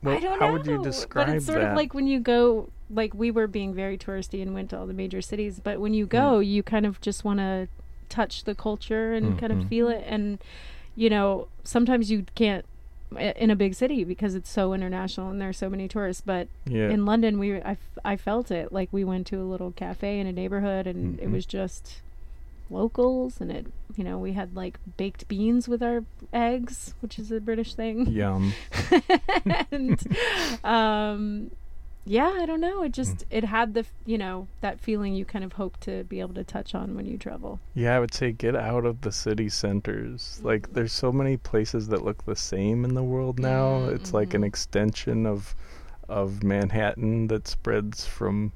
What, 0.00 0.16
I 0.16 0.20
don't 0.20 0.38
how 0.38 0.46
know. 0.46 0.52
would 0.54 0.66
you 0.66 0.82
describe 0.82 1.28
it? 1.28 1.30
But 1.30 1.36
it's 1.36 1.46
sort 1.46 1.60
that? 1.60 1.70
of 1.70 1.76
like 1.76 1.92
when 1.92 2.06
you 2.06 2.20
go, 2.20 2.70
like 2.90 3.14
we 3.14 3.30
were 3.30 3.46
being 3.46 3.72
very 3.74 3.96
touristy 3.98 4.42
and 4.42 4.54
went 4.54 4.70
to 4.70 4.78
all 4.78 4.86
the 4.86 4.92
major 4.94 5.20
cities. 5.22 5.60
But 5.62 5.80
when 5.80 5.94
you 5.94 6.06
go, 6.06 6.38
you 6.40 6.62
kind 6.62 6.84
of 6.86 7.00
just 7.00 7.24
want 7.24 7.38
to 7.40 7.68
touch 8.08 8.44
the 8.44 8.54
culture 8.54 9.12
and 9.12 9.38
kind 9.38 9.52
Mhm. 9.52 9.62
of 9.62 9.68
feel 9.68 9.88
it. 9.88 10.04
And 10.06 10.38
you 10.96 11.10
know, 11.10 11.48
sometimes 11.64 12.10
you 12.10 12.24
can't 12.34 12.64
in 13.36 13.48
a 13.50 13.54
big 13.56 13.74
city 13.74 14.02
because 14.04 14.34
it's 14.34 14.50
so 14.50 14.72
international 14.74 15.30
and 15.30 15.40
there's 15.40 15.56
so 15.58 15.70
many 15.70 15.86
tourists. 15.88 16.22
But 16.24 16.48
yeah, 16.66 16.90
in 16.90 17.04
London, 17.06 17.38
we 17.38 17.56
I, 17.62 17.76
I 18.04 18.16
felt 18.16 18.50
it. 18.50 18.72
Like 18.72 18.88
we 18.92 19.04
went 19.04 19.26
to 19.28 19.36
a 19.40 19.44
little 19.44 19.70
cafe 19.72 20.18
in 20.20 20.26
a 20.26 20.32
neighborhood, 20.32 20.86
and 20.86 21.18
it 21.20 21.28
Mhm. 21.28 21.32
was 21.32 21.46
just 21.46 22.00
locals 22.70 23.40
and 23.42 23.52
it 23.52 23.66
you 23.94 24.02
know 24.02 24.18
we 24.18 24.32
had 24.32 24.56
like 24.56 24.78
baked 24.96 25.28
beans 25.28 25.68
with 25.68 25.82
our 25.82 26.02
eggs 26.32 26.94
which 27.00 27.18
is 27.18 27.30
a 27.30 27.38
british 27.38 27.74
thing 27.74 28.06
yum. 28.06 28.54
and 29.70 30.02
um 30.64 31.50
yeah 32.04 32.32
i 32.36 32.46
don't 32.46 32.60
know 32.60 32.82
it 32.82 32.88
hmm. 32.88 32.92
just 32.92 33.14
Mm. 33.18 33.24
it 33.30 33.44
had 33.44 33.74
the 33.74 33.84
you 34.04 34.18
know 34.18 34.48
that 34.60 34.80
feeling 34.80 35.14
you 35.14 35.24
kind 35.24 35.44
of 35.44 35.54
hope 35.54 35.78
to 35.80 36.04
be 36.04 36.20
able 36.20 36.34
to 36.34 36.44
touch 36.44 36.74
on 36.74 36.94
when 36.94 37.06
you 37.06 37.16
travel 37.16 37.60
Yeah, 37.74 37.96
I 37.96 38.00
would 38.00 38.14
say 38.14 38.32
get 38.32 38.54
out 38.54 38.84
of 38.84 39.00
the 39.00 39.12
city 39.12 39.48
centers. 39.48 40.40
Like, 40.42 40.68
mm. 40.68 40.74
there's 40.74 40.92
so 40.92 41.12
many 41.12 41.36
places 41.36 41.88
that 41.88 42.04
look 42.04 42.24
the 42.24 42.36
same 42.36 42.84
in 42.84 42.94
the 42.94 43.02
world 43.02 43.38
now. 43.38 43.84
It's 43.86 44.12
like 44.12 44.34
an 44.34 44.42
mm. 44.42 44.46
extension 44.46 45.26
of 45.26 45.54
of 46.08 46.42
Manhattan 46.42 47.28
that 47.28 47.48
spreads 47.48 48.04
from, 48.04 48.52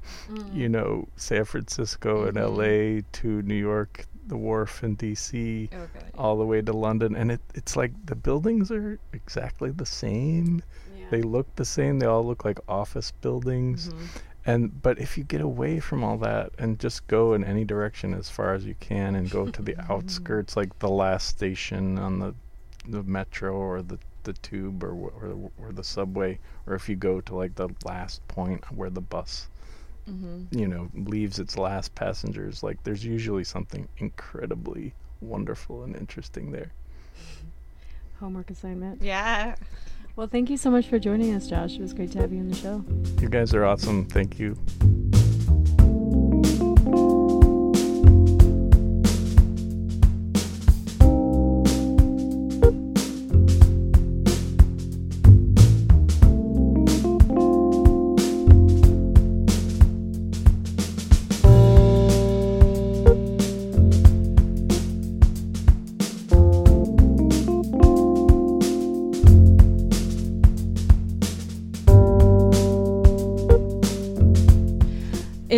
you 0.53 0.69
mm. 0.69 0.71
know, 0.71 1.07
San 1.15 1.45
Francisco 1.45 2.25
and 2.25 2.37
mm-hmm. 2.37 2.61
L.A. 2.61 3.01
to 3.13 3.41
New 3.41 3.55
York, 3.55 4.05
the 4.27 4.37
Wharf 4.37 4.83
in 4.83 4.93
D.C. 4.93 5.69
Okay. 5.73 6.05
Oh, 6.13 6.23
all 6.23 6.37
the 6.37 6.45
way 6.45 6.61
to 6.61 6.73
London, 6.73 7.15
and 7.15 7.31
it 7.31 7.41
it's 7.55 7.75
like 7.75 7.91
the 8.05 8.15
buildings 8.15 8.71
are 8.71 8.99
exactly 9.13 9.71
the 9.71 9.85
same. 9.85 10.61
They 11.09 11.21
look 11.21 11.53
the 11.55 11.65
same. 11.65 11.99
They 11.99 12.05
all 12.05 12.25
look 12.25 12.45
like 12.45 12.59
office 12.67 13.11
buildings. 13.21 13.89
Mm-hmm. 13.89 14.05
And 14.45 14.81
but 14.81 14.99
if 14.99 15.17
you 15.17 15.23
get 15.23 15.41
away 15.41 15.79
from 15.79 16.03
all 16.03 16.17
that 16.19 16.51
and 16.57 16.79
just 16.79 17.05
go 17.07 17.33
in 17.33 17.43
any 17.43 17.65
direction 17.65 18.13
as 18.13 18.29
far 18.29 18.53
as 18.53 18.65
you 18.65 18.75
can 18.79 19.15
and 19.15 19.29
go 19.29 19.47
to 19.47 19.61
the 19.61 19.75
outskirts, 19.91 20.55
like 20.57 20.77
the 20.79 20.89
last 20.89 21.27
station 21.27 21.99
on 21.99 22.19
the 22.19 22.33
the 22.87 23.03
metro 23.03 23.53
or 23.53 23.81
the 23.81 23.99
the 24.23 24.33
tube 24.33 24.83
or 24.83 24.91
or, 24.93 25.27
the- 25.27 25.51
or 25.61 25.71
the 25.71 25.83
subway, 25.83 26.39
or 26.65 26.73
if 26.75 26.87
you 26.89 26.95
go 26.95 27.21
to 27.21 27.35
like 27.35 27.55
the 27.55 27.69
last 27.85 28.25
point 28.27 28.63
where 28.71 28.89
the 28.89 29.01
bus, 29.01 29.49
mm-hmm. 30.09 30.43
you 30.57 30.67
know, 30.67 30.89
leaves 30.95 31.37
its 31.39 31.57
last 31.57 31.93
passengers, 31.95 32.63
like 32.63 32.81
there's 32.83 33.05
usually 33.05 33.43
something 33.43 33.87
incredibly 33.97 34.93
wonderful 35.21 35.83
and 35.83 35.95
interesting 35.95 36.51
there. 36.51 36.71
homework 38.19 38.49
assignment 38.49 39.01
Yeah. 39.01 39.55
Well 40.19 40.27
thank 40.27 40.49
you 40.49 40.57
so 40.57 40.69
much 40.69 40.85
for 40.85 40.99
joining 40.99 41.33
us 41.33 41.47
josh 41.47 41.75
it 41.75 41.81
was 41.81 41.93
great 41.93 42.11
to 42.11 42.19
have 42.19 42.33
you 42.33 42.39
on 42.39 42.49
the 42.49 42.55
show 42.55 42.83
You 43.21 43.29
guys 43.29 43.53
are 43.53 43.65
awesome. 43.65 44.05
Thank 44.05 44.39
you. 44.39 44.57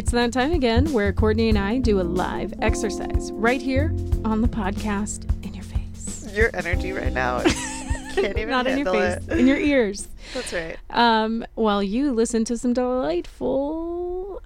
It's 0.01 0.11
that 0.13 0.33
time 0.33 0.51
again 0.51 0.91
where 0.93 1.13
Courtney 1.13 1.49
and 1.49 1.59
I 1.59 1.77
do 1.77 2.01
a 2.01 2.01
live 2.01 2.55
exercise 2.59 3.31
right 3.33 3.61
here 3.61 3.93
on 4.25 4.41
the 4.41 4.47
podcast 4.47 5.31
in 5.45 5.53
your 5.53 5.63
face. 5.63 6.27
Your 6.33 6.49
energy 6.55 6.91
right 6.91 7.13
now. 7.13 7.43
Can't 8.15 8.35
even 8.35 8.49
Not 8.49 8.65
in 8.65 8.79
your 8.79 8.91
face, 8.91 9.23
it. 9.27 9.37
in 9.37 9.45
your 9.45 9.59
ears. 9.59 10.07
That's 10.33 10.51
right. 10.53 10.75
Um, 10.89 11.45
while 11.53 11.83
you 11.83 12.13
listen 12.13 12.43
to 12.45 12.57
some 12.57 12.73
delightful. 12.73 14.41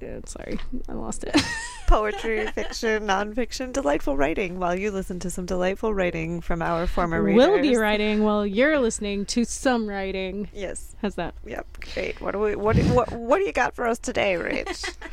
Yeah, 0.00 0.20
sorry, 0.24 0.58
I 0.88 0.94
lost 0.94 1.24
it. 1.24 1.36
Poetry, 1.86 2.46
fiction, 2.48 3.06
nonfiction, 3.06 3.72
delightful 3.72 4.16
writing. 4.16 4.58
While 4.58 4.78
you 4.78 4.90
listen 4.90 5.20
to 5.20 5.30
some 5.30 5.46
delightful 5.46 5.94
writing 5.94 6.40
from 6.40 6.60
our 6.62 6.86
former 6.86 7.22
readers. 7.22 7.46
We'll 7.46 7.62
be 7.62 7.76
writing 7.76 8.22
while 8.24 8.44
you're 8.46 8.78
listening 8.78 9.24
to 9.26 9.44
some 9.44 9.88
writing. 9.88 10.48
Yes. 10.52 10.94
How's 11.00 11.14
that? 11.14 11.34
Yep. 11.44 11.66
Great. 11.94 12.20
What 12.20 12.32
do 12.32 12.40
we? 12.40 12.56
What? 12.56 12.76
What? 12.76 13.12
What 13.12 13.38
do 13.38 13.44
you 13.44 13.52
got 13.52 13.74
for 13.74 13.86
us 13.86 13.98
today, 13.98 14.34
Rach? 14.34 14.94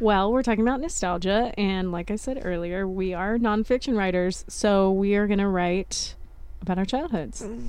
Well, 0.00 0.32
we're 0.32 0.42
talking 0.42 0.62
about 0.62 0.80
nostalgia, 0.80 1.54
and 1.56 1.92
like 1.92 2.10
I 2.10 2.16
said 2.16 2.40
earlier, 2.44 2.88
we 2.88 3.14
are 3.14 3.38
nonfiction 3.38 3.96
writers, 3.96 4.44
so 4.48 4.90
we 4.90 5.14
are 5.14 5.28
going 5.28 5.38
to 5.38 5.46
write 5.46 6.16
about 6.60 6.76
our 6.76 6.84
childhoods. 6.84 7.40
Mm. 7.42 7.64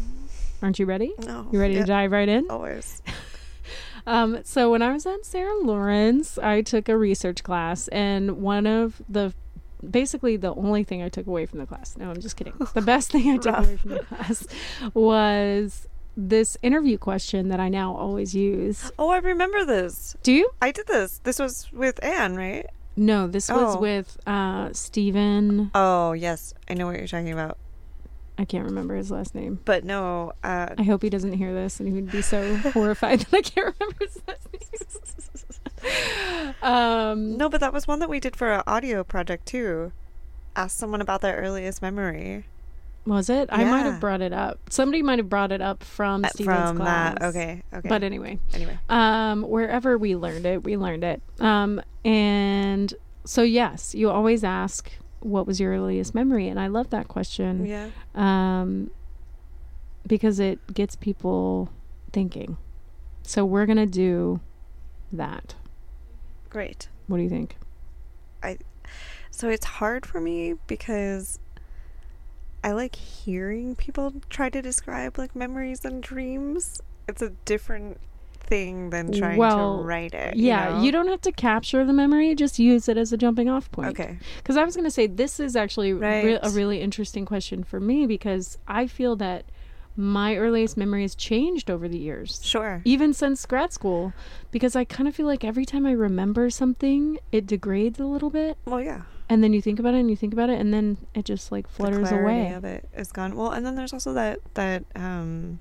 Aren't 0.63 0.79
you 0.79 0.87
ready? 0.87 1.13
No. 1.19 1.47
You 1.51 1.59
ready 1.59 1.75
Yeah. 1.75 1.81
to 1.81 1.85
dive 1.85 2.11
right 2.11 2.27
in? 2.27 2.49
Always. 2.49 3.03
Um, 4.07 4.39
so 4.43 4.69
when 4.71 4.81
I 4.81 4.93
was 4.93 5.05
at 5.05 5.25
Sarah 5.25 5.57
Lawrence, 5.61 6.37
I 6.37 6.61
took 6.61 6.89
a 6.89 6.97
research 6.97 7.43
class, 7.43 7.87
and 7.89 8.37
one 8.41 8.67
of 8.67 9.01
the 9.09 9.33
basically 9.89 10.35
the 10.37 10.53
only 10.55 10.83
thing 10.83 11.01
I 11.03 11.09
took 11.09 11.27
away 11.27 11.45
from 11.45 11.59
the 11.59 11.65
class. 11.65 11.95
No, 11.97 12.09
I'm 12.09 12.19
just 12.21 12.35
kidding. 12.37 12.53
The 12.73 12.81
best 12.93 13.11
thing 13.11 13.29
I 13.31 13.37
took 13.37 13.57
away 13.57 13.77
from 13.77 13.91
the 13.91 13.99
class 14.03 14.47
was 14.93 15.87
this 16.17 16.57
interview 16.63 16.97
question 16.97 17.49
that 17.49 17.59
I 17.59 17.69
now 17.69 17.95
always 17.95 18.33
use. 18.33 18.91
Oh, 18.97 19.09
I 19.09 19.17
remember 19.17 19.65
this. 19.65 20.15
Do 20.23 20.31
you? 20.31 20.49
I 20.61 20.71
did 20.71 20.87
this. 20.87 21.19
This 21.23 21.39
was 21.39 21.71
with 21.71 22.03
Anne, 22.03 22.35
right? 22.35 22.65
No, 22.95 23.27
this 23.27 23.49
was 23.49 23.75
Oh. 23.75 23.79
with 23.79 24.17
uh, 24.25 24.69
Stephen. 24.71 25.69
Oh, 25.75 26.13
yes. 26.13 26.53
I 26.69 26.73
know 26.73 26.85
what 26.87 26.97
you're 26.97 27.07
talking 27.07 27.33
about. 27.33 27.57
I 28.37 28.43
can't 28.45 28.65
remember 28.65 28.95
his 28.95 29.09
last 29.11 29.33
name. 29.33 29.59
But 29.65 29.83
no, 29.85 30.33
uh, 30.43 30.75
I 30.77 30.83
hope 30.83 31.01
he 31.03 31.09
doesn't 31.09 31.33
hear 31.33 31.53
this 31.53 31.79
and 31.79 31.87
he 31.87 31.95
would 31.95 32.11
be 32.11 32.21
so 32.21 32.57
horrified 32.73 33.21
that 33.21 33.33
I 33.33 33.41
can't 33.41 33.73
remember 33.79 34.05
his 34.05 34.19
last 34.27 34.47
name. 34.51 34.61
um, 36.61 37.37
no, 37.37 37.49
but 37.49 37.59
that 37.61 37.73
was 37.73 37.87
one 37.87 37.99
that 37.99 38.09
we 38.09 38.19
did 38.19 38.35
for 38.35 38.51
an 38.51 38.63
audio 38.67 39.03
project 39.03 39.45
too. 39.45 39.91
Ask 40.55 40.77
someone 40.77 41.01
about 41.01 41.21
their 41.21 41.35
earliest 41.37 41.81
memory. 41.81 42.45
was 43.05 43.29
it? 43.29 43.49
I 43.51 43.63
might 43.65 43.83
have 43.83 43.99
brought 43.99 44.21
it 44.21 44.33
up. 44.33 44.59
Somebody 44.69 45.03
might 45.03 45.19
have 45.19 45.29
brought 45.29 45.51
it 45.51 45.61
up 45.61 45.83
from 45.83 46.25
Uh, 46.25 46.29
Steven's 46.29 46.69
From 46.69 46.77
class. 46.77 47.15
that, 47.19 47.23
okay, 47.27 47.63
okay. 47.73 47.89
But 47.89 48.03
anyway, 48.03 48.39
anyway, 48.53 48.79
um, 48.89 49.43
wherever 49.43 49.97
we 49.97 50.15
learned 50.15 50.45
it, 50.45 50.63
we 50.63 50.77
learned 50.77 51.03
it. 51.03 51.21
Um, 51.39 51.81
and 52.03 52.93
so 53.25 53.41
yes, 53.43 53.93
you 53.93 54.09
always 54.09 54.43
ask, 54.43 54.89
"What 55.25 55.47
was 55.47 55.59
your 55.59 55.71
earliest 55.71 56.13
memory?" 56.13 56.47
And 56.47 56.59
I 56.59 56.67
love 56.67 56.89
that 56.91 57.07
question. 57.07 57.65
yeah. 57.65 57.89
um, 58.13 58.91
because 60.07 60.39
it 60.39 60.59
gets 60.73 60.95
people 60.95 61.69
thinking. 62.13 62.57
So 63.23 63.43
we're 63.43 63.65
gonna 63.65 63.87
do 63.87 64.39
that. 65.11 65.55
Great. 66.49 66.89
What 67.07 67.17
do 67.17 67.23
you 67.23 67.29
think? 67.29 67.57
I 68.43 68.57
so 69.31 69.49
it's 69.49 69.65
hard 69.65 70.05
for 70.05 70.21
me 70.21 70.53
because 70.67 71.39
I 72.63 72.71
like 72.71 72.95
hearing 72.95 73.75
people 73.75 74.13
try 74.29 74.49
to 74.49 74.61
describe 74.61 75.17
like 75.17 75.35
memories 75.35 75.83
and 75.83 76.01
dreams. 76.01 76.81
It's 77.07 77.21
a 77.21 77.29
different 77.45 77.99
thing 78.45 78.89
than 78.91 79.11
trying 79.11 79.37
Well, 79.37 79.79
to 79.79 79.83
write 79.83 80.13
it. 80.13 80.35
yeah, 80.35 80.79
you, 80.79 80.85
you 80.85 80.91
don't 80.91 81.07
have 81.07 81.21
to 81.21 81.31
capture 81.31 81.83
the 81.85 81.93
memory; 81.93 82.33
just 82.35 82.59
use 82.59 82.87
it 82.87 82.97
as 82.97 83.11
a 83.13 83.17
jumping 83.17 83.49
off 83.49 83.71
point. 83.71 83.89
Okay. 83.89 84.17
Because 84.37 84.57
I 84.57 84.63
was 84.63 84.75
gonna 84.75 84.91
say 84.91 85.07
this 85.07 85.39
is 85.39 85.55
actually 85.55 85.93
re- 85.93 86.39
a 86.41 86.49
really 86.51 86.81
interesting 86.81 87.25
question 87.25 87.63
for 87.63 87.79
me 87.79 88.05
because 88.05 88.57
I 88.67 88.87
feel 88.87 89.15
that 89.17 89.45
my 89.97 90.35
earliest 90.35 90.75
memory 90.75 91.03
has 91.03 91.15
changed 91.15 91.71
over 91.71 91.87
the 91.87 91.97
years. 91.97 92.41
Sure. 92.43 92.81
even 92.83 93.13
since 93.13 93.45
grad 93.45 93.71
school 93.71 94.11
because 94.51 94.75
I 94.75 94.83
kind 94.83 95.07
of 95.07 95.15
feel 95.15 95.25
like 95.25 95.45
every 95.45 95.65
time 95.65 95.85
I 95.85 95.91
remember 95.91 96.49
something, 96.49 97.17
it 97.31 97.47
degrades 97.47 97.99
a 97.99 98.05
little 98.05 98.29
bit. 98.29 98.57
Well, 98.65 98.81
yeah. 98.81 99.03
And 99.29 99.41
then 99.43 99.53
you 99.53 99.61
think 99.61 99.79
about 99.79 99.93
it 99.95 99.99
and 99.99 100.09
you 100.09 100.15
think 100.17 100.33
about 100.33 100.49
it 100.49 100.59
and 100.59 100.73
then 100.73 100.97
it 101.15 101.23
just 101.25 101.51
like 101.51 101.67
flutters 101.67 102.09
clarity 102.09 102.23
away. 102.43 102.53
of 102.53 102.63
it 102.65 102.87
is 102.95 103.11
gone. 103.11 103.35
Well, 103.35 103.51
and 103.51 103.65
then 103.65 103.75
there's 103.75 103.93
also 103.93 104.13
that 104.13 104.39
that 104.55 104.83
um 104.95 105.59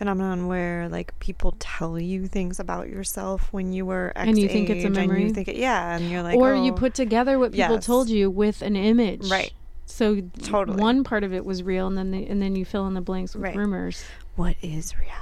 phenomenon 0.00 0.46
where 0.46 0.88
like 0.88 1.16
people 1.18 1.54
tell 1.58 2.00
you 2.00 2.26
things 2.26 2.58
about 2.58 2.88
yourself 2.88 3.52
when 3.52 3.70
you 3.70 3.84
were 3.84 4.14
X 4.16 4.28
And 4.28 4.38
you 4.38 4.48
think 4.48 4.70
it's 4.70 4.76
a 4.78 4.78
age, 4.78 4.84
and 4.86 4.96
memory? 4.96 5.24
you 5.24 5.30
think 5.34 5.46
it, 5.46 5.56
yeah, 5.56 5.94
and 5.94 6.10
you're 6.10 6.22
like, 6.22 6.36
or 6.38 6.54
you 6.54 6.72
oh, 6.72 6.74
put 6.74 6.94
together 6.94 7.38
what 7.38 7.52
people 7.52 7.74
yes. 7.74 7.84
told 7.84 8.08
you 8.08 8.30
with 8.30 8.62
an 8.62 8.76
image. 8.76 9.30
Right. 9.30 9.52
So 9.84 10.22
Totally. 10.42 10.80
one 10.80 11.04
part 11.04 11.22
of 11.22 11.34
it 11.34 11.44
was 11.44 11.62
real 11.62 11.86
and 11.86 11.98
then 11.98 12.12
the, 12.12 12.26
and 12.26 12.40
then 12.40 12.56
you 12.56 12.64
fill 12.64 12.86
in 12.86 12.94
the 12.94 13.02
blanks 13.02 13.34
with 13.34 13.42
Right. 13.42 13.54
rumors. 13.54 14.02
what 14.36 14.56
is 14.62 14.96
reality? 14.96 15.18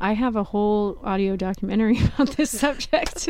I 0.00 0.12
have 0.14 0.34
a 0.36 0.44
whole 0.44 0.98
audio 1.04 1.36
documentary 1.36 1.98
about 2.04 2.30
this 2.36 2.58
subject. 2.58 3.28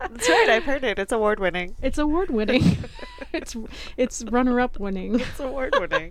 That's 0.00 0.28
right. 0.28 0.48
I've 0.50 0.64
heard 0.64 0.84
it. 0.84 0.98
It's 0.98 1.12
award 1.12 1.40
winning. 1.40 1.74
it's 1.82 1.98
award 1.98 2.30
winning. 2.30 2.78
it's 3.32 3.56
it's 3.96 4.24
runner 4.30 4.60
up 4.60 4.78
winning. 4.78 5.20
It's 5.20 5.40
award 5.40 5.74
winning. 5.78 6.10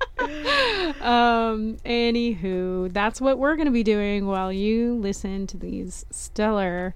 um 1.01 1.77
anywho 1.85 2.91
that's 2.93 3.19
what 3.21 3.39
we're 3.39 3.55
going 3.55 3.65
to 3.67 3.71
be 3.71 3.83
doing 3.83 4.27
while 4.27 4.51
you 4.51 4.95
listen 4.95 5.47
to 5.47 5.57
these 5.57 6.05
stellar 6.11 6.93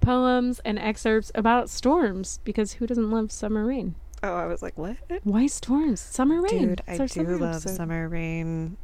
poems 0.00 0.60
and 0.64 0.78
excerpts 0.78 1.32
about 1.34 1.68
storms 1.70 2.38
because 2.44 2.74
who 2.74 2.86
doesn't 2.86 3.10
love 3.10 3.32
summer 3.32 3.64
rain 3.64 3.94
oh, 4.22 4.34
I 4.34 4.46
was 4.46 4.62
like, 4.62 4.76
what? 4.78 4.96
why 5.24 5.46
storms 5.46 6.00
summer 6.00 6.40
rain 6.42 6.68
Dude, 6.68 6.82
It's 6.86 7.00
I 7.00 7.06
do 7.06 7.08
summer 7.08 7.36
love 7.38 7.50
episode. 7.56 7.76
summer 7.76 8.08
rain. 8.08 8.76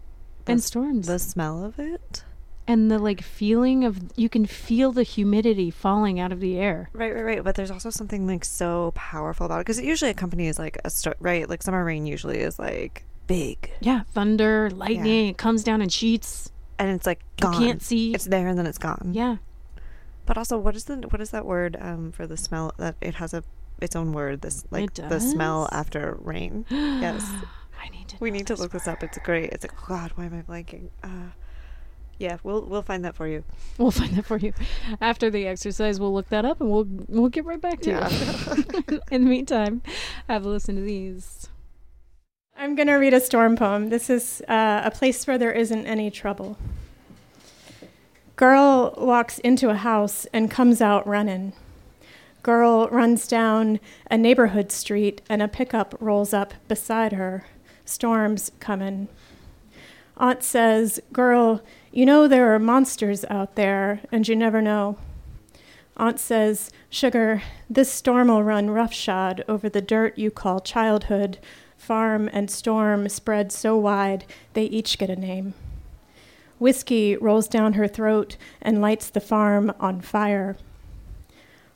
and 0.47 0.62
storms 0.62 1.07
The 1.07 1.18
smell 1.18 1.64
of 1.64 1.78
it. 1.78 2.24
And 2.71 2.91
the 2.91 2.99
like 2.99 3.21
feeling 3.23 3.85
of 3.85 3.99
you 4.16 4.29
can 4.29 4.47
feel 4.47 4.93
the 4.93 5.03
humidity 5.03 5.71
falling 5.71 6.21
out 6.23 6.31
of 6.33 6.41
the 6.41 6.57
air 6.59 6.89
Right, 6.93 7.12
right, 7.14 7.25
right. 7.31 7.45
But 7.45 7.55
there's 7.57 7.71
also 7.77 7.91
something 7.91 8.27
like 8.27 8.45
so 8.45 8.93
powerful 8.95 9.47
about 9.47 9.59
it 9.61 9.64
because 9.66 9.79
it 9.79 9.85
usually 9.85 10.11
accompanies 10.11 10.59
like 10.59 10.77
a 10.85 10.91
sto- 10.91 11.14
right. 11.21 11.49
Like 11.49 11.62
summer 11.62 11.85
rain 11.85 12.07
usually 12.07 12.39
is 12.49 12.59
like 12.59 13.05
big, 13.27 13.71
yeah 13.81 14.01
thunder 14.12 14.71
lightning 14.71 15.29
it 15.29 15.39
comes 15.39 15.62
down 15.62 15.81
in 15.83 15.89
sheets 15.89 16.51
and 16.79 16.91
it's 16.91 17.07
like 17.07 17.21
you 17.43 17.49
can't 17.51 17.83
see 17.83 18.12
It's 18.14 18.25
there 18.25 18.49
and 18.49 18.59
then 18.59 18.66
it's 18.66 18.79
gone. 18.89 19.11
yeah 19.12 19.37
But 20.27 20.37
also, 20.39 20.59
what 20.59 20.75
is 20.77 20.85
the 20.85 20.97
what 21.12 21.21
is 21.21 21.31
that 21.31 21.45
word 21.47 21.77
um 21.81 22.12
for 22.12 22.27
the 22.27 22.37
smell 22.37 22.73
that 22.79 22.95
it 23.01 23.14
has 23.23 23.35
a 23.35 23.43
its 23.81 23.95
own 23.97 24.12
word? 24.12 24.43
This 24.43 24.64
like 24.71 24.95
the 24.95 25.18
smell 25.21 25.68
after 25.73 26.16
rain. 26.21 26.66
yes, 26.71 27.25
i 27.83 27.89
need 27.89 28.07
to 28.09 28.16
we 28.21 28.31
need 28.31 28.47
to 28.49 28.55
look 28.57 28.73
this 28.73 28.87
up. 28.87 29.03
It's 29.03 29.18
great. 29.18 29.51
It's 29.55 29.64
like 29.64 29.77
God, 29.89 30.12
why 30.16 30.25
am 30.27 30.35
I 30.35 30.43
blanking? 30.43 30.91
Uh, 31.03 31.31
yeah, 32.21 32.37
we'll 32.43 32.66
we'll 32.66 32.83
find 32.83 33.03
that 33.07 33.16
for 33.16 33.27
you. 33.27 33.43
We'll 33.79 33.91
find 33.91 34.12
that 34.16 34.27
for 34.27 34.37
you 34.37 34.53
after 35.01 35.31
the 35.31 35.47
exercise. 35.47 35.99
We'll 35.99 36.12
look 36.12 36.29
that 36.29 36.45
up 36.45 36.61
and 36.61 36.71
we'll 36.71 36.87
we'll 37.09 37.31
get 37.31 37.47
right 37.47 37.61
back 37.61 37.81
to 37.81 37.91
you. 37.91 39.01
In 39.11 39.25
the 39.25 39.31
meantime, 39.31 39.81
have 40.29 40.45
a 40.45 40.49
listen 40.49 40.77
to 40.77 40.83
these. 40.83 41.49
I'm 42.55 42.75
going 42.75 42.89
to 42.89 42.97
read 42.97 43.14
a 43.14 43.21
storm 43.21 43.57
poem. 43.57 43.89
This 43.89 44.11
is 44.11 44.43
uh, 44.47 44.83
A 44.85 44.91
Place 44.91 45.27
Where 45.27 45.39
There 45.39 45.51
Isn't 45.51 45.87
Any 45.87 46.11
Trouble. 46.11 46.59
Girl 48.37 48.95
walks 48.99 49.39
into 49.39 49.71
a 49.71 49.77
house 49.77 50.27
and 50.27 50.51
comes 50.51 50.83
out 50.83 51.07
running. 51.07 51.55
Girl 52.43 52.87
runs 52.89 53.27
down 53.27 53.81
a 54.11 54.18
neighborhood 54.18 54.71
street 54.73 55.23
and 55.31 55.41
a 55.41 55.49
pickup 55.49 55.95
rolls 56.01 56.35
up 56.35 56.53
beside 56.68 57.12
her. 57.12 57.47
Storm's 57.87 58.53
coming. 58.61 59.09
Aunt 60.18 60.43
says, 60.43 61.01
Girl, 61.14 61.62
you 61.93 62.07
know 62.07 62.28
there 62.28 62.55
are 62.55 62.59
monsters 62.59 63.24
out 63.30 63.57
there 63.57 64.01
and 64.12 64.26
you 64.26 64.36
never 64.36 64.62
know. 64.62 64.97
Aunt 65.97 66.18
says, 66.18 66.70
Sugar, 66.88 67.43
this 67.68 67.93
storm 67.93 68.28
will 68.28 68.43
run 68.43 68.70
roughshod 68.70 69.45
over 69.49 69.68
the 69.68 69.82
dirt 69.82 70.16
you 70.16 70.30
call 70.30 70.61
childhood. 70.61 71.38
Farm 71.76 72.28
and 72.32 72.51
storm 72.51 73.09
spread 73.09 73.53
so 73.53 73.76
wide 73.76 74.24
they 74.55 74.64
each 74.64 74.99
get 74.99 75.11
a 75.11 75.16
name. 75.16 75.55
Whiskey 76.59 77.16
rolls 77.16 77.49
down 77.49 77.72
her 77.74 77.88
throat 77.88 78.36
and 78.61 78.80
lights 78.80 79.11
the 79.11 79.20
farm 79.20 79.72
on 79.80 80.01
fire. 80.01 80.57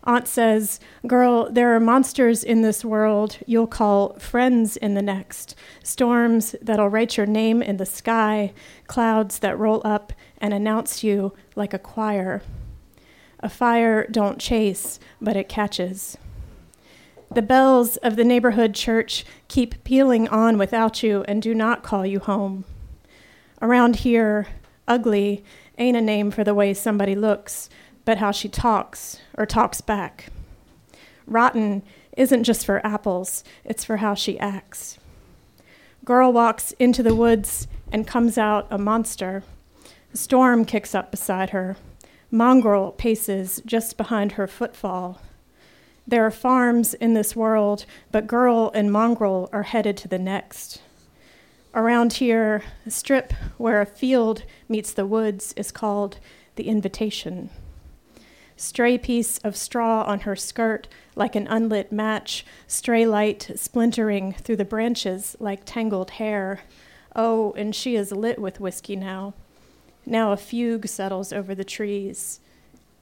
Aunt 0.04 0.28
says, 0.28 0.80
Girl, 1.06 1.50
there 1.50 1.74
are 1.74 1.80
monsters 1.80 2.44
in 2.44 2.60
this 2.62 2.84
world 2.84 3.38
you'll 3.46 3.66
call 3.66 4.14
friends 4.18 4.76
in 4.76 4.94
the 4.94 5.02
next. 5.02 5.54
Storms 5.82 6.54
that'll 6.60 6.90
write 6.90 7.16
your 7.16 7.26
name 7.26 7.62
in 7.62 7.78
the 7.78 7.86
sky, 7.86 8.52
clouds 8.86 9.38
that 9.38 9.58
roll 9.58 9.80
up 9.84 10.12
and 10.38 10.52
announce 10.52 11.02
you 11.02 11.32
like 11.56 11.72
a 11.72 11.78
choir. 11.78 12.42
A 13.40 13.48
fire 13.48 14.06
don't 14.06 14.38
chase, 14.38 15.00
but 15.20 15.36
it 15.36 15.48
catches. 15.48 16.18
The 17.30 17.42
bells 17.42 17.96
of 17.98 18.16
the 18.16 18.24
neighborhood 18.24 18.74
church 18.74 19.24
keep 19.48 19.82
pealing 19.84 20.28
on 20.28 20.58
without 20.58 21.02
you 21.02 21.24
and 21.26 21.42
do 21.42 21.54
not 21.54 21.82
call 21.82 22.04
you 22.04 22.20
home. 22.20 22.64
Around 23.60 23.96
here, 23.96 24.48
ugly 24.86 25.42
ain't 25.78 25.96
a 25.96 26.00
name 26.00 26.30
for 26.30 26.44
the 26.44 26.54
way 26.54 26.74
somebody 26.74 27.14
looks. 27.14 27.68
But 28.04 28.18
how 28.18 28.30
she 28.30 28.48
talks 28.48 29.20
or 29.36 29.46
talks 29.46 29.80
back. 29.80 30.26
Rotten 31.26 31.82
isn't 32.16 32.44
just 32.44 32.66
for 32.66 32.84
apples, 32.86 33.44
it's 33.64 33.84
for 33.84 33.98
how 33.98 34.14
she 34.14 34.38
acts. 34.38 34.98
Girl 36.04 36.32
walks 36.32 36.72
into 36.72 37.02
the 37.02 37.14
woods 37.14 37.66
and 37.90 38.06
comes 38.06 38.36
out 38.36 38.66
a 38.70 38.78
monster. 38.78 39.42
A 40.12 40.16
storm 40.16 40.64
kicks 40.64 40.94
up 40.94 41.10
beside 41.10 41.50
her. 41.50 41.76
Mongrel 42.30 42.92
paces 42.92 43.62
just 43.64 43.96
behind 43.96 44.32
her 44.32 44.46
footfall. 44.46 45.20
There 46.06 46.26
are 46.26 46.30
farms 46.30 46.92
in 46.92 47.14
this 47.14 47.34
world, 47.34 47.86
but 48.12 48.26
girl 48.26 48.70
and 48.74 48.92
mongrel 48.92 49.48
are 49.52 49.62
headed 49.62 49.96
to 49.98 50.08
the 50.08 50.18
next. 50.18 50.82
Around 51.74 52.14
here, 52.14 52.62
a 52.84 52.90
strip 52.90 53.32
where 53.56 53.80
a 53.80 53.86
field 53.86 54.44
meets 54.68 54.92
the 54.92 55.06
woods 55.06 55.54
is 55.56 55.72
called 55.72 56.18
the 56.56 56.68
invitation. 56.68 57.48
Stray 58.56 58.98
piece 58.98 59.38
of 59.38 59.56
straw 59.56 60.04
on 60.04 60.20
her 60.20 60.36
skirt 60.36 60.86
like 61.16 61.34
an 61.34 61.46
unlit 61.48 61.90
match, 61.90 62.44
stray 62.66 63.04
light 63.06 63.50
splintering 63.56 64.32
through 64.32 64.56
the 64.56 64.64
branches 64.64 65.36
like 65.40 65.62
tangled 65.64 66.12
hair. 66.12 66.60
Oh, 67.16 67.52
and 67.56 67.74
she 67.74 67.96
is 67.96 68.12
lit 68.12 68.38
with 68.38 68.60
whiskey 68.60 68.96
now. 68.96 69.34
Now 70.06 70.32
a 70.32 70.36
fugue 70.36 70.86
settles 70.86 71.32
over 71.32 71.54
the 71.54 71.64
trees. 71.64 72.40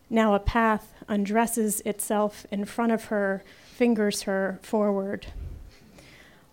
Now 0.08 0.34
a 0.34 0.40
path 0.40 0.92
undresses 1.08 1.80
itself 1.80 2.46
in 2.50 2.64
front 2.64 2.92
of 2.92 3.06
her, 3.06 3.42
fingers 3.74 4.22
her 4.22 4.58
forward. 4.62 5.26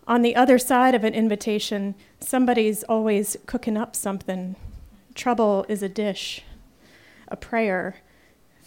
On 0.08 0.24
the 0.24 0.36
other 0.36 0.58
side 0.58 0.95
of 0.95 1.04
an 1.04 1.14
invitation, 1.14 1.93
somebody's 2.20 2.84
always 2.84 3.38
cooking 3.45 3.78
up 3.78 3.95
something. 3.95 4.56
Trouble 5.14 5.66
is 5.70 5.84
a 5.84 5.89
dish, 5.89 6.43
a 7.28 7.36
prayer. 7.36 7.97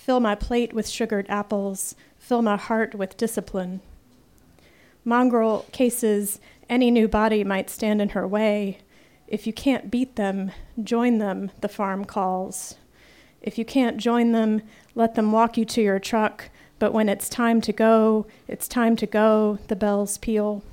Fill 0.02 0.18
my 0.18 0.34
plate 0.34 0.72
with 0.72 0.88
sugared 0.88 1.26
apples, 1.28 1.94
fill 2.18 2.42
my 2.42 2.56
heart 2.56 2.92
with 2.92 3.16
discipline. 3.16 3.80
Mongrel 5.04 5.64
cases 5.70 6.40
any 6.68 6.90
new 6.90 7.06
body 7.06 7.44
might 7.44 7.70
stand 7.70 8.02
in 8.02 8.08
her 8.08 8.26
way. 8.26 8.78
If 9.28 9.46
you 9.46 9.52
can't 9.52 9.92
beat 9.92 10.16
them, 10.16 10.50
join 10.82 11.18
them, 11.18 11.52
the 11.60 11.68
farm 11.68 12.04
calls. 12.04 12.74
If 13.42 13.58
you 13.58 13.64
can't 13.64 13.96
join 13.96 14.32
them, 14.32 14.62
let 14.96 15.14
them 15.14 15.30
walk 15.30 15.56
you 15.56 15.64
to 15.66 15.80
your 15.80 16.00
truck. 16.00 16.50
But 16.80 16.92
when 16.92 17.08
it's 17.08 17.28
time 17.28 17.60
to 17.60 17.72
go, 17.72 18.26
it's 18.48 18.66
time 18.66 18.96
to 18.96 19.06
go, 19.06 19.60
the 19.68 19.76
bells 19.76 20.18
peal. 20.18 20.64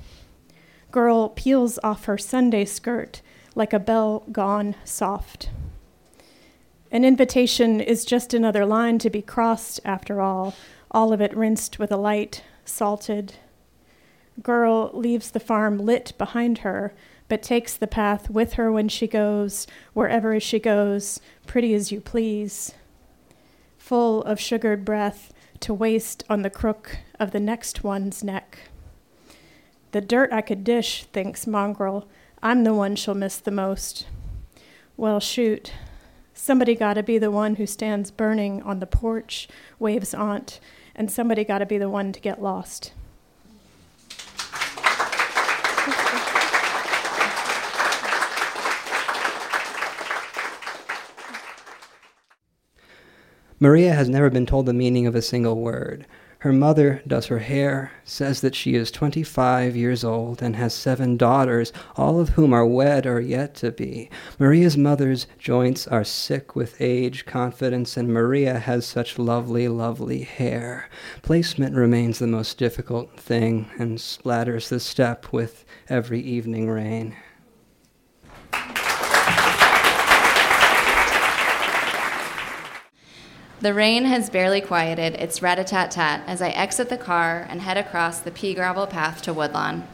Girl 0.90 1.28
peels 1.28 1.78
off 1.84 2.06
her 2.06 2.18
Sunday 2.18 2.64
skirt 2.64 3.22
like 3.54 3.72
a 3.72 3.78
bell 3.78 4.24
gone 4.32 4.74
soft. 4.84 5.50
An 6.92 7.04
invitation 7.04 7.80
is 7.80 8.04
just 8.04 8.34
another 8.34 8.66
line 8.66 8.98
to 8.98 9.10
be 9.10 9.22
crossed, 9.22 9.78
after 9.84 10.20
all, 10.20 10.54
all 10.90 11.12
of 11.12 11.20
it 11.20 11.36
rinsed 11.36 11.78
with 11.78 11.92
a 11.92 11.96
light, 11.96 12.42
salted. 12.64 13.34
Girl 14.42 14.90
leaves 14.92 15.30
the 15.30 15.38
farm 15.38 15.78
lit 15.78 16.12
behind 16.18 16.58
her, 16.58 16.92
but 17.28 17.44
takes 17.44 17.76
the 17.76 17.86
path 17.86 18.28
with 18.28 18.54
her 18.54 18.72
when 18.72 18.88
she 18.88 19.06
goes, 19.06 19.68
wherever 19.92 20.40
she 20.40 20.58
goes, 20.58 21.20
pretty 21.46 21.74
as 21.74 21.92
you 21.92 22.00
please. 22.00 22.74
Full 23.78 24.24
of 24.24 24.40
sugared 24.40 24.84
breath 24.84 25.32
to 25.60 25.72
waste 25.72 26.24
on 26.28 26.42
the 26.42 26.50
crook 26.50 26.98
of 27.20 27.30
the 27.30 27.38
next 27.38 27.84
one's 27.84 28.24
neck. 28.24 28.58
The 29.92 30.00
dirt 30.00 30.32
I 30.32 30.40
could 30.40 30.64
dish, 30.64 31.04
thinks 31.12 31.46
Mongrel. 31.46 32.08
I'm 32.42 32.64
the 32.64 32.74
one 32.74 32.96
she'll 32.96 33.14
miss 33.14 33.36
the 33.36 33.50
most. 33.52 34.06
Well, 34.96 35.20
shoot. 35.20 35.72
Somebody 36.42 36.74
gotta 36.74 37.02
be 37.02 37.18
the 37.18 37.30
one 37.30 37.56
who 37.56 37.66
stands 37.66 38.10
burning 38.10 38.62
on 38.62 38.80
the 38.80 38.86
porch, 38.86 39.46
waves 39.78 40.14
aunt, 40.14 40.58
and 40.96 41.10
somebody 41.10 41.44
gotta 41.44 41.66
be 41.66 41.76
the 41.76 41.90
one 41.90 42.12
to 42.12 42.18
get 42.18 42.40
lost. 42.40 42.94
Maria 53.60 53.92
has 53.92 54.08
never 54.08 54.30
been 54.30 54.46
told 54.46 54.64
the 54.64 54.72
meaning 54.72 55.06
of 55.06 55.14
a 55.14 55.20
single 55.20 55.60
word. 55.60 56.06
Her 56.40 56.54
mother 56.54 57.02
does 57.06 57.26
her 57.26 57.40
hair, 57.40 57.92
says 58.02 58.40
that 58.40 58.54
she 58.54 58.74
is 58.74 58.90
25 58.90 59.76
years 59.76 60.02
old, 60.02 60.40
and 60.40 60.56
has 60.56 60.72
seven 60.72 61.18
daughters, 61.18 61.70
all 61.96 62.18
of 62.18 62.30
whom 62.30 62.54
are 62.54 62.64
wed 62.64 63.06
or 63.06 63.20
yet 63.20 63.54
to 63.56 63.70
be. 63.70 64.08
Maria's 64.38 64.74
mother's 64.74 65.26
joints 65.38 65.86
are 65.86 66.02
sick 66.02 66.56
with 66.56 66.80
age, 66.80 67.26
confidence, 67.26 67.98
and 67.98 68.08
Maria 68.08 68.58
has 68.58 68.86
such 68.86 69.18
lovely, 69.18 69.68
lovely 69.68 70.22
hair. 70.22 70.88
Placement 71.20 71.76
remains 71.76 72.18
the 72.18 72.26
most 72.26 72.56
difficult 72.56 73.20
thing 73.20 73.68
and 73.78 73.98
splatters 73.98 74.70
the 74.70 74.80
step 74.80 75.34
with 75.34 75.66
every 75.90 76.20
evening 76.20 76.70
rain. 76.70 77.16
The 83.60 83.74
rain 83.74 84.06
has 84.06 84.30
barely 84.30 84.62
quieted 84.62 85.16
its 85.16 85.42
rat 85.42 85.58
a 85.58 85.64
tat 85.64 85.90
tat 85.90 86.22
as 86.26 86.40
I 86.40 86.48
exit 86.48 86.88
the 86.88 86.96
car 86.96 87.46
and 87.50 87.60
head 87.60 87.76
across 87.76 88.18
the 88.18 88.30
pea 88.30 88.54
gravel 88.54 88.86
path 88.86 89.20
to 89.22 89.34
Woodlawn. 89.34 89.86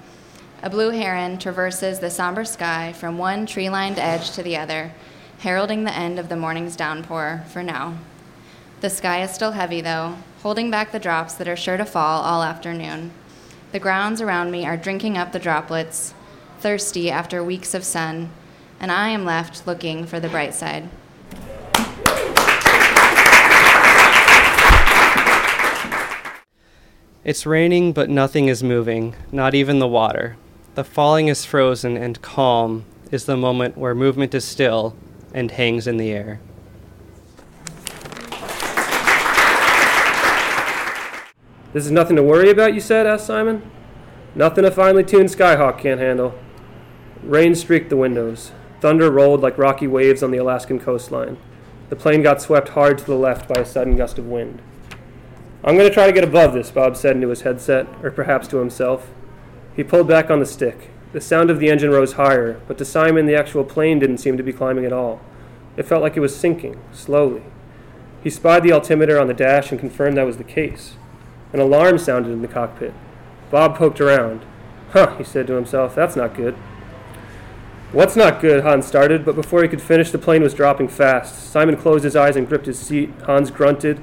A 0.62 0.70
blue 0.70 0.90
heron 0.90 1.36
traverses 1.36 1.98
the 1.98 2.08
somber 2.08 2.44
sky 2.44 2.92
from 2.92 3.18
one 3.18 3.44
tree 3.44 3.68
lined 3.68 3.98
edge 3.98 4.30
to 4.32 4.42
the 4.44 4.56
other, 4.56 4.92
heralding 5.38 5.82
the 5.82 5.92
end 5.92 6.20
of 6.20 6.28
the 6.28 6.36
morning's 6.36 6.76
downpour 6.76 7.42
for 7.48 7.64
now. 7.64 7.98
The 8.82 8.90
sky 8.90 9.22
is 9.22 9.32
still 9.32 9.50
heavy, 9.50 9.80
though, 9.80 10.14
holding 10.44 10.70
back 10.70 10.92
the 10.92 11.00
drops 11.00 11.34
that 11.34 11.48
are 11.48 11.56
sure 11.56 11.76
to 11.76 11.84
fall 11.84 12.22
all 12.22 12.44
afternoon. 12.44 13.10
The 13.72 13.80
grounds 13.80 14.20
around 14.20 14.52
me 14.52 14.64
are 14.64 14.76
drinking 14.76 15.18
up 15.18 15.32
the 15.32 15.40
droplets, 15.40 16.14
thirsty 16.60 17.10
after 17.10 17.42
weeks 17.42 17.74
of 17.74 17.82
sun, 17.82 18.30
and 18.78 18.92
I 18.92 19.08
am 19.08 19.24
left 19.24 19.66
looking 19.66 20.06
for 20.06 20.20
the 20.20 20.28
bright 20.28 20.54
side. 20.54 20.88
It's 27.26 27.44
raining, 27.44 27.92
but 27.92 28.08
nothing 28.08 28.46
is 28.46 28.62
moving, 28.62 29.16
not 29.32 29.52
even 29.52 29.80
the 29.80 29.88
water. 29.88 30.36
The 30.76 30.84
falling 30.84 31.26
is 31.26 31.44
frozen, 31.44 31.96
and 31.96 32.22
calm 32.22 32.84
is 33.10 33.24
the 33.24 33.36
moment 33.36 33.76
where 33.76 33.96
movement 33.96 34.32
is 34.32 34.44
still 34.44 34.94
and 35.34 35.50
hangs 35.50 35.88
in 35.88 35.96
the 35.96 36.12
air. 36.12 36.38
This 41.72 41.84
is 41.84 41.90
nothing 41.90 42.14
to 42.14 42.22
worry 42.22 42.48
about, 42.48 42.74
you 42.74 42.80
said? 42.80 43.08
asked 43.08 43.26
Simon. 43.26 43.68
Nothing 44.36 44.64
a 44.64 44.70
finely 44.70 45.02
tuned 45.02 45.30
Skyhawk 45.30 45.80
can't 45.80 45.98
handle. 45.98 46.32
Rain 47.24 47.56
streaked 47.56 47.90
the 47.90 47.96
windows. 47.96 48.52
Thunder 48.80 49.10
rolled 49.10 49.40
like 49.40 49.58
rocky 49.58 49.88
waves 49.88 50.22
on 50.22 50.30
the 50.30 50.38
Alaskan 50.38 50.78
coastline. 50.78 51.38
The 51.88 51.96
plane 51.96 52.22
got 52.22 52.40
swept 52.40 52.68
hard 52.68 52.98
to 52.98 53.04
the 53.04 53.16
left 53.16 53.48
by 53.48 53.62
a 53.62 53.66
sudden 53.66 53.96
gust 53.96 54.16
of 54.16 54.26
wind. 54.26 54.62
I'm 55.66 55.76
going 55.76 55.88
to 55.88 55.92
try 55.92 56.06
to 56.06 56.12
get 56.12 56.22
above 56.22 56.54
this, 56.54 56.70
Bob 56.70 56.96
said 56.96 57.16
into 57.16 57.28
his 57.28 57.40
headset, 57.40 57.88
or 58.00 58.12
perhaps 58.12 58.46
to 58.48 58.58
himself. 58.58 59.10
He 59.74 59.82
pulled 59.82 60.06
back 60.06 60.30
on 60.30 60.38
the 60.38 60.46
stick. 60.46 60.90
The 61.12 61.20
sound 61.20 61.50
of 61.50 61.58
the 61.58 61.70
engine 61.70 61.90
rose 61.90 62.12
higher, 62.12 62.60
but 62.68 62.78
to 62.78 62.84
Simon, 62.84 63.26
the 63.26 63.34
actual 63.34 63.64
plane 63.64 63.98
didn't 63.98 64.18
seem 64.18 64.36
to 64.36 64.44
be 64.44 64.52
climbing 64.52 64.84
at 64.84 64.92
all. 64.92 65.20
It 65.76 65.82
felt 65.82 66.02
like 66.02 66.16
it 66.16 66.20
was 66.20 66.36
sinking, 66.36 66.80
slowly. 66.92 67.42
He 68.22 68.30
spied 68.30 68.62
the 68.62 68.70
altimeter 68.70 69.18
on 69.18 69.26
the 69.26 69.34
dash 69.34 69.72
and 69.72 69.80
confirmed 69.80 70.16
that 70.16 70.26
was 70.26 70.36
the 70.36 70.44
case. 70.44 70.94
An 71.52 71.58
alarm 71.58 71.98
sounded 71.98 72.30
in 72.30 72.42
the 72.42 72.48
cockpit. 72.48 72.94
Bob 73.50 73.76
poked 73.76 74.00
around. 74.00 74.44
Huh, 74.92 75.16
he 75.16 75.24
said 75.24 75.48
to 75.48 75.54
himself, 75.54 75.96
that's 75.96 76.14
not 76.14 76.36
good. 76.36 76.54
What's 77.90 78.14
not 78.14 78.40
good? 78.40 78.62
Hans 78.62 78.86
started, 78.86 79.24
but 79.24 79.34
before 79.34 79.62
he 79.62 79.68
could 79.68 79.82
finish, 79.82 80.12
the 80.12 80.18
plane 80.18 80.42
was 80.42 80.54
dropping 80.54 80.88
fast. 80.88 81.50
Simon 81.50 81.76
closed 81.76 82.04
his 82.04 82.14
eyes 82.14 82.36
and 82.36 82.48
gripped 82.48 82.66
his 82.66 82.78
seat. 82.78 83.10
Hans 83.26 83.50
grunted 83.50 84.00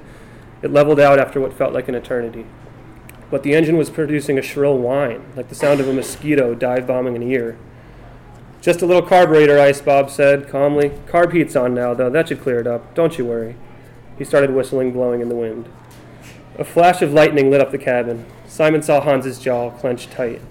it 0.64 0.72
leveled 0.72 1.00
out 1.00 1.20
after 1.20 1.40
what 1.40 1.54
felt 1.54 1.74
like 1.74 1.88
an 1.88 1.94
eternity. 1.94 2.46
But 3.30 3.44
the 3.44 3.54
engine 3.54 3.78
was 3.78 3.90
producing 3.90 4.40
a 4.40 4.42
shrill 4.42 4.78
whine, 4.78 5.24
like 5.36 5.50
the 5.50 5.56
sound 5.56 5.80
of 5.80 5.88
a 5.88 5.94
mosquito 5.94 6.56
dive 6.56 6.88
bombing 6.88 7.16
an 7.16 7.24
ear. 7.24 7.58
Just 8.62 8.82
a 8.82 8.86
little 8.86 9.02
carburetor 9.02 9.60
ice, 9.60 9.82
Bob 9.82 10.10
said 10.10 10.48
calmly. 10.48 10.92
Carb 11.06 11.34
heat's 11.34 11.56
on 11.56 11.74
now, 11.74 11.94
though. 11.94 12.10
That 12.10 12.30
should 12.30 12.42
clear 12.42 12.60
it 12.60 12.68
up. 12.68 12.96
Don't 12.96 13.18
you 13.18 13.26
worry. 13.26 13.58
He 14.18 14.24
started 14.24 14.52
whistling, 14.52 14.94
blowing 14.94 15.20
in 15.20 15.28
the 15.28 15.36
wind. 15.36 15.68
A 16.58 16.64
flash 16.64 17.02
of 17.02 17.12
lightning 17.12 17.52
lit 17.52 17.60
up 17.60 17.72
the 17.72 17.78
cabin. 17.78 18.26
Simon 18.48 18.82
saw 18.82 19.02
Hans's 19.02 19.40
jaw 19.40 19.72
clenched 19.72 20.12
tight. 20.12 20.42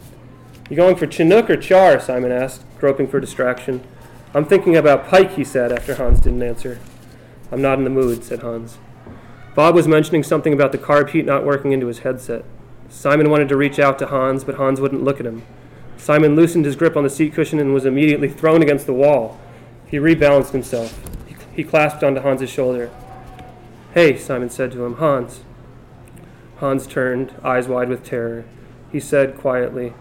You 0.68 0.76
going 0.76 0.96
for 0.96 1.06
Chinook 1.06 1.48
or 1.48 1.56
Char? 1.56 2.00
Simon 2.00 2.32
asked, 2.32 2.64
groping 2.78 3.06
for 3.06 3.20
distraction. 3.20 3.82
I'm 4.34 4.44
thinking 4.44 4.76
about 4.76 5.08
Pike, 5.08 5.32
he 5.32 5.44
said, 5.44 5.72
after 5.72 5.94
Hans 5.94 6.20
didn't 6.20 6.42
answer. 6.42 6.80
I'm 7.50 7.62
not 7.62 7.78
in 7.78 7.84
the 7.84 7.90
mood, 7.90 8.24
said 8.24 8.40
Hans. 8.40 8.78
Bob 9.54 9.74
was 9.74 9.86
mentioning 9.86 10.22
something 10.22 10.52
about 10.52 10.72
the 10.72 10.78
carb 10.78 11.10
heat 11.10 11.26
not 11.26 11.44
working 11.44 11.72
into 11.72 11.86
his 11.86 12.00
headset. 12.00 12.44
Simon 12.88 13.30
wanted 13.30 13.48
to 13.48 13.56
reach 13.56 13.78
out 13.78 13.98
to 13.98 14.06
Hans, 14.06 14.44
but 14.44 14.54
Hans 14.54 14.80
wouldn't 14.80 15.04
look 15.04 15.20
at 15.20 15.26
him. 15.26 15.42
Simon 15.96 16.34
loosened 16.34 16.64
his 16.64 16.76
grip 16.76 16.96
on 16.96 17.04
the 17.04 17.10
seat 17.10 17.34
cushion 17.34 17.58
and 17.58 17.72
was 17.72 17.84
immediately 17.84 18.28
thrown 18.28 18.62
against 18.62 18.86
the 18.86 18.92
wall. 18.92 19.40
He 19.86 19.98
rebalanced 19.98 20.52
himself. 20.52 20.98
He, 21.54 21.64
clasped 21.64 22.02
onto 22.02 22.22
Hans's 22.22 22.48
shoulder. 22.48 22.90
Hey, 23.92 24.16
Simon 24.16 24.48
said 24.48 24.72
to 24.72 24.84
him, 24.84 24.94
Hans. 24.94 25.40
Hans 26.56 26.86
turned, 26.86 27.34
eyes 27.44 27.68
wide 27.68 27.90
with 27.90 28.04
terror. 28.04 28.44
He 28.90 29.00
said 29.00 29.38
quietly, 29.38 29.92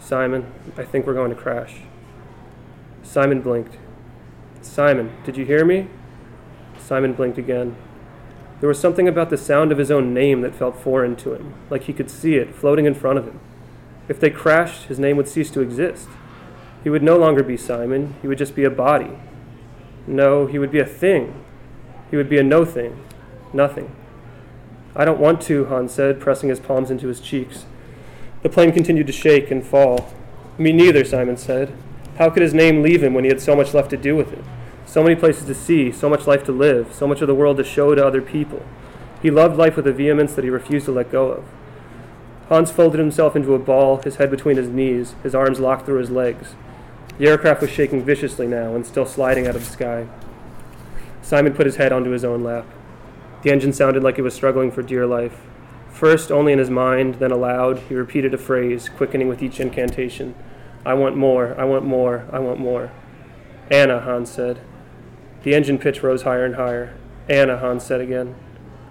Simon, 0.00 0.52
I 0.76 0.84
think 0.84 1.06
we're 1.06 1.14
going 1.14 1.30
to 1.30 1.36
crash. 1.36 1.80
Simon 3.02 3.40
blinked. 3.40 3.76
Simon, 4.60 5.12
did 5.24 5.36
you 5.36 5.44
hear 5.44 5.64
me? 5.64 5.88
Simon 6.78 7.14
blinked 7.14 7.38
again. 7.38 7.76
There 8.62 8.68
was 8.68 8.78
something 8.78 9.08
about 9.08 9.28
the 9.28 9.36
sound 9.36 9.72
of 9.72 9.78
his 9.78 9.90
own 9.90 10.14
name 10.14 10.42
that 10.42 10.54
felt 10.54 10.78
foreign 10.78 11.16
to 11.16 11.34
him, 11.34 11.54
like 11.68 11.82
he 11.82 11.92
could 11.92 12.08
see 12.08 12.36
it 12.36 12.54
floating 12.54 12.84
in 12.86 12.94
front 12.94 13.18
of 13.18 13.24
him. 13.24 13.40
If 14.06 14.20
they 14.20 14.30
crashed, 14.30 14.84
his 14.84 15.00
name 15.00 15.16
would 15.16 15.26
cease 15.26 15.50
to 15.50 15.62
exist. 15.62 16.08
He 16.84 16.88
would 16.88 17.02
no 17.02 17.16
longer 17.16 17.42
be 17.42 17.56
Simon, 17.56 18.14
he 18.22 18.28
would 18.28 18.38
just 18.38 18.54
be 18.54 18.62
a 18.62 18.70
body. 18.70 19.18
No, 20.06 20.46
he 20.46 20.60
would 20.60 20.70
be 20.70 20.78
a 20.78 20.86
thing. 20.86 21.42
He 22.08 22.16
would 22.16 22.28
be 22.28 22.38
a 22.38 22.44
no 22.44 22.64
thing, 22.64 23.04
nothing. 23.52 23.90
I 24.94 25.04
don't 25.04 25.18
want 25.18 25.42
to, 25.42 25.64
Hans 25.64 25.92
said, 25.92 26.20
pressing 26.20 26.48
his 26.48 26.60
palms 26.60 26.88
into 26.88 27.08
his 27.08 27.20
cheeks. 27.20 27.64
The 28.44 28.48
plane 28.48 28.70
continued 28.70 29.08
to 29.08 29.12
shake 29.12 29.50
and 29.50 29.66
fall. 29.66 30.14
Me 30.56 30.70
neither, 30.70 31.04
Simon 31.04 31.36
said. 31.36 31.74
How 32.16 32.30
could 32.30 32.44
his 32.44 32.54
name 32.54 32.80
leave 32.80 33.02
him 33.02 33.12
when 33.12 33.24
he 33.24 33.30
had 33.30 33.40
so 33.40 33.56
much 33.56 33.74
left 33.74 33.90
to 33.90 33.96
do 33.96 34.14
with 34.14 34.32
it? 34.32 34.44
So 34.92 35.02
many 35.02 35.16
places 35.16 35.46
to 35.46 35.54
see, 35.54 35.90
so 35.90 36.10
much 36.10 36.26
life 36.26 36.44
to 36.44 36.52
live, 36.52 36.92
so 36.92 37.06
much 37.06 37.22
of 37.22 37.26
the 37.26 37.34
world 37.34 37.56
to 37.56 37.64
show 37.64 37.94
to 37.94 38.06
other 38.06 38.20
people. 38.20 38.62
He 39.22 39.30
loved 39.30 39.56
life 39.56 39.74
with 39.74 39.86
a 39.86 39.92
vehemence 39.92 40.34
that 40.34 40.44
he 40.44 40.50
refused 40.50 40.84
to 40.84 40.92
let 40.92 41.10
go 41.10 41.30
of. 41.30 41.44
Hans 42.50 42.70
folded 42.70 42.98
himself 42.98 43.34
into 43.34 43.54
a 43.54 43.58
ball, 43.58 44.02
his 44.02 44.16
head 44.16 44.30
between 44.30 44.58
his 44.58 44.68
knees, 44.68 45.14
his 45.22 45.34
arms 45.34 45.60
locked 45.60 45.86
through 45.86 46.00
his 46.00 46.10
legs. 46.10 46.56
The 47.16 47.26
aircraft 47.26 47.62
was 47.62 47.70
shaking 47.70 48.04
viciously 48.04 48.46
now 48.46 48.74
and 48.74 48.84
still 48.84 49.06
sliding 49.06 49.46
out 49.46 49.56
of 49.56 49.64
the 49.64 49.72
sky. 49.72 50.08
Simon 51.22 51.54
put 51.54 51.64
his 51.64 51.76
head 51.76 51.94
onto 51.94 52.10
his 52.10 52.22
own 52.22 52.44
lap. 52.44 52.66
The 53.44 53.50
engine 53.50 53.72
sounded 53.72 54.02
like 54.02 54.18
it 54.18 54.22
was 54.22 54.34
struggling 54.34 54.70
for 54.70 54.82
dear 54.82 55.06
life. 55.06 55.40
First, 55.90 56.30
only 56.30 56.52
in 56.52 56.58
his 56.58 56.68
mind, 56.68 57.14
then 57.14 57.32
aloud, 57.32 57.78
he 57.88 57.94
repeated 57.94 58.34
a 58.34 58.38
phrase, 58.38 58.90
quickening 58.90 59.28
with 59.28 59.42
each 59.42 59.58
incantation 59.58 60.34
I 60.84 60.92
want 60.92 61.16
more, 61.16 61.58
I 61.58 61.64
want 61.64 61.86
more, 61.86 62.26
I 62.30 62.40
want 62.40 62.60
more. 62.60 62.92
Anna, 63.70 63.98
Hans 63.98 64.30
said. 64.30 64.60
The 65.42 65.54
engine 65.54 65.78
pitch 65.78 66.02
rose 66.02 66.22
higher 66.22 66.44
and 66.44 66.56
higher. 66.56 66.94
Anna, 67.28 67.58
Hans 67.58 67.84
said 67.84 68.00
again. 68.00 68.34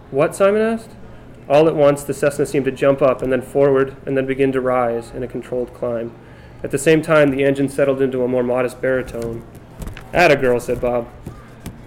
What? 0.10 0.36
Simon 0.36 0.62
asked. 0.62 0.92
All 1.48 1.68
at 1.68 1.76
once, 1.76 2.04
the 2.04 2.14
Cessna 2.14 2.46
seemed 2.46 2.66
to 2.66 2.72
jump 2.72 3.02
up 3.02 3.22
and 3.22 3.32
then 3.32 3.42
forward 3.42 3.96
and 4.06 4.16
then 4.16 4.26
begin 4.26 4.52
to 4.52 4.62
rise 4.62 5.12
in 5.12 5.24
a 5.24 5.28
controlled 5.28 5.74
climb. 5.74 6.14
At 6.64 6.72
the 6.72 6.78
same 6.78 7.02
time, 7.02 7.32
the 7.32 7.44
engine 7.44 7.70
settled 7.70 8.02
into 8.02 8.24
a 8.24 8.28
more 8.28 8.44
modest 8.44 8.82
baritone. 8.82 9.44
Atta 10.14 10.36
girl, 10.36 10.60
said 10.60 10.80
Bob. 10.80 11.10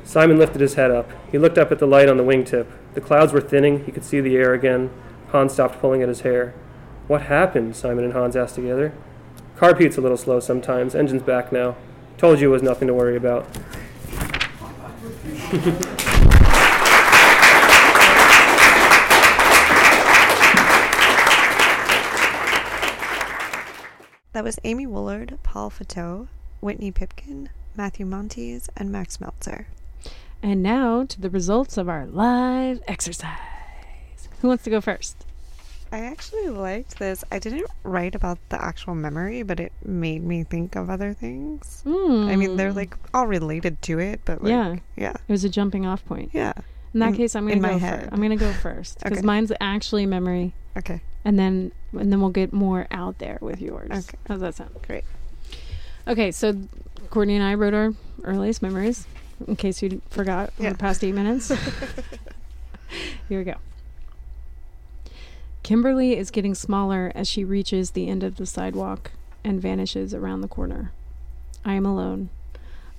Simon 0.05 0.39
lifted 0.39 0.61
his 0.61 0.75
head 0.75 0.91
up. 0.91 1.11
He 1.31 1.39
looked 1.39 1.59
up 1.59 1.71
at 1.71 1.79
the 1.79 1.87
light 1.87 2.09
on 2.09 2.17
the 2.17 2.25
wingtip. 2.25 2.67
The 2.95 3.01
clouds 3.01 3.33
were 3.33 3.41
thinning. 3.41 3.85
He 3.85 3.93
could 3.93 4.05
see 4.05 4.21
the 4.21 4.37
air 4.37 4.53
again. 4.53 4.91
Hans 5.29 5.53
stopped 5.53 5.81
pulling 5.81 6.03
at 6.03 6.09
his 6.09 6.23
hair. 6.23 6.55
What 7.07 7.23
happened? 7.23 7.77
Simon 7.77 8.05
and 8.05 8.13
Hans 8.13 8.37
asked 8.37 8.55
together. 8.55 8.93
Carb 9.57 9.81
heat's 9.81 9.97
a 9.97 10.01
little 10.01 10.17
slow 10.17 10.41
sometimes. 10.41 10.95
Engine's 10.95 11.23
back 11.23 11.53
now. 11.53 11.77
Told 12.17 12.41
you 12.41 12.49
it 12.49 12.53
was 12.53 12.63
nothing 12.63 12.89
to 12.89 12.95
worry 12.95 13.17
about. 13.17 13.47
That 24.35 24.43
was 24.43 24.59
Amy 24.65 24.85
Woolard, 24.85 25.39
Paul 25.45 25.71
Fauteux, 25.71 26.27
Whitney 26.61 26.91
Pipkin, 26.91 27.51
Matthew 27.77 28.05
Moniz, 28.05 28.69
and 28.77 28.91
Max 28.91 29.21
Meltzer. 29.21 29.69
And 30.43 30.61
now 30.61 31.05
to 31.05 31.21
the 31.21 31.31
results 31.31 31.77
of 31.77 31.89
our 31.89 32.05
live 32.05 32.83
exercise. 32.89 33.39
Who 34.41 34.49
wants 34.49 34.65
to 34.65 34.71
go 34.71 34.81
first? 34.81 35.24
I 35.95 36.01
actually 36.07 36.49
liked 36.49 36.99
this. 36.99 37.23
I 37.31 37.39
didn't 37.39 37.67
write 37.85 38.17
about 38.17 38.39
the 38.49 38.61
actual 38.61 38.97
memory, 38.97 39.45
but 39.45 39.61
it 39.61 39.73
made 39.85 40.25
me 40.25 40.43
think 40.43 40.75
of 40.75 40.91
other 40.91 41.15
things. 41.15 41.85
I 41.87 42.35
mean, 42.35 42.57
they're 42.57 42.73
Mm. 42.73 42.77
like 42.83 42.97
all 43.15 43.29
related 43.29 43.81
to 43.83 44.01
it, 44.01 44.21
but 44.25 44.43
like, 44.43 44.51
yeah, 44.51 44.77
yeah, 44.97 45.13
It 45.13 45.33
was 45.33 45.45
a 45.45 45.49
jumping 45.49 45.87
off 45.87 46.05
point. 46.05 46.31
yeah. 46.33 46.53
In 46.95 46.99
that 46.99 47.11
In- 47.11 47.17
case, 47.17 47.37
I'm 47.37 47.47
gonna 47.47 47.61
go. 47.61 47.69
my 47.75 47.79
fir- 47.79 47.87
head. 47.87 48.09
I'm 48.11 48.21
gonna 48.21 48.37
go 48.37 48.53
first 48.53 48.99
because 48.99 49.19
Okay. 49.19 49.25
mine's 49.27 49.53
actually 49.61 50.05
memory, 50.05 50.53
Okay. 50.77 51.01
and 51.25 51.39
then 51.39 51.71
and 51.97 52.11
then 52.11 52.21
we'll 52.21 52.31
get 52.31 52.53
more 52.53 52.89
out 52.91 53.19
there 53.19 53.39
with 53.41 53.61
yours. 53.63 53.89
Okay. 53.93 54.19
How's 54.27 54.41
that 54.41 54.57
sound? 54.57 54.71
Great. 54.85 55.05
Okay, 56.09 56.33
so 56.33 56.55
Courtney 57.11 57.37
and 57.37 57.45
I 57.45 57.55
wrote 57.55 57.73
our 57.73 57.93
earliest 58.25 58.63
memories. 58.63 59.07
In 59.47 59.55
case 59.55 59.81
you 59.81 60.03
forgot 60.11 60.53
Yeah. 60.59 60.71
the 60.73 60.79
past 60.79 61.05
eight 61.05 61.15
minutes. 61.15 61.49
Here 63.29 63.39
we 63.39 63.45
go. 63.45 63.55
Kimberly 65.65 66.15
is 66.15 66.31
getting 66.31 66.55
smaller 66.55 67.11
as 67.15 67.27
she 67.27 67.43
reaches 67.43 67.93
the 67.93 68.07
end 68.07 68.23
of 68.23 68.37
the 68.37 68.45
sidewalk 68.45 69.13
and 69.43 69.63
vanishes 69.63 70.13
around 70.13 70.43
the 70.43 70.47
corner. 70.47 70.93
I 71.65 71.73
am 71.73 71.87
alone. 71.87 72.29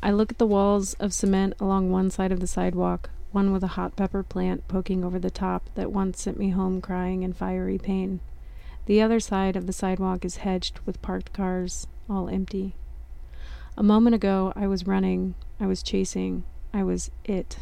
I 0.01 0.09
look 0.09 0.31
at 0.31 0.39
the 0.39 0.47
walls 0.47 0.95
of 0.95 1.13
cement 1.13 1.53
along 1.59 1.91
one 1.91 2.09
side 2.09 2.31
of 2.31 2.39
the 2.39 2.47
sidewalk, 2.47 3.11
one 3.31 3.53
with 3.53 3.63
a 3.63 3.77
hot 3.77 3.95
pepper 3.95 4.23
plant 4.23 4.67
poking 4.67 5.05
over 5.05 5.19
the 5.19 5.29
top 5.29 5.69
that 5.75 5.91
once 5.91 6.19
sent 6.19 6.39
me 6.39 6.49
home 6.49 6.81
crying 6.81 7.21
in 7.21 7.33
fiery 7.33 7.77
pain. 7.77 8.19
The 8.87 8.99
other 8.99 9.19
side 9.19 9.55
of 9.55 9.67
the 9.67 9.73
sidewalk 9.73 10.25
is 10.25 10.37
hedged 10.37 10.79
with 10.87 11.03
parked 11.03 11.33
cars, 11.33 11.85
all 12.09 12.29
empty. 12.29 12.73
A 13.77 13.83
moment 13.83 14.15
ago, 14.15 14.51
I 14.55 14.65
was 14.65 14.87
running, 14.87 15.35
I 15.59 15.67
was 15.67 15.83
chasing, 15.83 16.43
I 16.73 16.81
was 16.81 17.11
it. 17.25 17.59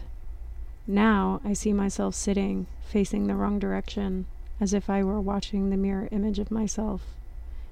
Now 0.87 1.41
I 1.43 1.51
see 1.51 1.73
myself 1.73 2.15
sitting, 2.15 2.67
facing 2.85 3.27
the 3.27 3.35
wrong 3.35 3.59
direction, 3.59 4.27
as 4.63 4.73
if 4.73 4.89
I 4.89 5.03
were 5.03 5.19
watching 5.19 5.69
the 5.69 5.75
mirror 5.75 6.07
image 6.09 6.39
of 6.39 6.49
myself. 6.49 7.01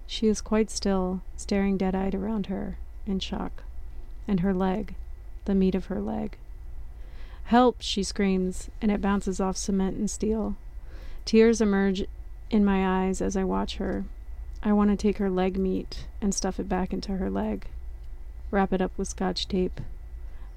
She 0.07 0.27
is 0.27 0.41
quite 0.41 0.69
still, 0.69 1.21
staring 1.37 1.77
dead 1.77 1.95
eyed 1.95 2.13
around 2.13 2.47
her, 2.47 2.75
in 3.07 3.19
shock. 3.19 3.63
And 4.27 4.41
her 4.41 4.53
leg, 4.53 4.95
the 5.45 5.55
meat 5.55 5.73
of 5.73 5.85
her 5.85 6.01
leg. 6.01 6.35
Help, 7.45 7.77
she 7.79 8.03
screams, 8.03 8.69
and 8.81 8.91
it 8.91 8.99
bounces 8.99 9.39
off 9.39 9.55
cement 9.55 9.95
and 9.95 10.11
steel. 10.11 10.57
Tears 11.23 11.61
emerge 11.61 12.03
in 12.49 12.65
my 12.65 13.05
eyes 13.05 13.21
as 13.21 13.37
I 13.37 13.45
watch 13.45 13.77
her. 13.77 14.03
I 14.61 14.73
want 14.73 14.89
to 14.89 14.97
take 14.97 15.17
her 15.17 15.29
leg 15.29 15.57
meat 15.57 16.07
and 16.19 16.35
stuff 16.35 16.59
it 16.59 16.67
back 16.67 16.91
into 16.91 17.15
her 17.15 17.29
leg. 17.29 17.67
Wrap 18.51 18.73
it 18.73 18.81
up 18.81 18.91
with 18.97 19.07
scotch 19.07 19.47
tape. 19.47 19.79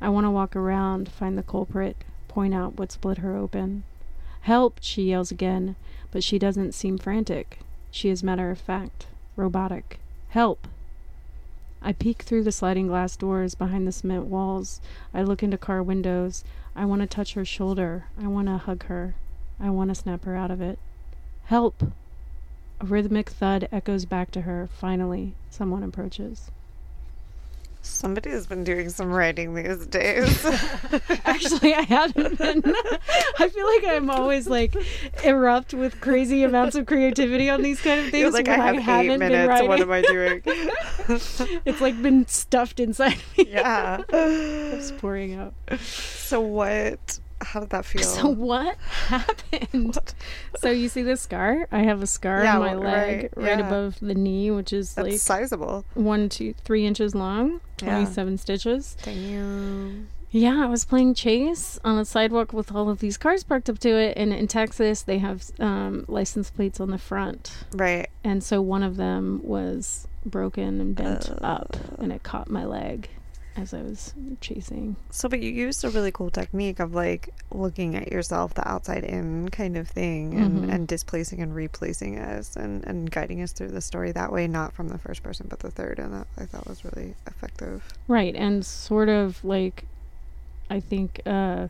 I 0.01 0.09
want 0.09 0.25
to 0.25 0.33
walk 0.33 0.57
around, 0.57 1.13
find 1.13 1.39
the 1.39 1.45
culprit, 1.45 1.97
point 2.27 2.55
out 2.55 2.77
what 2.77 2.91
split 2.91 3.19
her 3.19 3.37
open. 3.37 3.85
Help, 4.41 4.79
she 4.83 5.05
yells 5.05 5.31
again, 5.31 5.75
but 6.15 6.23
she 6.23 6.39
doesn't 6.39 6.73
seem 6.73 6.97
frantic. 6.97 7.59
She 7.91 8.09
is 8.09 8.23
matter 8.23 8.53
of 8.53 8.61
fact, 8.61 9.09
robotic. 9.35 9.99
Help! 10.29 10.69
I 11.83 11.93
peek 11.93 12.23
through 12.23 12.45
the 12.45 12.53
sliding 12.53 12.87
glass 12.87 13.17
doors 13.17 13.57
behind 13.57 13.85
the 13.85 13.91
cement 13.91 14.27
walls. 14.27 14.81
I 15.13 15.23
look 15.23 15.43
into 15.43 15.59
car 15.59 15.83
windows. 15.83 16.45
I 16.77 16.85
want 16.85 17.01
to 17.03 17.09
touch 17.09 17.35
her 17.35 17.45
shoulder. 17.45 18.05
I 18.17 18.29
want 18.29 18.47
to 18.47 18.59
hug 18.59 18.85
her. 18.85 19.17
I 19.59 19.71
want 19.71 19.91
to 19.91 19.97
snap 19.97 20.25
her 20.25 20.37
out 20.37 20.53
of 20.53 20.61
it. 20.61 20.79
Help! 21.47 21.83
A 22.81 22.87
rhythmic 22.87 23.31
thud 23.31 23.69
echoes 23.73 24.05
back 24.05 24.31
to 24.31 24.43
her. 24.43 24.69
Finally, 24.73 25.35
someone 25.51 25.83
approaches. 25.83 26.53
Somebody 27.85 28.31
has 28.31 28.47
been 28.47 28.65
doing 28.65 28.89
some 28.89 29.13
writing 29.13 29.55
these 29.55 29.87
days. 29.87 30.45
Actually, 31.25 31.75
I 31.75 31.83
haven't 31.83 32.39
been. 32.39 32.63
I 33.39 33.49
feel 33.49 33.67
like 33.67 33.85
I'm 33.87 34.09
always 34.09 34.49
like 34.49 34.75
erupt 35.23 35.75
with 35.75 36.01
crazy 36.01 36.43
amounts 36.45 36.77
of 36.77 36.87
creativity 36.87 37.51
on 37.51 37.61
these 37.61 37.81
kind 37.83 38.01
of 38.01 38.11
things. 38.11 38.23
You're 38.23 38.31
like, 38.31 38.49
I 38.49 38.57
have 38.57 38.77
eight 38.77 38.81
haven't 38.81 39.19
been 39.21 39.33
minutes. 39.33 39.49
writing. 39.49 39.69
What 39.69 39.81
am 39.81 39.91
I 39.93 40.01
doing? 40.01 40.43
it's 41.67 41.81
like 41.83 42.01
been 42.03 42.27
stuffed 42.27 42.81
inside 42.81 43.19
me. 43.37 43.49
yeah. 43.51 44.01
It's 44.09 44.91
pouring 44.93 45.35
out. 45.35 45.53
So 45.79 46.41
what? 46.41 47.21
How 47.45 47.61
did 47.61 47.71
that 47.71 47.85
feel? 47.91 48.03
So 48.03 48.29
what 48.29 48.77
happened? 49.07 49.99
So 50.59 50.71
you 50.71 50.89
see 50.89 51.03
this 51.03 51.21
scar? 51.21 51.69
I 51.71 51.81
have 51.85 52.03
a 52.03 52.07
scar 52.07 52.43
Yeah, 52.45 52.55
on 52.55 52.61
my 52.61 52.75
leg, 52.75 52.83
right, 52.85 53.31
right, 53.37 53.59
yeah. 53.59 53.67
above 53.67 53.99
the 54.01 54.15
knee, 54.15 54.51
which 54.51 54.73
is 54.73 54.95
That's 54.95 55.09
like 55.09 55.19
sizable. 55.21 55.85
one, 55.95 56.29
two, 56.29 56.55
three 56.65 56.87
inches 56.87 57.15
long, 57.15 57.61
Yeah. 57.83 57.89
twenty-seven 57.91 58.39
stitches. 58.39 58.97
Damn. 59.03 60.09
Yeah, 60.31 60.65
I 60.65 60.67
was 60.67 60.85
playing 60.85 61.15
chase 61.15 61.79
on 61.85 61.97
a 61.97 62.05
sidewalk 62.05 62.53
with 62.53 62.73
all 62.73 62.89
of 62.91 62.99
these 62.99 63.17
cars 63.17 63.45
parked 63.45 63.71
up 63.71 63.79
to 63.81 63.89
it, 63.91 64.17
and 64.17 64.33
in 64.33 64.49
Texas 64.49 65.03
they 65.03 65.19
have 65.19 65.45
um, 65.61 66.05
license 66.09 66.51
plates 66.51 66.81
on 66.81 66.91
the 66.91 66.99
front, 66.99 67.53
Right. 67.73 68.09
and 68.25 68.43
so 68.43 68.61
one 68.61 68.83
of 68.83 68.97
them 68.97 69.41
was 69.45 70.09
broken 70.27 70.81
and 70.81 70.97
bent 70.97 71.31
up, 71.41 71.77
and 72.01 72.11
it 72.13 72.25
caught 72.25 72.51
my 72.51 72.65
leg 72.65 73.09
as 73.57 73.73
I 73.73 73.83
was 73.83 74.15
chasing. 74.41 74.97
So, 75.11 75.29
but 75.29 75.41
you 75.41 75.51
used 75.51 75.85
a 75.85 75.91
really 75.91 76.11
cool 76.11 76.31
technique 76.31 76.81
of 76.81 76.95
like 76.95 77.31
looking 77.53 77.95
at 77.95 78.11
yourself, 78.11 78.55
the 78.55 78.67
outside 78.69 79.05
in 79.05 79.49
kind 79.51 79.77
of 79.77 79.89
thing, 79.89 80.35
and, 80.39 80.65
Mhm. 80.65 80.73
and 80.73 80.89
displacing 80.89 81.41
and 81.41 81.55
replacing 81.55 82.19
us 82.19 82.57
and, 82.57 82.85
and 82.85 83.11
guiding 83.11 83.41
us 83.43 83.53
through 83.53 83.69
the 83.71 83.81
story 83.81 84.11
that 84.13 84.33
way, 84.33 84.47
not 84.49 84.73
from 84.73 84.89
the 84.89 84.99
first 84.99 85.23
person, 85.23 85.47
but 85.49 85.61
the 85.61 85.71
third. 85.71 85.99
And 85.99 86.13
that 86.15 86.27
I 86.37 86.47
thought 86.47 86.67
was 86.67 86.85
really 86.85 87.15
effective. 87.27 87.85
Right, 88.09 88.35
and 88.35 88.65
sort 88.67 89.09
of 89.09 89.45
like, 89.45 89.85
I 90.69 90.81
think, 90.81 91.21
uh, 91.27 91.69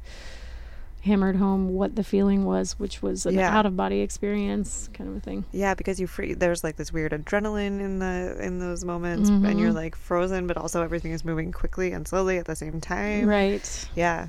hammered 1.05 1.37
home 1.37 1.69
what 1.69 1.97
the 1.97 2.03
feeling 2.05 2.45
was, 2.45 2.79
which 2.79 3.03
was 3.03 3.27
an 3.27 3.35
Yeah. 3.35 3.57
out 3.57 3.67
of 3.67 3.77
body 3.77 4.01
experience 4.01 4.89
kind 4.95 5.09
of 5.11 5.17
a 5.17 5.21
thing. 5.21 5.45
Yeah, 5.53 5.75
because 5.75 6.01
you 6.01 6.07
free 6.07 6.35
there's 6.35 6.65
like 6.65 6.77
this 6.77 6.93
weird 6.93 7.13
adrenaline 7.13 7.79
in 7.81 7.99
the 7.99 8.37
in 8.41 8.59
those 8.59 8.85
moments 8.85 9.29
and 9.31 9.61
you're 9.61 9.71
Mhm. 9.73 9.75
like 9.75 9.97
frozen 9.97 10.47
but 10.47 10.57
also 10.57 10.83
everything 10.83 11.13
is 11.13 11.25
moving 11.25 11.53
quickly 11.53 11.93
and 11.93 12.09
slowly 12.09 12.39
at 12.39 12.47
the 12.47 12.57
same 12.57 12.81
time. 12.81 13.27
Right. 13.29 13.89
Yeah. 13.95 14.29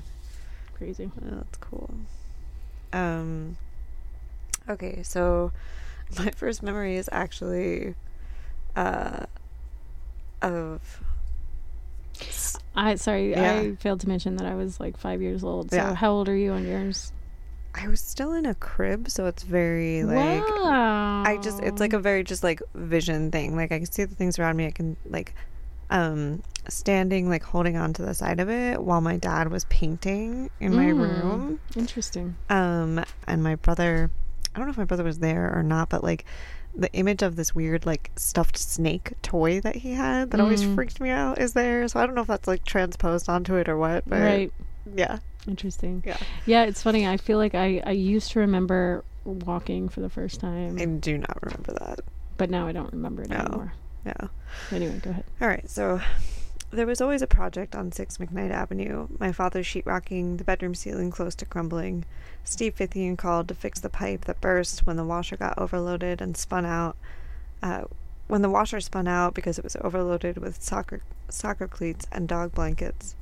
Crazy. 0.74 1.10
Oh, 1.16 1.36
that's 1.36 1.58
cool. 1.58 1.90
Um 2.92 3.56
Okay, 4.68 5.02
so 5.02 5.52
my 6.18 6.30
first 6.36 6.62
memory 6.62 6.96
is 6.96 7.08
actually 7.10 7.94
uh 8.76 9.24
of 10.42 11.00
I 12.76 12.94
sorry, 12.96 13.30
Yeah. 13.30 13.52
I 13.60 13.76
failed 13.76 14.00
to 14.00 14.08
mention 14.08 14.36
that 14.36 14.46
I 14.46 14.54
was 14.54 14.78
like 14.78 14.96
five 14.98 15.22
years 15.22 15.42
old. 15.42 15.70
So 15.70 15.76
Yeah. 15.76 15.94
how 15.94 16.12
old 16.12 16.28
are 16.28 16.36
you 16.36 16.52
on 16.52 16.64
yours? 16.66 17.12
I 17.74 17.88
was 17.88 18.00
still 18.00 18.32
in 18.32 18.46
a 18.46 18.54
crib, 18.54 19.10
so 19.10 19.26
it's 19.26 19.42
very 19.42 20.02
like 20.04 20.44
wow. 20.64 21.22
I 21.26 21.36
just 21.36 21.60
it's 21.60 21.80
like 21.80 21.92
a 21.92 21.98
very 21.98 22.22
just 22.24 22.42
like 22.42 22.60
vision 22.74 23.30
thing. 23.30 23.54
Like 23.56 23.72
I 23.72 23.78
can 23.78 23.90
see 23.90 24.04
the 24.04 24.14
things 24.14 24.38
around 24.38 24.56
me. 24.56 24.66
I 24.66 24.70
can 24.70 24.96
like 25.08 25.34
um 25.90 26.42
standing 26.68 27.28
like 27.28 27.42
holding 27.44 27.76
on 27.76 27.92
to 27.94 28.02
the 28.02 28.14
side 28.14 28.40
of 28.40 28.48
it 28.50 28.82
while 28.82 29.00
my 29.00 29.16
dad 29.16 29.50
was 29.50 29.64
painting 29.66 30.50
in 30.60 30.74
my 30.74 30.86
Mm, 30.86 30.98
room. 30.98 31.60
Interesting. 31.76 32.36
Um 32.48 33.04
and 33.26 33.42
my 33.42 33.56
brother 33.56 34.10
I 34.54 34.58
don't 34.58 34.66
know 34.66 34.72
if 34.72 34.78
my 34.78 34.84
brother 34.84 35.04
was 35.04 35.18
there 35.18 35.52
or 35.54 35.62
not, 35.62 35.90
but 35.90 36.02
like 36.02 36.24
the 36.78 36.92
image 36.92 37.22
of 37.22 37.36
this 37.36 37.54
weird 37.54 37.86
like 37.86 38.10
stuffed 38.16 38.58
snake 38.58 39.12
toy 39.22 39.60
that 39.60 39.76
he 39.76 39.92
had 39.92 40.30
that 40.30 40.40
always 40.40 40.62
Mm. 40.62 40.74
freaked 40.74 41.00
me 41.00 41.08
out 41.10 41.38
is 41.40 41.54
there. 41.54 41.88
So 41.88 41.98
I 42.00 42.06
don't 42.06 42.14
know 42.14 42.20
if 42.20 42.26
that's 42.26 42.46
like 42.46 42.64
transposed 42.64 43.28
onto 43.28 43.54
it 43.56 43.68
or 43.68 43.76
what, 43.78 44.06
but 44.08 44.20
right. 44.20 44.52
yeah. 44.94 45.18
Interesting. 45.48 46.02
Yeah. 46.06 46.16
Yeah, 46.44 46.64
it's 46.64 46.82
funny. 46.82 47.06
I 47.06 47.16
feel 47.16 47.38
like 47.38 47.54
I, 47.54 47.82
I 47.86 47.92
used 47.92 48.32
to 48.32 48.40
remember 48.40 49.04
walking 49.24 49.88
for 49.88 50.00
the 50.00 50.08
first 50.10 50.38
time, 50.40 50.76
I 50.78 50.84
do 50.84 51.18
not 51.18 51.38
remember 51.42 51.72
that. 51.80 52.00
but 52.36 52.50
now 52.50 52.66
I 52.66 52.72
don't 52.72 52.92
remember 52.92 53.22
it 53.22 53.30
No. 53.30 53.36
anymore. 53.38 53.72
No. 54.04 54.28
Anyway, 54.70 55.00
go 55.02 55.10
ahead. 55.10 55.24
All 55.40 55.48
right, 55.48 55.68
so 55.68 56.00
there 56.70 56.86
was 56.86 57.00
always 57.00 57.22
a 57.22 57.26
project 57.26 57.74
on 57.74 57.92
6 57.92 58.18
McKnight 58.18 58.50
Avenue. 58.50 59.08
My 59.18 59.32
father's 59.32 59.66
sheetrocking, 59.66 60.38
the 60.38 60.44
bedroom 60.44 60.74
ceiling 60.74 61.10
close 61.10 61.34
to 61.36 61.46
crumbling. 61.46 62.04
Steve 62.44 62.74
Fithian 62.76 63.16
called 63.16 63.48
to 63.48 63.54
fix 63.54 63.80
the 63.80 63.88
pipe 63.88 64.24
that 64.24 64.40
burst 64.40 64.86
when 64.86 64.96
the 64.96 65.04
washer 65.04 65.36
got 65.36 65.58
overloaded 65.58 66.20
and 66.20 66.36
spun 66.36 66.66
out. 66.66 66.96
Uh, 67.62 67.84
when 68.28 68.42
the 68.42 68.50
washer 68.50 68.80
spun 68.80 69.06
out 69.06 69.34
because 69.34 69.58
it 69.58 69.64
was 69.64 69.76
overloaded 69.80 70.38
with 70.38 70.62
soccer 70.62 71.00
soccer 71.28 71.68
cleats 71.68 72.06
and 72.10 72.28
dog 72.28 72.52
blankets. 72.52 73.14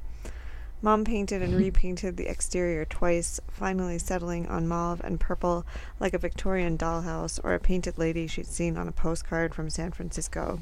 Mom 0.81 1.05
painted 1.05 1.43
and 1.43 1.55
repainted 1.59 2.17
the 2.17 2.27
exterior 2.27 2.85
twice, 2.85 3.41
finally 3.51 3.99
settling 3.99 4.47
on 4.49 4.67
mauve 4.67 5.01
and 5.05 5.21
purple 5.21 5.65
like 6.01 6.15
a 6.15 6.19
Victorian 6.19 6.77
dollhouse 6.77 7.39
or 7.45 7.55
a 7.55 7.61
painted 7.61 7.99
lady 7.99 8.27
she'd 8.27 8.47
seen 8.47 8.77
on 8.77 8.89
a 8.89 8.93
postcard 8.93 9.55
from 9.55 9.71
San 9.71 9.93
Francisco. 9.93 10.61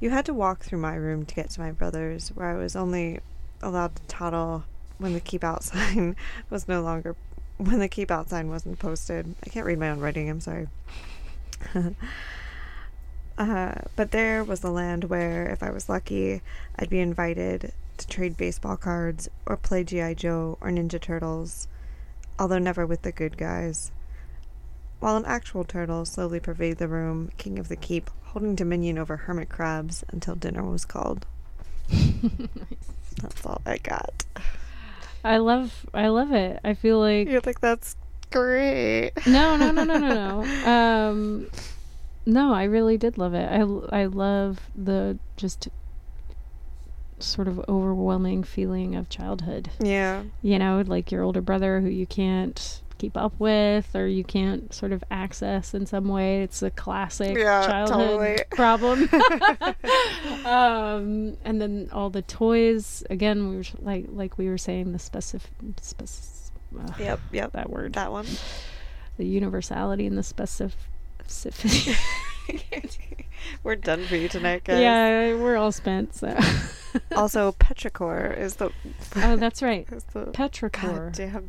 You 0.00 0.10
had 0.10 0.26
to 0.26 0.34
walk 0.34 0.64
through 0.64 0.80
my 0.80 0.94
room 0.94 1.24
to 1.24 1.34
get 1.34 1.50
to 1.50 1.60
my 1.60 1.70
brother's, 1.70 2.28
where 2.28 2.48
I 2.48 2.54
was 2.54 2.76
only 2.76 3.20
allowed 3.62 3.96
to 3.96 4.02
toddle 4.02 4.64
when 4.98 5.14
the 5.14 5.20
keep 5.20 5.44
out 5.44 5.64
sign 5.64 6.16
was 6.50 6.68
no 6.68 6.82
longer 6.82 7.16
when 7.56 7.78
the 7.78 7.88
keep 7.88 8.10
out 8.10 8.28
sign 8.28 8.50
wasn't 8.50 8.78
posted. 8.78 9.34
I 9.44 9.50
can't 9.50 9.66
read 9.66 9.78
my 9.78 9.90
own 9.90 10.00
writing, 10.00 10.28
I'm 10.28 10.40
sorry. 10.40 10.68
uh, 13.38 13.74
but 13.96 14.10
there 14.10 14.42
was 14.42 14.60
the 14.60 14.70
land 14.70 15.04
where, 15.04 15.48
if 15.50 15.62
I 15.62 15.70
was 15.70 15.88
lucky, 15.88 16.42
I'd 16.76 16.90
be 16.90 17.00
invited 17.00 17.72
to 17.96 18.06
trade 18.08 18.36
baseball 18.36 18.76
cards 18.76 19.28
or 19.46 19.56
play 19.56 19.84
G.I. 19.84 20.14
Joe 20.14 20.58
or 20.60 20.70
Ninja 20.70 21.00
Turtles, 21.00 21.68
although 22.38 22.58
never 22.58 22.84
with 22.84 23.02
the 23.02 23.12
good 23.12 23.36
guys. 23.36 23.92
While 24.98 25.16
an 25.16 25.24
actual 25.26 25.64
turtle 25.64 26.04
slowly 26.04 26.40
pervaded 26.40 26.78
the 26.78 26.88
room, 26.88 27.30
king 27.36 27.58
of 27.58 27.68
the 27.68 27.76
keep, 27.76 28.10
holding 28.34 28.54
dominion 28.56 28.98
over 28.98 29.16
hermit 29.16 29.48
crabs 29.48 30.04
until 30.10 30.34
dinner 30.34 30.62
was 30.64 30.84
called. 30.84 31.24
That's 33.22 33.46
all 33.46 33.62
I 33.64 33.78
got. 33.78 34.24
I 35.22 35.38
love 35.38 35.86
I 35.94 36.08
love 36.08 36.32
it. 36.32 36.58
I 36.64 36.74
feel 36.74 36.98
like 36.98 37.28
You're 37.28 37.40
like, 37.46 37.60
that's 37.60 37.96
great. 38.30 39.12
no, 39.26 39.56
no, 39.56 39.70
no, 39.70 39.84
no, 39.84 39.98
no, 39.98 40.42
no. 40.42 40.44
Um, 40.70 41.46
no, 42.26 42.52
I 42.52 42.64
really 42.64 42.98
did 42.98 43.16
love 43.18 43.34
it. 43.34 43.48
I, 43.48 43.60
I 44.02 44.06
love 44.06 44.58
the 44.74 45.16
just 45.36 45.68
sort 47.20 47.46
of 47.48 47.60
overwhelming 47.68 48.42
feeling 48.42 48.96
of 48.96 49.08
childhood. 49.08 49.70
Yeah. 49.80 50.24
You 50.42 50.58
know, 50.58 50.82
like 50.84 51.12
your 51.12 51.22
older 51.22 51.40
brother 51.40 51.80
who 51.80 51.88
you 51.88 52.06
can't 52.06 52.80
keep 53.04 53.16
up 53.18 53.38
with 53.38 53.94
or 53.94 54.06
you 54.06 54.24
can't 54.24 54.72
sort 54.72 54.90
of 54.90 55.04
access 55.10 55.74
in 55.74 55.84
some 55.84 56.08
way. 56.08 56.42
It's 56.42 56.62
a 56.62 56.70
classic 56.70 57.36
Yeah, 57.36 57.66
childhood 57.66 57.98
totally. 57.98 58.38
problem. 58.50 59.08
um, 60.46 61.36
and 61.44 61.60
then 61.60 61.90
all 61.92 62.08
the 62.08 62.22
toys. 62.22 63.04
Again, 63.10 63.50
we 63.50 63.56
were 63.56 63.64
like 63.80 64.06
like 64.08 64.38
we 64.38 64.48
were 64.48 64.56
saying 64.58 64.92
the 64.92 64.98
specific. 64.98 65.50
Spec- 65.82 66.08
uh, 66.80 66.92
Yep, 66.98 67.20
yep. 67.32 67.52
That 67.52 67.68
word. 67.68 67.92
That 67.92 68.10
one. 68.10 68.26
The 69.18 69.26
universality 69.26 70.06
and 70.06 70.16
the 70.16 70.22
specificity. 70.22 71.96
We're 73.62 73.76
done 73.76 74.04
for 74.06 74.16
you 74.16 74.28
tonight, 74.28 74.64
guys. 74.64 74.80
Yeah, 74.80 75.34
we're 75.34 75.56
all 75.56 75.72
spent. 75.72 76.14
So. 76.14 76.34
also, 77.16 77.52
petrichor 77.52 78.36
is 78.38 78.56
the. 78.56 78.70
oh, 79.16 79.36
that's 79.36 79.62
right. 79.62 79.86
is 79.92 80.04
the 80.04 80.26
Petrichor. 80.26 81.12
God 81.12 81.12
damn. 81.12 81.48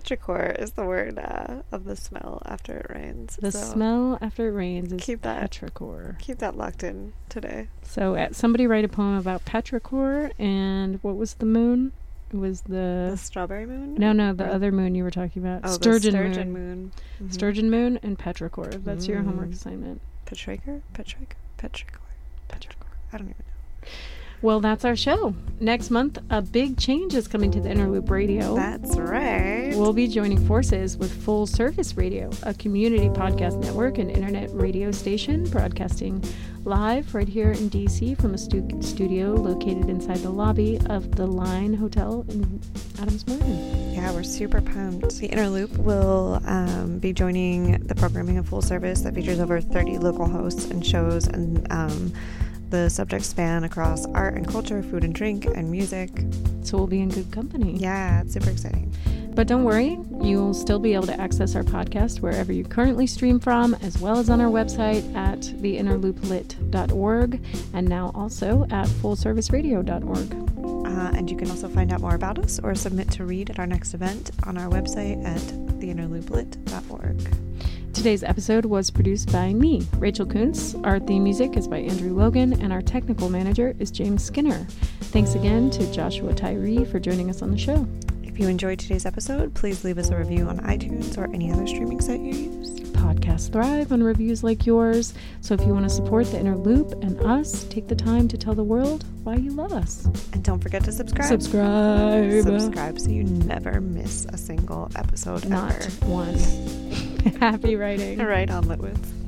Petrichor 0.00 0.58
is 0.60 0.72
the 0.72 0.84
word 0.84 1.18
uh, 1.18 1.62
of 1.72 1.84
the 1.84 1.96
smell 1.96 2.42
after 2.46 2.76
it 2.78 2.86
rains. 2.90 3.36
The 3.40 3.52
so 3.52 3.58
smell 3.58 4.18
after 4.20 4.48
it 4.48 4.52
rains 4.52 4.92
is 4.92 5.00
keep 5.02 5.22
that 5.22 5.50
petrichor. 5.50 6.18
keep 6.18 6.38
that 6.38 6.56
locked 6.56 6.82
in 6.84 7.12
today. 7.28 7.68
So 7.82 8.14
uh, 8.16 8.28
somebody 8.32 8.66
write 8.66 8.84
a 8.84 8.88
poem 8.88 9.16
about 9.16 9.44
petrichor 9.44 10.32
and 10.38 10.98
what 11.02 11.16
was 11.16 11.34
the 11.34 11.46
moon? 11.46 11.92
It 12.32 12.36
was 12.38 12.62
the, 12.62 13.08
The 13.12 13.16
strawberry 13.16 13.66
moon. 13.66 13.94
no, 13.94 14.12
no, 14.12 14.32
the 14.32 14.46
Or- 14.48 14.52
other 14.54 14.72
moon 14.72 14.94
you 14.94 15.04
were 15.04 15.10
talking 15.12 15.42
about. 15.42 15.60
Oh, 15.64 15.70
sturgeon, 15.72 16.10
sturgeon 16.12 16.52
moon. 16.52 16.68
moon. 16.68 16.92
Mhm. 17.22 17.32
Sturgeon 17.32 17.70
moon 17.70 17.98
and 18.02 18.18
petrichor. 18.18 18.82
That's 18.84 19.06
your 19.06 19.22
homework 19.22 19.48
Mm. 19.50 19.52
assignment. 19.52 20.00
Petrichor. 20.26 20.82
Petrichor. 20.92 21.36
Petrichor. 21.56 22.00
Petrichor. 22.48 22.86
I 23.12 23.18
don't 23.18 23.28
even 23.28 23.36
know. 23.38 23.88
Well, 24.42 24.60
that's 24.60 24.84
our 24.84 24.96
show. 24.96 25.34
Next 25.58 25.90
month, 25.90 26.18
a 26.28 26.42
big 26.42 26.76
change 26.76 27.14
is 27.14 27.26
coming 27.26 27.50
to 27.52 27.60
the 27.60 27.70
Inner 27.70 27.88
Loop 27.88 28.10
Radio. 28.10 28.54
That's 28.54 28.96
right. 28.98 29.72
We'll 29.74 29.94
be 29.94 30.06
joining 30.06 30.46
forces 30.46 30.98
with 30.98 31.10
Full 31.24 31.46
Service 31.46 31.96
Radio, 31.96 32.30
a 32.42 32.52
community 32.52 33.08
podcast 33.08 33.58
network 33.58 33.96
and 33.96 34.10
internet 34.10 34.50
radio 34.52 34.90
station 34.92 35.48
broadcasting 35.48 36.22
live 36.64 37.14
right 37.14 37.28
here 37.28 37.52
in 37.52 37.70
DC 37.70 38.20
from 38.20 38.34
a 38.34 38.38
stu- 38.38 38.68
studio 38.82 39.32
located 39.32 39.88
inside 39.88 40.18
the 40.18 40.30
lobby 40.30 40.78
of 40.90 41.16
the 41.16 41.26
Line 41.26 41.72
Hotel 41.72 42.24
in 42.28 42.60
Adams 43.00 43.26
Morgan. 43.26 43.94
Yeah, 43.94 44.12
we're 44.12 44.24
super 44.24 44.60
pumped. 44.60 45.16
The 45.18 45.28
Inner 45.28 45.48
Loop 45.48 45.76
will 45.78 46.40
um, 46.44 46.98
be 46.98 47.12
joining 47.14 47.78
the 47.86 47.94
programming 47.94 48.36
of 48.36 48.48
Full 48.48 48.62
Service 48.62 49.00
that 49.02 49.14
features 49.14 49.40
over 49.40 49.60
30 49.60 49.98
local 49.98 50.28
hosts 50.28 50.66
and 50.66 50.84
shows, 50.84 51.26
and 51.28 51.66
um, 51.72 52.12
the 52.70 52.88
subjects 52.88 53.28
span 53.28 53.64
across 53.64 54.06
art 54.06 54.34
and 54.34 54.46
culture, 54.46 54.82
food 54.82 55.04
and 55.04 55.14
drink, 55.14 55.46
and 55.46 55.70
music. 55.70 56.10
So 56.62 56.76
we'll 56.76 56.86
be 56.86 57.00
in 57.00 57.08
good 57.08 57.30
company. 57.30 57.76
Yeah, 57.76 58.22
it's 58.22 58.34
super 58.34 58.50
exciting. 58.50 58.92
But 59.36 59.46
don't 59.48 59.64
worry, 59.64 59.98
you'll 60.22 60.54
still 60.54 60.78
be 60.78 60.94
able 60.94 61.08
to 61.08 61.20
access 61.20 61.54
our 61.54 61.62
podcast 61.62 62.20
wherever 62.20 62.54
you 62.54 62.64
currently 62.64 63.06
stream 63.06 63.38
from, 63.38 63.74
as 63.82 63.98
well 63.98 64.18
as 64.18 64.30
on 64.30 64.40
our 64.40 64.50
website 64.50 65.14
at 65.14 65.40
theinnerlooplit.org 65.40 67.44
and 67.74 67.86
now 67.86 68.12
also 68.14 68.64
at 68.70 68.88
fullserviceradio.org. 68.88 70.86
Uh, 70.86 71.10
and 71.14 71.30
you 71.30 71.36
can 71.36 71.50
also 71.50 71.68
find 71.68 71.92
out 71.92 72.00
more 72.00 72.14
about 72.14 72.38
us 72.38 72.58
or 72.60 72.74
submit 72.74 73.10
to 73.10 73.26
read 73.26 73.50
at 73.50 73.58
our 73.58 73.66
next 73.66 73.92
event 73.92 74.30
on 74.44 74.56
our 74.56 74.70
website 74.70 75.22
at 75.22 75.42
theinnerlooplit.org. 75.80 77.55
Today's 77.92 78.22
episode 78.22 78.66
was 78.66 78.90
produced 78.90 79.32
by 79.32 79.52
me, 79.54 79.86
Rachel 79.96 80.26
Kuntz. 80.26 80.74
Our 80.84 81.00
theme 81.00 81.24
music 81.24 81.56
is 81.56 81.66
by 81.66 81.78
Andrew 81.78 82.12
Logan, 82.12 82.52
and 82.60 82.72
our 82.72 82.82
technical 82.82 83.30
manager 83.30 83.74
is 83.78 83.90
James 83.90 84.22
Skinner. 84.22 84.66
Thanks 85.00 85.34
again 85.34 85.70
to 85.70 85.90
Joshua 85.92 86.34
Tyree 86.34 86.84
for 86.84 87.00
joining 87.00 87.30
us 87.30 87.40
on 87.42 87.50
the 87.50 87.58
show. 87.58 87.86
If 88.22 88.38
you 88.38 88.48
enjoyed 88.48 88.78
today's 88.78 89.06
episode, 89.06 89.54
please 89.54 89.82
leave 89.82 89.96
us 89.96 90.10
a 90.10 90.16
review 90.16 90.44
on 90.46 90.58
iTunes 90.60 91.16
or 91.16 91.24
any 91.34 91.50
other 91.50 91.66
streaming 91.66 92.02
site 92.02 92.20
you 92.20 92.34
use. 92.34 92.80
Podcasts 92.90 93.50
thrive 93.50 93.90
on 93.92 94.02
reviews 94.02 94.44
like 94.44 94.66
yours, 94.66 95.14
so 95.40 95.54
if 95.54 95.60
you 95.62 95.68
want 95.68 95.84
to 95.84 95.90
support 95.90 96.26
the 96.30 96.38
Inner 96.38 96.56
Loop 96.56 96.92
and 97.02 97.18
us, 97.22 97.64
take 97.64 97.88
the 97.88 97.94
time 97.96 98.28
to 98.28 98.36
tell 98.36 98.54
the 98.54 98.62
world 98.64 99.04
why 99.24 99.36
you 99.36 99.52
love 99.52 99.72
us. 99.72 100.04
And 100.34 100.44
don't 100.44 100.60
forget 100.60 100.84
to 100.84 100.92
subscribe. 100.92 101.28
Subscribe. 101.28 102.42
Subscribe 102.42 103.00
so 103.00 103.08
you 103.08 103.24
never 103.24 103.80
miss 103.80 104.26
a 104.26 104.36
single 104.36 104.90
episode 104.96 105.48
Not 105.48 105.74
ever. 105.74 105.90
one. 106.06 106.36
Happy 107.40 107.76
writing. 107.76 108.18
Right 108.18 108.50
on, 108.50 108.64
Litwitz. 108.64 109.25